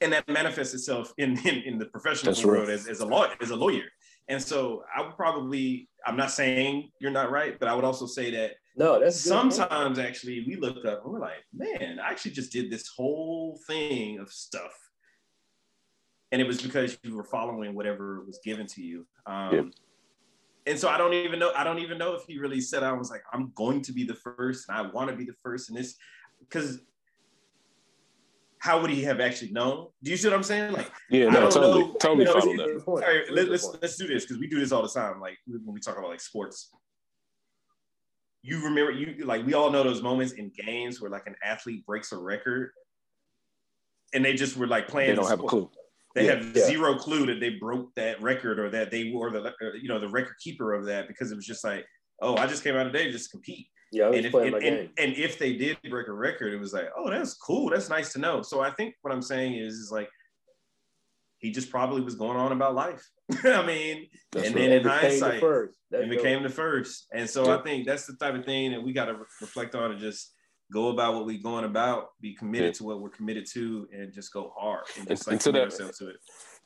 and 0.00 0.12
that 0.12 0.28
manifests 0.28 0.74
itself 0.74 1.12
in 1.18 1.36
in, 1.46 1.62
in 1.62 1.78
the 1.78 1.86
professional 1.86 2.32
That's 2.32 2.44
world 2.44 2.68
as, 2.68 2.86
as 2.86 3.00
a 3.00 3.06
law 3.06 3.26
as 3.42 3.50
a 3.50 3.56
lawyer. 3.56 3.88
And 4.28 4.40
so 4.40 4.84
I 4.96 5.02
would 5.02 5.16
probably 5.16 5.88
I'm 6.06 6.16
not 6.16 6.30
saying 6.30 6.90
you're 7.00 7.10
not 7.10 7.32
right, 7.32 7.58
but 7.58 7.68
I 7.68 7.74
would 7.74 7.84
also 7.84 8.06
say 8.06 8.30
that 8.30 8.52
no, 8.76 9.00
that's 9.00 9.20
sometimes 9.20 9.98
good. 9.98 10.06
actually 10.06 10.44
we 10.46 10.56
look 10.56 10.84
up 10.84 11.04
and 11.04 11.12
we're 11.12 11.20
like, 11.20 11.44
man, 11.52 11.98
I 12.00 12.10
actually 12.10 12.32
just 12.32 12.52
did 12.52 12.70
this 12.70 12.88
whole 12.88 13.58
thing 13.66 14.18
of 14.18 14.30
stuff. 14.30 14.72
And 16.32 16.42
it 16.42 16.46
was 16.46 16.60
because 16.60 16.98
you 17.02 17.14
were 17.14 17.24
following 17.24 17.74
whatever 17.74 18.24
was 18.26 18.40
given 18.44 18.66
to 18.68 18.82
you. 18.82 19.06
Um, 19.26 19.54
yeah. 19.54 19.62
And 20.66 20.78
so 20.78 20.88
I 20.88 20.98
don't 20.98 21.12
even 21.12 21.38
know. 21.38 21.52
I 21.54 21.62
don't 21.62 21.78
even 21.78 21.98
know 21.98 22.14
if 22.14 22.22
he 22.26 22.38
really 22.38 22.60
said 22.60 22.82
I 22.82 22.92
was 22.92 23.10
like, 23.10 23.22
I'm 23.32 23.52
going 23.54 23.82
to 23.82 23.92
be 23.92 24.04
the 24.04 24.14
first, 24.14 24.68
and 24.68 24.78
I 24.78 24.90
want 24.90 25.10
to 25.10 25.16
be 25.16 25.24
the 25.24 25.34
first 25.42 25.68
in 25.68 25.76
this, 25.76 25.94
because 26.40 26.80
how 28.58 28.80
would 28.80 28.90
he 28.90 29.02
have 29.02 29.20
actually 29.20 29.52
known? 29.52 29.88
Do 30.02 30.10
you 30.10 30.16
see 30.16 30.26
what 30.26 30.34
I'm 30.34 30.42
saying? 30.42 30.72
Like, 30.72 30.90
yeah, 31.10 31.28
no, 31.28 31.50
totally, 31.50 31.80
know, 31.82 31.92
totally 32.00 32.20
you 32.20 32.24
know, 32.24 32.40
follow 32.40 32.56
that. 32.56 32.82
All 32.86 32.96
right, 32.96 33.30
let, 33.30 33.48
us 33.50 33.76
let's 33.82 33.96
do 33.96 34.06
this 34.06 34.24
because 34.24 34.38
we 34.38 34.46
do 34.46 34.58
this 34.58 34.72
all 34.72 34.82
the 34.82 34.88
time. 34.88 35.20
Like 35.20 35.36
when 35.46 35.74
we 35.74 35.80
talk 35.80 35.98
about 35.98 36.08
like 36.08 36.22
sports, 36.22 36.70
you 38.44 38.62
remember 38.62 38.92
you 38.92 39.24
like 39.24 39.44
we 39.46 39.54
all 39.54 39.70
know 39.70 39.82
those 39.82 40.02
moments 40.02 40.34
in 40.34 40.52
games 40.54 41.00
where 41.00 41.10
like 41.10 41.26
an 41.26 41.34
athlete 41.42 41.84
breaks 41.86 42.12
a 42.12 42.18
record, 42.18 42.72
and 44.12 44.22
they 44.22 44.34
just 44.34 44.58
were 44.58 44.66
like 44.66 44.86
playing. 44.86 45.10
They 45.10 45.16
don't 45.16 45.24
the 45.24 45.30
have 45.30 45.40
a 45.40 45.44
clue. 45.44 45.70
They 46.14 46.26
yeah, 46.26 46.34
have 46.34 46.54
yeah. 46.54 46.66
zero 46.66 46.94
clue 46.94 47.24
that 47.26 47.40
they 47.40 47.50
broke 47.50 47.94
that 47.94 48.20
record 48.20 48.60
or 48.60 48.68
that 48.68 48.90
they 48.90 49.12
were 49.12 49.30
the 49.30 49.44
uh, 49.44 49.52
you 49.80 49.88
know 49.88 49.98
the 49.98 50.08
record 50.08 50.34
keeper 50.42 50.74
of 50.74 50.84
that 50.84 51.08
because 51.08 51.32
it 51.32 51.36
was 51.36 51.46
just 51.46 51.64
like, 51.64 51.86
oh, 52.20 52.36
I 52.36 52.46
just 52.46 52.62
came 52.62 52.76
out 52.76 52.84
today 52.84 53.06
to 53.06 53.12
just 53.12 53.30
compete. 53.30 53.66
Yeah, 53.90 54.08
and 54.08 54.26
if, 54.26 54.34
and, 54.34 54.54
and, 54.56 54.90
and, 54.98 55.16
if 55.16 55.38
they 55.38 55.54
did 55.56 55.78
break 55.88 56.08
a 56.08 56.12
record, 56.12 56.52
it 56.52 56.58
was 56.58 56.72
like, 56.72 56.88
oh, 56.96 57.08
that's 57.08 57.34
cool. 57.34 57.70
That's 57.70 57.88
nice 57.88 58.12
to 58.14 58.18
know. 58.18 58.42
So 58.42 58.60
I 58.60 58.72
think 58.72 58.94
what 59.02 59.14
I'm 59.14 59.22
saying 59.22 59.54
is, 59.54 59.74
is 59.74 59.92
like, 59.92 60.08
he 61.44 61.50
just 61.50 61.70
probably 61.70 62.00
was 62.00 62.14
going 62.14 62.38
on 62.38 62.52
about 62.52 62.74
life. 62.74 63.06
I 63.44 63.64
mean, 63.66 64.06
that's 64.32 64.46
and 64.46 64.56
right. 64.56 64.62
then 64.62 64.72
in 64.72 64.84
hindsight, 64.84 65.42
the 65.42 65.68
and 65.92 66.08
became 66.08 66.42
the 66.42 66.48
first. 66.48 67.06
And 67.12 67.28
so 67.28 67.44
yeah. 67.44 67.58
I 67.58 67.62
think 67.62 67.86
that's 67.86 68.06
the 68.06 68.14
type 68.14 68.34
of 68.34 68.46
thing 68.46 68.70
that 68.72 68.82
we 68.82 68.94
got 68.94 69.06
to 69.06 69.12
re- 69.12 69.26
reflect 69.42 69.74
on 69.74 69.90
and 69.90 70.00
just 70.00 70.32
go 70.72 70.88
about 70.88 71.12
what 71.12 71.26
we're 71.26 71.42
going 71.42 71.66
about, 71.66 72.08
be 72.18 72.34
committed 72.34 72.68
yeah. 72.68 72.72
to 72.78 72.84
what 72.84 73.02
we're 73.02 73.10
committed 73.10 73.44
to, 73.52 73.86
and 73.92 74.10
just 74.10 74.32
go 74.32 74.54
hard 74.56 74.84
and 74.98 75.06
just 75.06 75.26
and, 75.26 75.34
like 75.34 75.34
and 75.34 75.40
to 75.42 75.52
that, 75.52 75.94
to 75.96 76.08
it. 76.08 76.16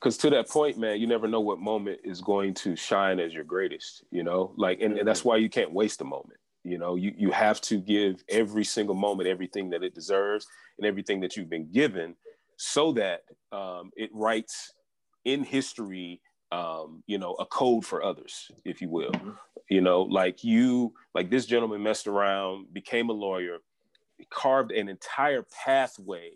Because 0.00 0.16
to 0.18 0.30
that 0.30 0.48
point, 0.48 0.78
man, 0.78 1.00
you 1.00 1.08
never 1.08 1.26
know 1.26 1.40
what 1.40 1.58
moment 1.58 1.98
is 2.04 2.20
going 2.20 2.54
to 2.54 2.76
shine 2.76 3.18
as 3.18 3.34
your 3.34 3.42
greatest. 3.42 4.04
You 4.12 4.22
know, 4.22 4.54
like, 4.56 4.80
and, 4.80 4.96
and 4.96 5.08
that's 5.08 5.20
mm-hmm. 5.20 5.30
why 5.30 5.36
you 5.38 5.50
can't 5.50 5.72
waste 5.72 6.02
a 6.02 6.04
moment. 6.04 6.38
You 6.62 6.78
know, 6.78 6.94
you, 6.94 7.12
you 7.16 7.32
have 7.32 7.60
to 7.62 7.78
give 7.80 8.22
every 8.28 8.64
single 8.64 8.94
moment 8.94 9.28
everything 9.28 9.70
that 9.70 9.82
it 9.82 9.92
deserves 9.92 10.46
and 10.78 10.86
everything 10.86 11.20
that 11.22 11.36
you've 11.36 11.50
been 11.50 11.68
given 11.72 12.14
so 12.58 12.92
that 12.92 13.22
um, 13.52 13.90
it 13.96 14.10
writes 14.12 14.72
in 15.24 15.42
history, 15.42 16.20
um, 16.52 17.02
you 17.06 17.18
know, 17.18 17.34
a 17.34 17.46
code 17.46 17.86
for 17.86 18.02
others, 18.02 18.50
if 18.64 18.82
you 18.82 18.90
will. 18.90 19.12
Mm-hmm. 19.12 19.30
You 19.70 19.80
know, 19.80 20.02
like 20.02 20.44
you, 20.44 20.92
like 21.14 21.30
this 21.30 21.46
gentleman 21.46 21.82
messed 21.82 22.06
around, 22.06 22.72
became 22.72 23.08
a 23.08 23.12
lawyer, 23.12 23.58
carved 24.30 24.72
an 24.72 24.88
entire 24.88 25.44
pathway 25.64 26.32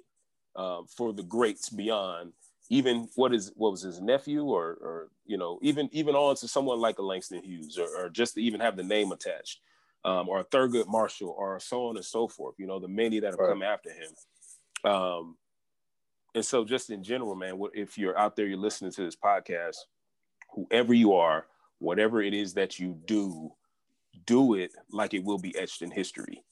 um, 0.56 0.86
for 0.86 1.12
the 1.12 1.22
greats 1.22 1.68
beyond 1.68 2.32
even 2.70 3.08
what 3.16 3.34
is 3.34 3.52
what 3.56 3.72
was 3.72 3.82
his 3.82 4.00
nephew 4.00 4.44
or 4.44 4.78
or 4.80 5.08
you 5.26 5.36
know 5.36 5.58
even 5.62 5.88
even 5.92 6.14
on 6.14 6.36
to 6.36 6.46
someone 6.46 6.78
like 6.78 6.98
a 6.98 7.02
Langston 7.02 7.42
Hughes 7.42 7.76
or, 7.76 7.88
or 7.98 8.08
just 8.08 8.34
to 8.34 8.40
even 8.40 8.60
have 8.60 8.76
the 8.76 8.82
name 8.82 9.12
attached 9.12 9.60
um, 10.04 10.28
or 10.28 10.42
Thurgood 10.44 10.88
Marshall, 10.88 11.34
or 11.36 11.58
so 11.60 11.86
on 11.86 11.96
and 11.96 12.04
so 12.04 12.28
forth. 12.28 12.54
You 12.58 12.66
know, 12.66 12.78
the 12.78 12.88
many 12.88 13.20
that 13.20 13.32
have 13.32 13.38
right. 13.38 13.50
come 13.50 13.62
after 13.62 13.90
him. 13.90 14.90
Um, 14.90 15.36
and 16.34 16.44
so, 16.44 16.64
just 16.64 16.90
in 16.90 17.02
general, 17.02 17.34
man, 17.34 17.58
what 17.58 17.72
if 17.74 17.98
you're 17.98 18.18
out 18.18 18.36
there, 18.36 18.46
you're 18.46 18.58
listening 18.58 18.92
to 18.92 19.04
this 19.04 19.16
podcast, 19.16 19.76
whoever 20.54 20.94
you 20.94 21.12
are, 21.12 21.46
whatever 21.78 22.22
it 22.22 22.32
is 22.32 22.54
that 22.54 22.78
you 22.78 22.98
do, 23.04 23.52
do 24.26 24.54
it 24.54 24.72
like 24.90 25.14
it 25.14 25.24
will 25.24 25.38
be 25.38 25.56
etched 25.58 25.82
in 25.82 25.90
history, 25.90 26.42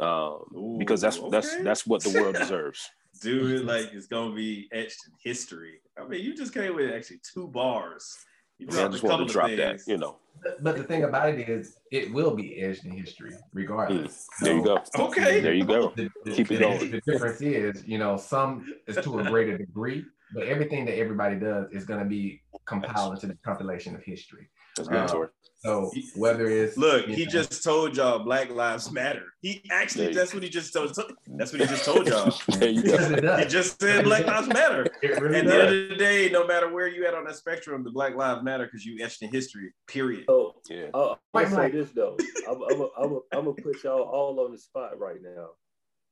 um, 0.00 0.42
Ooh, 0.56 0.76
because 0.78 1.00
that's 1.00 1.18
okay. 1.18 1.30
that's 1.30 1.56
that's 1.62 1.86
what 1.86 2.02
the 2.02 2.10
world 2.20 2.34
deserves. 2.38 2.90
do 3.22 3.54
it 3.54 3.64
like 3.64 3.92
it's 3.92 4.06
gonna 4.06 4.34
be 4.34 4.68
etched 4.72 4.98
in 5.06 5.12
history. 5.22 5.80
I 5.98 6.08
mean, 6.08 6.24
you 6.24 6.34
just 6.34 6.52
came 6.52 6.74
with 6.74 6.90
actually 6.90 7.20
two 7.32 7.46
bars. 7.48 8.16
You 8.58 8.66
yeah, 8.70 8.86
I 8.86 8.88
just 8.88 9.02
want 9.04 9.26
to 9.26 9.32
drop 9.32 9.50
that, 9.50 9.80
you 9.86 9.96
know. 9.96 10.18
But 10.60 10.76
the 10.76 10.84
thing 10.84 11.04
about 11.04 11.28
it 11.30 11.48
is, 11.48 11.78
it 11.90 12.12
will 12.12 12.34
be 12.34 12.60
edged 12.60 12.84
in 12.84 12.92
history, 12.92 13.32
regardless. 13.52 14.26
Mm. 14.40 14.44
There 14.44 14.56
you 14.56 14.64
go. 14.64 14.82
Okay. 14.98 15.40
There 15.40 15.54
you 15.54 15.64
go. 15.64 15.92
The, 15.96 16.08
the, 16.24 16.32
Keep 16.32 16.52
it 16.52 16.60
going. 16.60 16.90
The 16.90 17.00
difference 17.00 17.40
is, 17.40 17.86
you 17.86 17.98
know, 17.98 18.16
some 18.16 18.64
is 18.86 18.96
to 19.04 19.18
a 19.20 19.24
greater 19.24 19.58
degree, 19.58 20.04
but 20.34 20.44
everything 20.44 20.84
that 20.86 20.98
everybody 20.98 21.36
does 21.36 21.70
is 21.72 21.84
going 21.84 22.00
to 22.00 22.06
be 22.06 22.42
compiled 22.64 23.14
into 23.14 23.26
the 23.26 23.36
compilation 23.44 23.94
of 23.94 24.02
history. 24.02 24.48
That's 24.76 24.88
good, 24.88 25.10
uh, 25.10 25.26
so 25.62 25.90
whether 26.16 26.46
it's 26.46 26.78
look, 26.78 27.06
he 27.06 27.24
know, 27.26 27.30
just 27.30 27.62
told 27.62 27.94
y'all 27.94 28.20
Black 28.20 28.50
Lives 28.50 28.90
Matter. 28.90 29.26
He 29.42 29.62
actually 29.70 30.12
that's 30.14 30.32
what 30.32 30.42
he 30.42 30.48
just 30.48 30.72
told. 30.72 30.96
That's 31.26 31.52
what 31.52 31.60
he 31.60 31.66
just 31.66 31.84
told 31.84 32.06
y'all. 32.06 32.34
there 32.58 32.70
you 32.70 32.82
go. 32.82 33.36
He 33.36 33.44
just 33.44 33.78
said 33.78 34.04
Black 34.04 34.26
Lives 34.26 34.48
Matter. 34.48 34.86
Really 35.02 35.40
at 35.40 35.44
does. 35.44 35.52
the 35.52 35.60
end 35.60 35.68
of 35.68 35.88
the 35.90 35.96
day, 35.96 36.30
no 36.30 36.46
matter 36.46 36.72
where 36.72 36.88
you 36.88 37.06
at 37.06 37.14
on 37.14 37.24
that 37.24 37.36
spectrum, 37.36 37.84
the 37.84 37.90
Black 37.90 38.14
Lives 38.16 38.42
Matter 38.42 38.64
because 38.64 38.86
you 38.86 39.04
etched 39.04 39.22
in 39.22 39.30
history. 39.30 39.74
Period. 39.86 40.24
Oh 40.28 40.54
yeah. 40.68 40.86
Uh, 40.94 41.16
I'm 41.34 41.44
gonna 41.44 41.56
say 41.56 41.70
this 41.70 41.90
though. 41.90 42.16
I'm, 42.48 42.62
I'm, 42.62 42.88
I'm, 42.96 43.20
I'm 43.32 43.44
gonna 43.44 43.52
put 43.52 43.84
y'all 43.84 44.02
all 44.02 44.40
on 44.40 44.52
the 44.52 44.58
spot 44.58 44.98
right 44.98 45.20
now. 45.22 45.50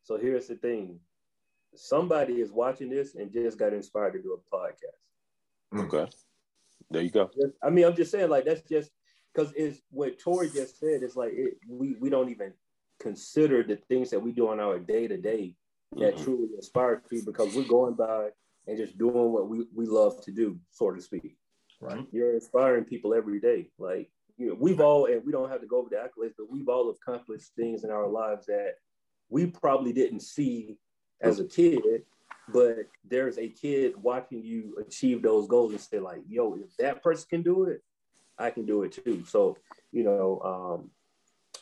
So 0.03 0.19
here's 0.19 0.47
the 0.47 0.57
thing: 0.57 0.99
somebody 1.75 2.35
is 2.35 2.53
watching 2.53 2.91
this 2.91 3.15
and 3.15 3.33
just 3.33 3.59
got 3.59 3.73
inspired 3.73 4.13
to 4.13 4.23
do 4.23 4.37
a 4.37 4.55
podcast. 4.57 5.85
Okay. 5.85 6.11
There 6.91 7.03
you 7.03 7.11
go. 7.11 7.31
I 7.63 7.71
mean, 7.71 7.85
I'm 7.85 7.97
just 7.97 8.11
saying, 8.11 8.31
like 8.31 8.45
that's 8.45 8.63
just 8.63 8.91
because 9.35 9.53
it's 9.57 9.81
what 9.91 10.19
Tori 10.19 10.49
just 10.51 10.79
said. 10.79 11.03
It's 11.03 11.17
like 11.17 11.33
it, 11.33 11.55
we 11.69 11.97
we 12.01 12.11
don't 12.11 12.31
even 12.31 12.53
consider 13.01 13.63
the 13.63 13.77
things 13.77 14.11
that 14.11 14.21
we 14.21 14.33
do 14.33 14.49
on 14.49 14.61
our 14.61 14.79
day 14.79 15.07
to 15.07 15.17
day 15.17 15.55
that 15.97 16.15
mm-hmm. 16.15 16.25
truly 16.25 16.49
inspire 16.55 17.03
people 17.09 17.33
because 17.33 17.55
we're 17.55 17.63
going 17.63 17.95
by 17.95 18.29
and 18.67 18.77
just 18.77 18.99
doing 18.99 19.33
what 19.33 19.49
we, 19.49 19.65
we 19.75 19.87
love 19.87 20.23
to 20.25 20.31
do, 20.31 20.59
so 20.71 20.91
to 20.91 21.01
speak. 21.01 21.37
Right. 21.81 22.07
You're 22.13 22.35
inspiring 22.35 22.85
people 22.85 23.15
every 23.15 23.41
day. 23.41 23.71
Like, 23.79 24.11
you 24.37 24.49
know, 24.49 24.57
we've 24.59 24.81
all, 24.81 25.07
and 25.07 25.25
we 25.25 25.33
don't 25.33 25.49
have 25.49 25.61
to 25.61 25.67
go 25.67 25.79
over 25.79 25.89
the 25.89 25.97
accolades, 25.97 26.35
but 26.37 26.51
we've 26.51 26.69
all 26.69 26.91
accomplished 26.91 27.53
things 27.57 27.85
in 27.85 27.91
our 27.91 28.07
lives 28.07 28.47
that 28.47 28.75
we 29.31 29.47
probably 29.47 29.93
didn't 29.93 30.21
see 30.21 30.77
as 31.21 31.41
a 31.41 31.45
kid, 31.45 32.03
but 32.53 32.77
there's 33.09 33.39
a 33.39 33.49
kid 33.49 33.95
watching 33.97 34.43
you 34.43 34.77
achieve 34.81 35.23
those 35.23 35.49
goals 35.49 35.73
and 35.73 35.81
say, 35.81 35.99
like, 35.99 36.21
yo, 36.29 36.55
if 36.55 36.77
that 36.77 37.03
person 37.03 37.27
can 37.31 37.43
do 37.43 37.65
it, 37.65 37.83
I 38.39 38.51
can 38.51 38.67
do 38.67 38.83
it 38.83 38.93
too. 38.93 39.25
So, 39.27 39.57
you 39.93 40.05
know, 40.05 40.41
um, 40.45 40.91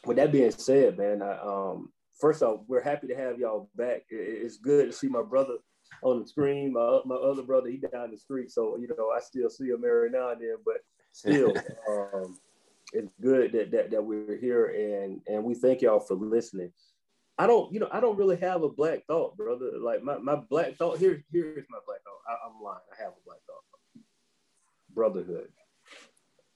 with 0.05 0.16
that 0.18 0.33
being 0.33 0.51
said, 0.51 0.99
man, 0.99 1.22
I, 1.22 1.39
um, 1.39 1.91
first 2.20 2.43
off, 2.43 2.61
we're 2.66 2.83
happy 2.83 3.07
to 3.09 3.16
have 3.16 3.39
y'all 3.39 3.70
back. 3.74 4.03
It's 4.11 4.59
good 4.59 4.87
to 4.87 4.93
see 4.93 5.09
my 5.09 5.22
brother 5.22 5.55
on 6.03 6.20
the 6.20 6.27
screen. 6.27 6.72
My, 6.72 7.01
my 7.05 7.16
other 7.16 7.43
brother, 7.43 7.68
he 7.68 7.79
down 7.79 8.11
the 8.11 8.18
street, 8.18 8.51
so 8.51 8.77
you 8.77 8.89
know 8.89 9.11
I 9.11 9.20
still 9.20 9.51
see 9.51 9.68
him 9.68 9.85
every 9.87 10.11
now 10.11 10.31
and 10.31 10.41
then. 10.41 10.57
But 10.64 10.79
still, 11.12 11.53
um, 11.89 12.39
it's 12.93 13.12
good 13.20 13.53
that, 13.53 13.70
that 13.72 13.91
that 13.91 14.05
we're 14.05 14.37
here, 14.37 14.66
and 14.66 15.20
and 15.27 15.45
we 15.45 15.55
thank 15.55 15.83
y'all 15.83 16.01
for 16.01 16.14
listening. 16.14 16.72
I 17.39 17.47
don't, 17.47 17.70
you 17.72 17.81
know, 17.81 17.89
I 17.93 18.01
don't 18.01 18.16
really 18.16 18.37
have 18.39 18.62
a 18.62 18.68
black 18.68 19.05
thought, 19.07 19.37
brother. 19.37 19.72
Like 19.79 20.03
my, 20.03 20.16
my 20.16 20.37
black 20.37 20.77
thought 20.77 20.99
here, 20.99 21.22
here's 21.31 21.66
my 21.68 21.79
black 21.87 22.01
thought. 22.03 22.22
I, 22.27 22.49
am 22.49 22.62
lying. 22.62 22.79
I 22.93 23.03
have 23.03 23.12
a 23.12 23.24
black 23.27 23.41
thought. 23.47 24.03
Brotherhood. 24.95 25.49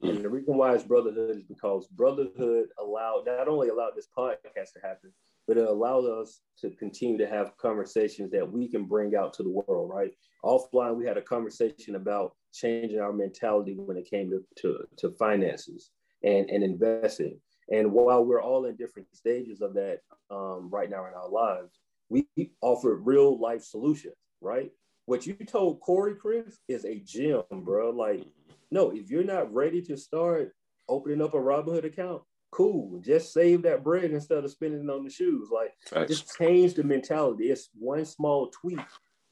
And 0.03 0.25
the 0.25 0.29
reason 0.31 0.57
why 0.57 0.75
it's 0.75 0.85
brotherhood 0.85 1.37
is 1.37 1.43
because 1.43 1.87
brotherhood 1.89 2.69
allowed 2.79 3.25
not 3.27 3.49
only 3.49 3.69
allowed 3.69 3.93
this 3.95 4.09
podcast 4.17 4.73
to 4.73 4.81
happen, 4.83 5.13
but 5.47 5.59
it 5.59 5.67
allows 5.67 6.07
us 6.07 6.41
to 6.61 6.71
continue 6.77 7.19
to 7.19 7.27
have 7.27 7.57
conversations 7.59 8.31
that 8.31 8.51
we 8.51 8.69
can 8.69 8.85
bring 8.85 9.15
out 9.15 9.35
to 9.35 9.43
the 9.43 9.51
world, 9.51 9.91
right? 9.93 10.13
Offline, 10.45 10.97
we 10.97 11.07
had 11.07 11.19
a 11.19 11.23
conversation 11.23 11.97
about 11.97 12.33
changing 12.53 13.01
our 13.01 13.13
mentality 13.13 13.75
when 13.75 13.97
it 13.97 14.09
came 14.09 14.31
to, 14.31 14.43
to, 14.57 14.79
to 14.97 15.11
finances 15.19 15.91
and, 16.23 16.49
and 16.49 16.65
investing. 16.65 17.39
And 17.71 17.93
while 17.93 18.25
we're 18.25 18.43
all 18.43 18.65
in 18.67 18.77
different 18.77 19.09
stages 19.15 19.61
of 19.61 19.75
that 19.75 19.99
um, 20.31 20.71
right 20.71 20.91
now 20.91 21.07
in 21.07 21.15
our 21.15 21.29
lives, 21.29 21.79
we 22.09 22.27
offer 22.61 22.97
real 22.97 23.39
life 23.39 23.63
solutions, 23.63 24.17
right? 24.41 24.71
What 25.07 25.27
you 25.27 25.35
told 25.35 25.81
Corey, 25.81 26.15
Chris, 26.15 26.59
is 26.69 26.85
a 26.85 27.01
gem, 27.01 27.43
bro. 27.51 27.91
Like, 27.91 28.25
no, 28.71 28.91
if 28.91 29.11
you're 29.11 29.25
not 29.25 29.53
ready 29.53 29.83
to 29.83 29.97
start 29.97 30.53
opening 30.89 31.23
up 31.23 31.35
a 31.35 31.39
Robinhood 31.39 31.85
account, 31.85 32.23
cool. 32.51 33.01
Just 33.01 33.33
save 33.33 33.63
that 33.63 33.85
bread 33.85 34.11
instead 34.11 34.45
of 34.45 34.51
spending 34.51 34.85
it 34.85 34.91
on 34.91 35.05
the 35.05 35.11
shoes. 35.11 35.49
Like 35.53 35.73
Thanks. 35.87 36.11
just 36.11 36.37
change 36.39 36.75
the 36.75 36.83
mentality. 36.83 37.51
It's 37.51 37.71
one 37.79 38.05
small 38.05 38.49
tweak 38.49 38.81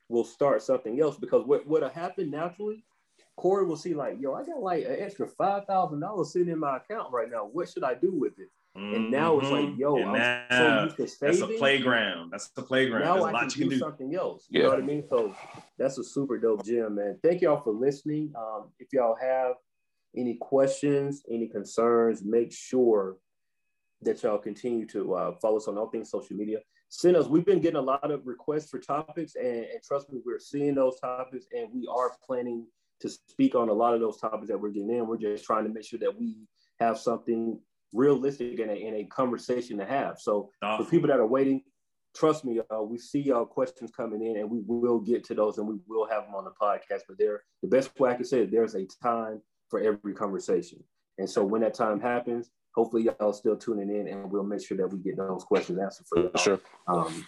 will 0.08 0.24
start 0.24 0.62
something 0.62 1.00
else 1.00 1.18
because 1.18 1.44
what 1.46 1.66
what'll 1.66 1.88
happen 1.88 2.30
naturally, 2.30 2.84
Corey 3.36 3.66
will 3.66 3.76
see 3.76 3.94
like, 3.94 4.16
yo, 4.20 4.34
I 4.34 4.44
got 4.44 4.62
like 4.62 4.84
an 4.84 4.96
extra 4.98 5.26
five 5.26 5.66
thousand 5.66 6.00
dollars 6.00 6.32
sitting 6.32 6.48
in 6.48 6.58
my 6.58 6.78
account 6.78 7.12
right 7.12 7.30
now. 7.30 7.44
What 7.44 7.68
should 7.68 7.84
I 7.84 7.94
do 7.94 8.12
with 8.12 8.38
it? 8.38 8.48
Mm-hmm. 8.78 8.94
And 8.94 9.10
now 9.10 9.38
it's 9.40 9.50
like, 9.50 9.64
mm-hmm. 9.66 9.80
yo, 9.80 9.96
and 9.96 10.10
I'm 10.10 10.16
now, 10.16 10.44
so 10.50 10.84
used 10.84 10.96
to 10.96 11.08
saving. 11.08 11.40
That's 11.40 11.50
a 11.50 11.58
playground. 11.58 12.30
That's 12.30 12.48
the 12.50 12.62
playground. 12.62 13.04
Now 13.04 13.14
There's 13.14 13.34
I 13.34 13.40
can 13.40 13.48
do, 13.48 13.70
do, 13.70 13.78
something 13.78 14.14
else. 14.14 14.46
You 14.50 14.60
yeah. 14.60 14.66
know 14.66 14.74
what 14.74 14.82
I 14.82 14.86
mean? 14.86 15.04
So 15.08 15.34
that's 15.76 15.98
a 15.98 16.04
super 16.04 16.38
dope 16.38 16.64
gym, 16.64 16.94
man. 16.94 17.18
Thank 17.22 17.42
y'all 17.42 17.60
for 17.60 17.72
listening. 17.72 18.32
Um, 18.36 18.70
if 18.78 18.92
y'all 18.92 19.16
have 19.20 19.54
any 20.16 20.36
questions, 20.36 21.22
any 21.28 21.48
concerns, 21.48 22.22
make 22.22 22.52
sure 22.52 23.16
that 24.02 24.22
y'all 24.22 24.38
continue 24.38 24.86
to 24.86 25.14
uh, 25.14 25.32
follow 25.42 25.56
us 25.56 25.66
on 25.66 25.76
all 25.76 25.88
things 25.88 26.10
social 26.10 26.36
media. 26.36 26.58
Send 26.88 27.16
us. 27.16 27.26
We've 27.26 27.44
been 27.44 27.60
getting 27.60 27.78
a 27.78 27.82
lot 27.82 28.10
of 28.10 28.26
requests 28.26 28.70
for 28.70 28.78
topics, 28.78 29.34
and, 29.34 29.64
and 29.64 29.82
trust 29.84 30.10
me, 30.12 30.20
we're 30.24 30.38
seeing 30.38 30.76
those 30.76 31.00
topics, 31.00 31.46
and 31.52 31.68
we 31.74 31.88
are 31.92 32.12
planning 32.24 32.64
to 33.00 33.08
speak 33.08 33.54
on 33.54 33.68
a 33.68 33.72
lot 33.72 33.94
of 33.94 34.00
those 34.00 34.18
topics 34.18 34.48
that 34.48 34.60
we're 34.60 34.70
getting 34.70 34.90
in. 34.90 35.06
We're 35.06 35.18
just 35.18 35.44
trying 35.44 35.64
to 35.64 35.70
make 35.70 35.84
sure 35.84 35.98
that 35.98 36.18
we 36.18 36.36
have 36.78 36.98
something 36.98 37.60
realistic 37.92 38.58
and 38.58 38.70
a, 38.70 38.74
and 38.74 38.96
a 38.96 39.04
conversation 39.04 39.78
to 39.78 39.84
have. 39.84 40.18
So 40.18 40.50
for 40.60 40.84
people 40.84 41.08
that 41.08 41.20
are 41.20 41.26
waiting, 41.26 41.62
trust 42.16 42.44
me, 42.44 42.60
uh, 42.70 42.82
we 42.82 42.98
see 42.98 43.20
y'all 43.20 43.46
questions 43.46 43.90
coming 43.90 44.22
in, 44.22 44.38
and 44.38 44.50
we 44.50 44.60
will 44.66 44.98
get 44.98 45.24
to 45.24 45.34
those, 45.34 45.58
and 45.58 45.66
we 45.66 45.76
will 45.86 46.06
have 46.08 46.24
them 46.24 46.34
on 46.34 46.44
the 46.44 46.52
podcast. 46.60 47.02
But 47.08 47.18
there, 47.18 47.42
the 47.62 47.68
best 47.68 47.98
way 47.98 48.10
I 48.10 48.14
can 48.14 48.24
say 48.24 48.40
it, 48.40 48.50
there's 48.50 48.74
a 48.74 48.86
time 49.02 49.40
for 49.68 49.80
every 49.80 50.14
conversation. 50.14 50.82
And 51.18 51.28
so 51.28 51.44
when 51.44 51.60
that 51.62 51.74
time 51.74 52.00
happens, 52.00 52.50
hopefully 52.74 53.08
y'all 53.20 53.32
still 53.32 53.56
tuning 53.56 53.90
in 53.90 54.08
and 54.08 54.30
we'll 54.30 54.44
make 54.44 54.64
sure 54.64 54.76
that 54.76 54.86
we 54.88 54.98
get 54.98 55.16
those 55.16 55.44
questions 55.44 55.78
answered 55.78 56.06
for 56.06 56.20
y'all. 56.20 56.36
Sure. 56.36 56.60
Um, 56.86 57.26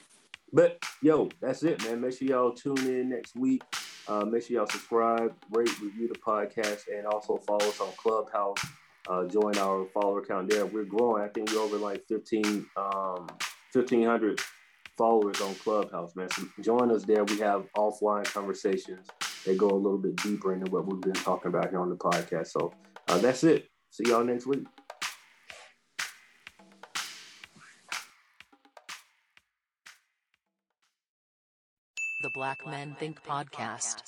but 0.53 0.83
yo, 1.03 1.29
that's 1.41 1.63
it, 1.63 1.85
man. 1.85 2.01
Make 2.01 2.17
sure 2.17 2.29
y'all 2.29 2.53
tune 2.53 2.79
in 2.79 3.09
next 3.09 3.37
week. 3.37 3.63
Uh, 4.09 4.25
make 4.25 4.45
sure 4.45 4.57
y'all 4.59 4.67
subscribe, 4.67 5.35
rate, 5.51 5.81
review 5.81 6.09
the 6.09 6.19
podcast, 6.19 6.83
and 6.93 7.07
also 7.07 7.37
follow 7.39 7.67
us 7.67 7.81
on 7.81 7.89
Clubhouse. 7.97 8.59
Uh, 9.11 9.27
join 9.27 9.59
our 9.59 9.87
follower 9.93 10.25
count 10.25 10.49
there. 10.49 10.67
We're 10.67 10.85
growing. 10.85 11.23
I 11.23 11.29
think 11.29 11.51
we're 11.53 11.61
over 11.61 11.79
like 11.79 12.05
15, 12.09 12.45
um, 12.77 13.27
1,500 13.73 14.41
followers 14.97 15.41
on 15.41 15.55
Clubhouse, 15.57 16.15
man. 16.15 16.29
So 16.31 16.45
join 16.61 16.93
us 16.93 17.05
there. 17.05 17.25
We 17.25 17.39
have 17.39 17.67
offline 17.77 18.25
conversations 18.25 19.09
they 19.45 19.57
go 19.57 19.69
a 19.69 19.75
little 19.75 19.99
bit 19.99 20.17
deeper 20.17 20.53
into 20.53 20.71
what 20.71 20.87
we've 20.87 21.01
been 21.01 21.13
talking 21.13 21.49
about 21.49 21.71
here 21.71 21.81
on 21.81 21.89
the 21.89 21.97
podcast. 21.97 22.49
So 22.49 22.73
uh, 23.09 23.19
that's 23.19 23.45
it. 23.45 23.69
See 23.91 24.05
y'all 24.07 24.25
next 24.25 24.47
week. 24.47 24.65
The 32.23 32.31
Black 32.35 32.59
Men 32.67 32.95
Think 32.99 33.23
Podcast. 33.25 34.03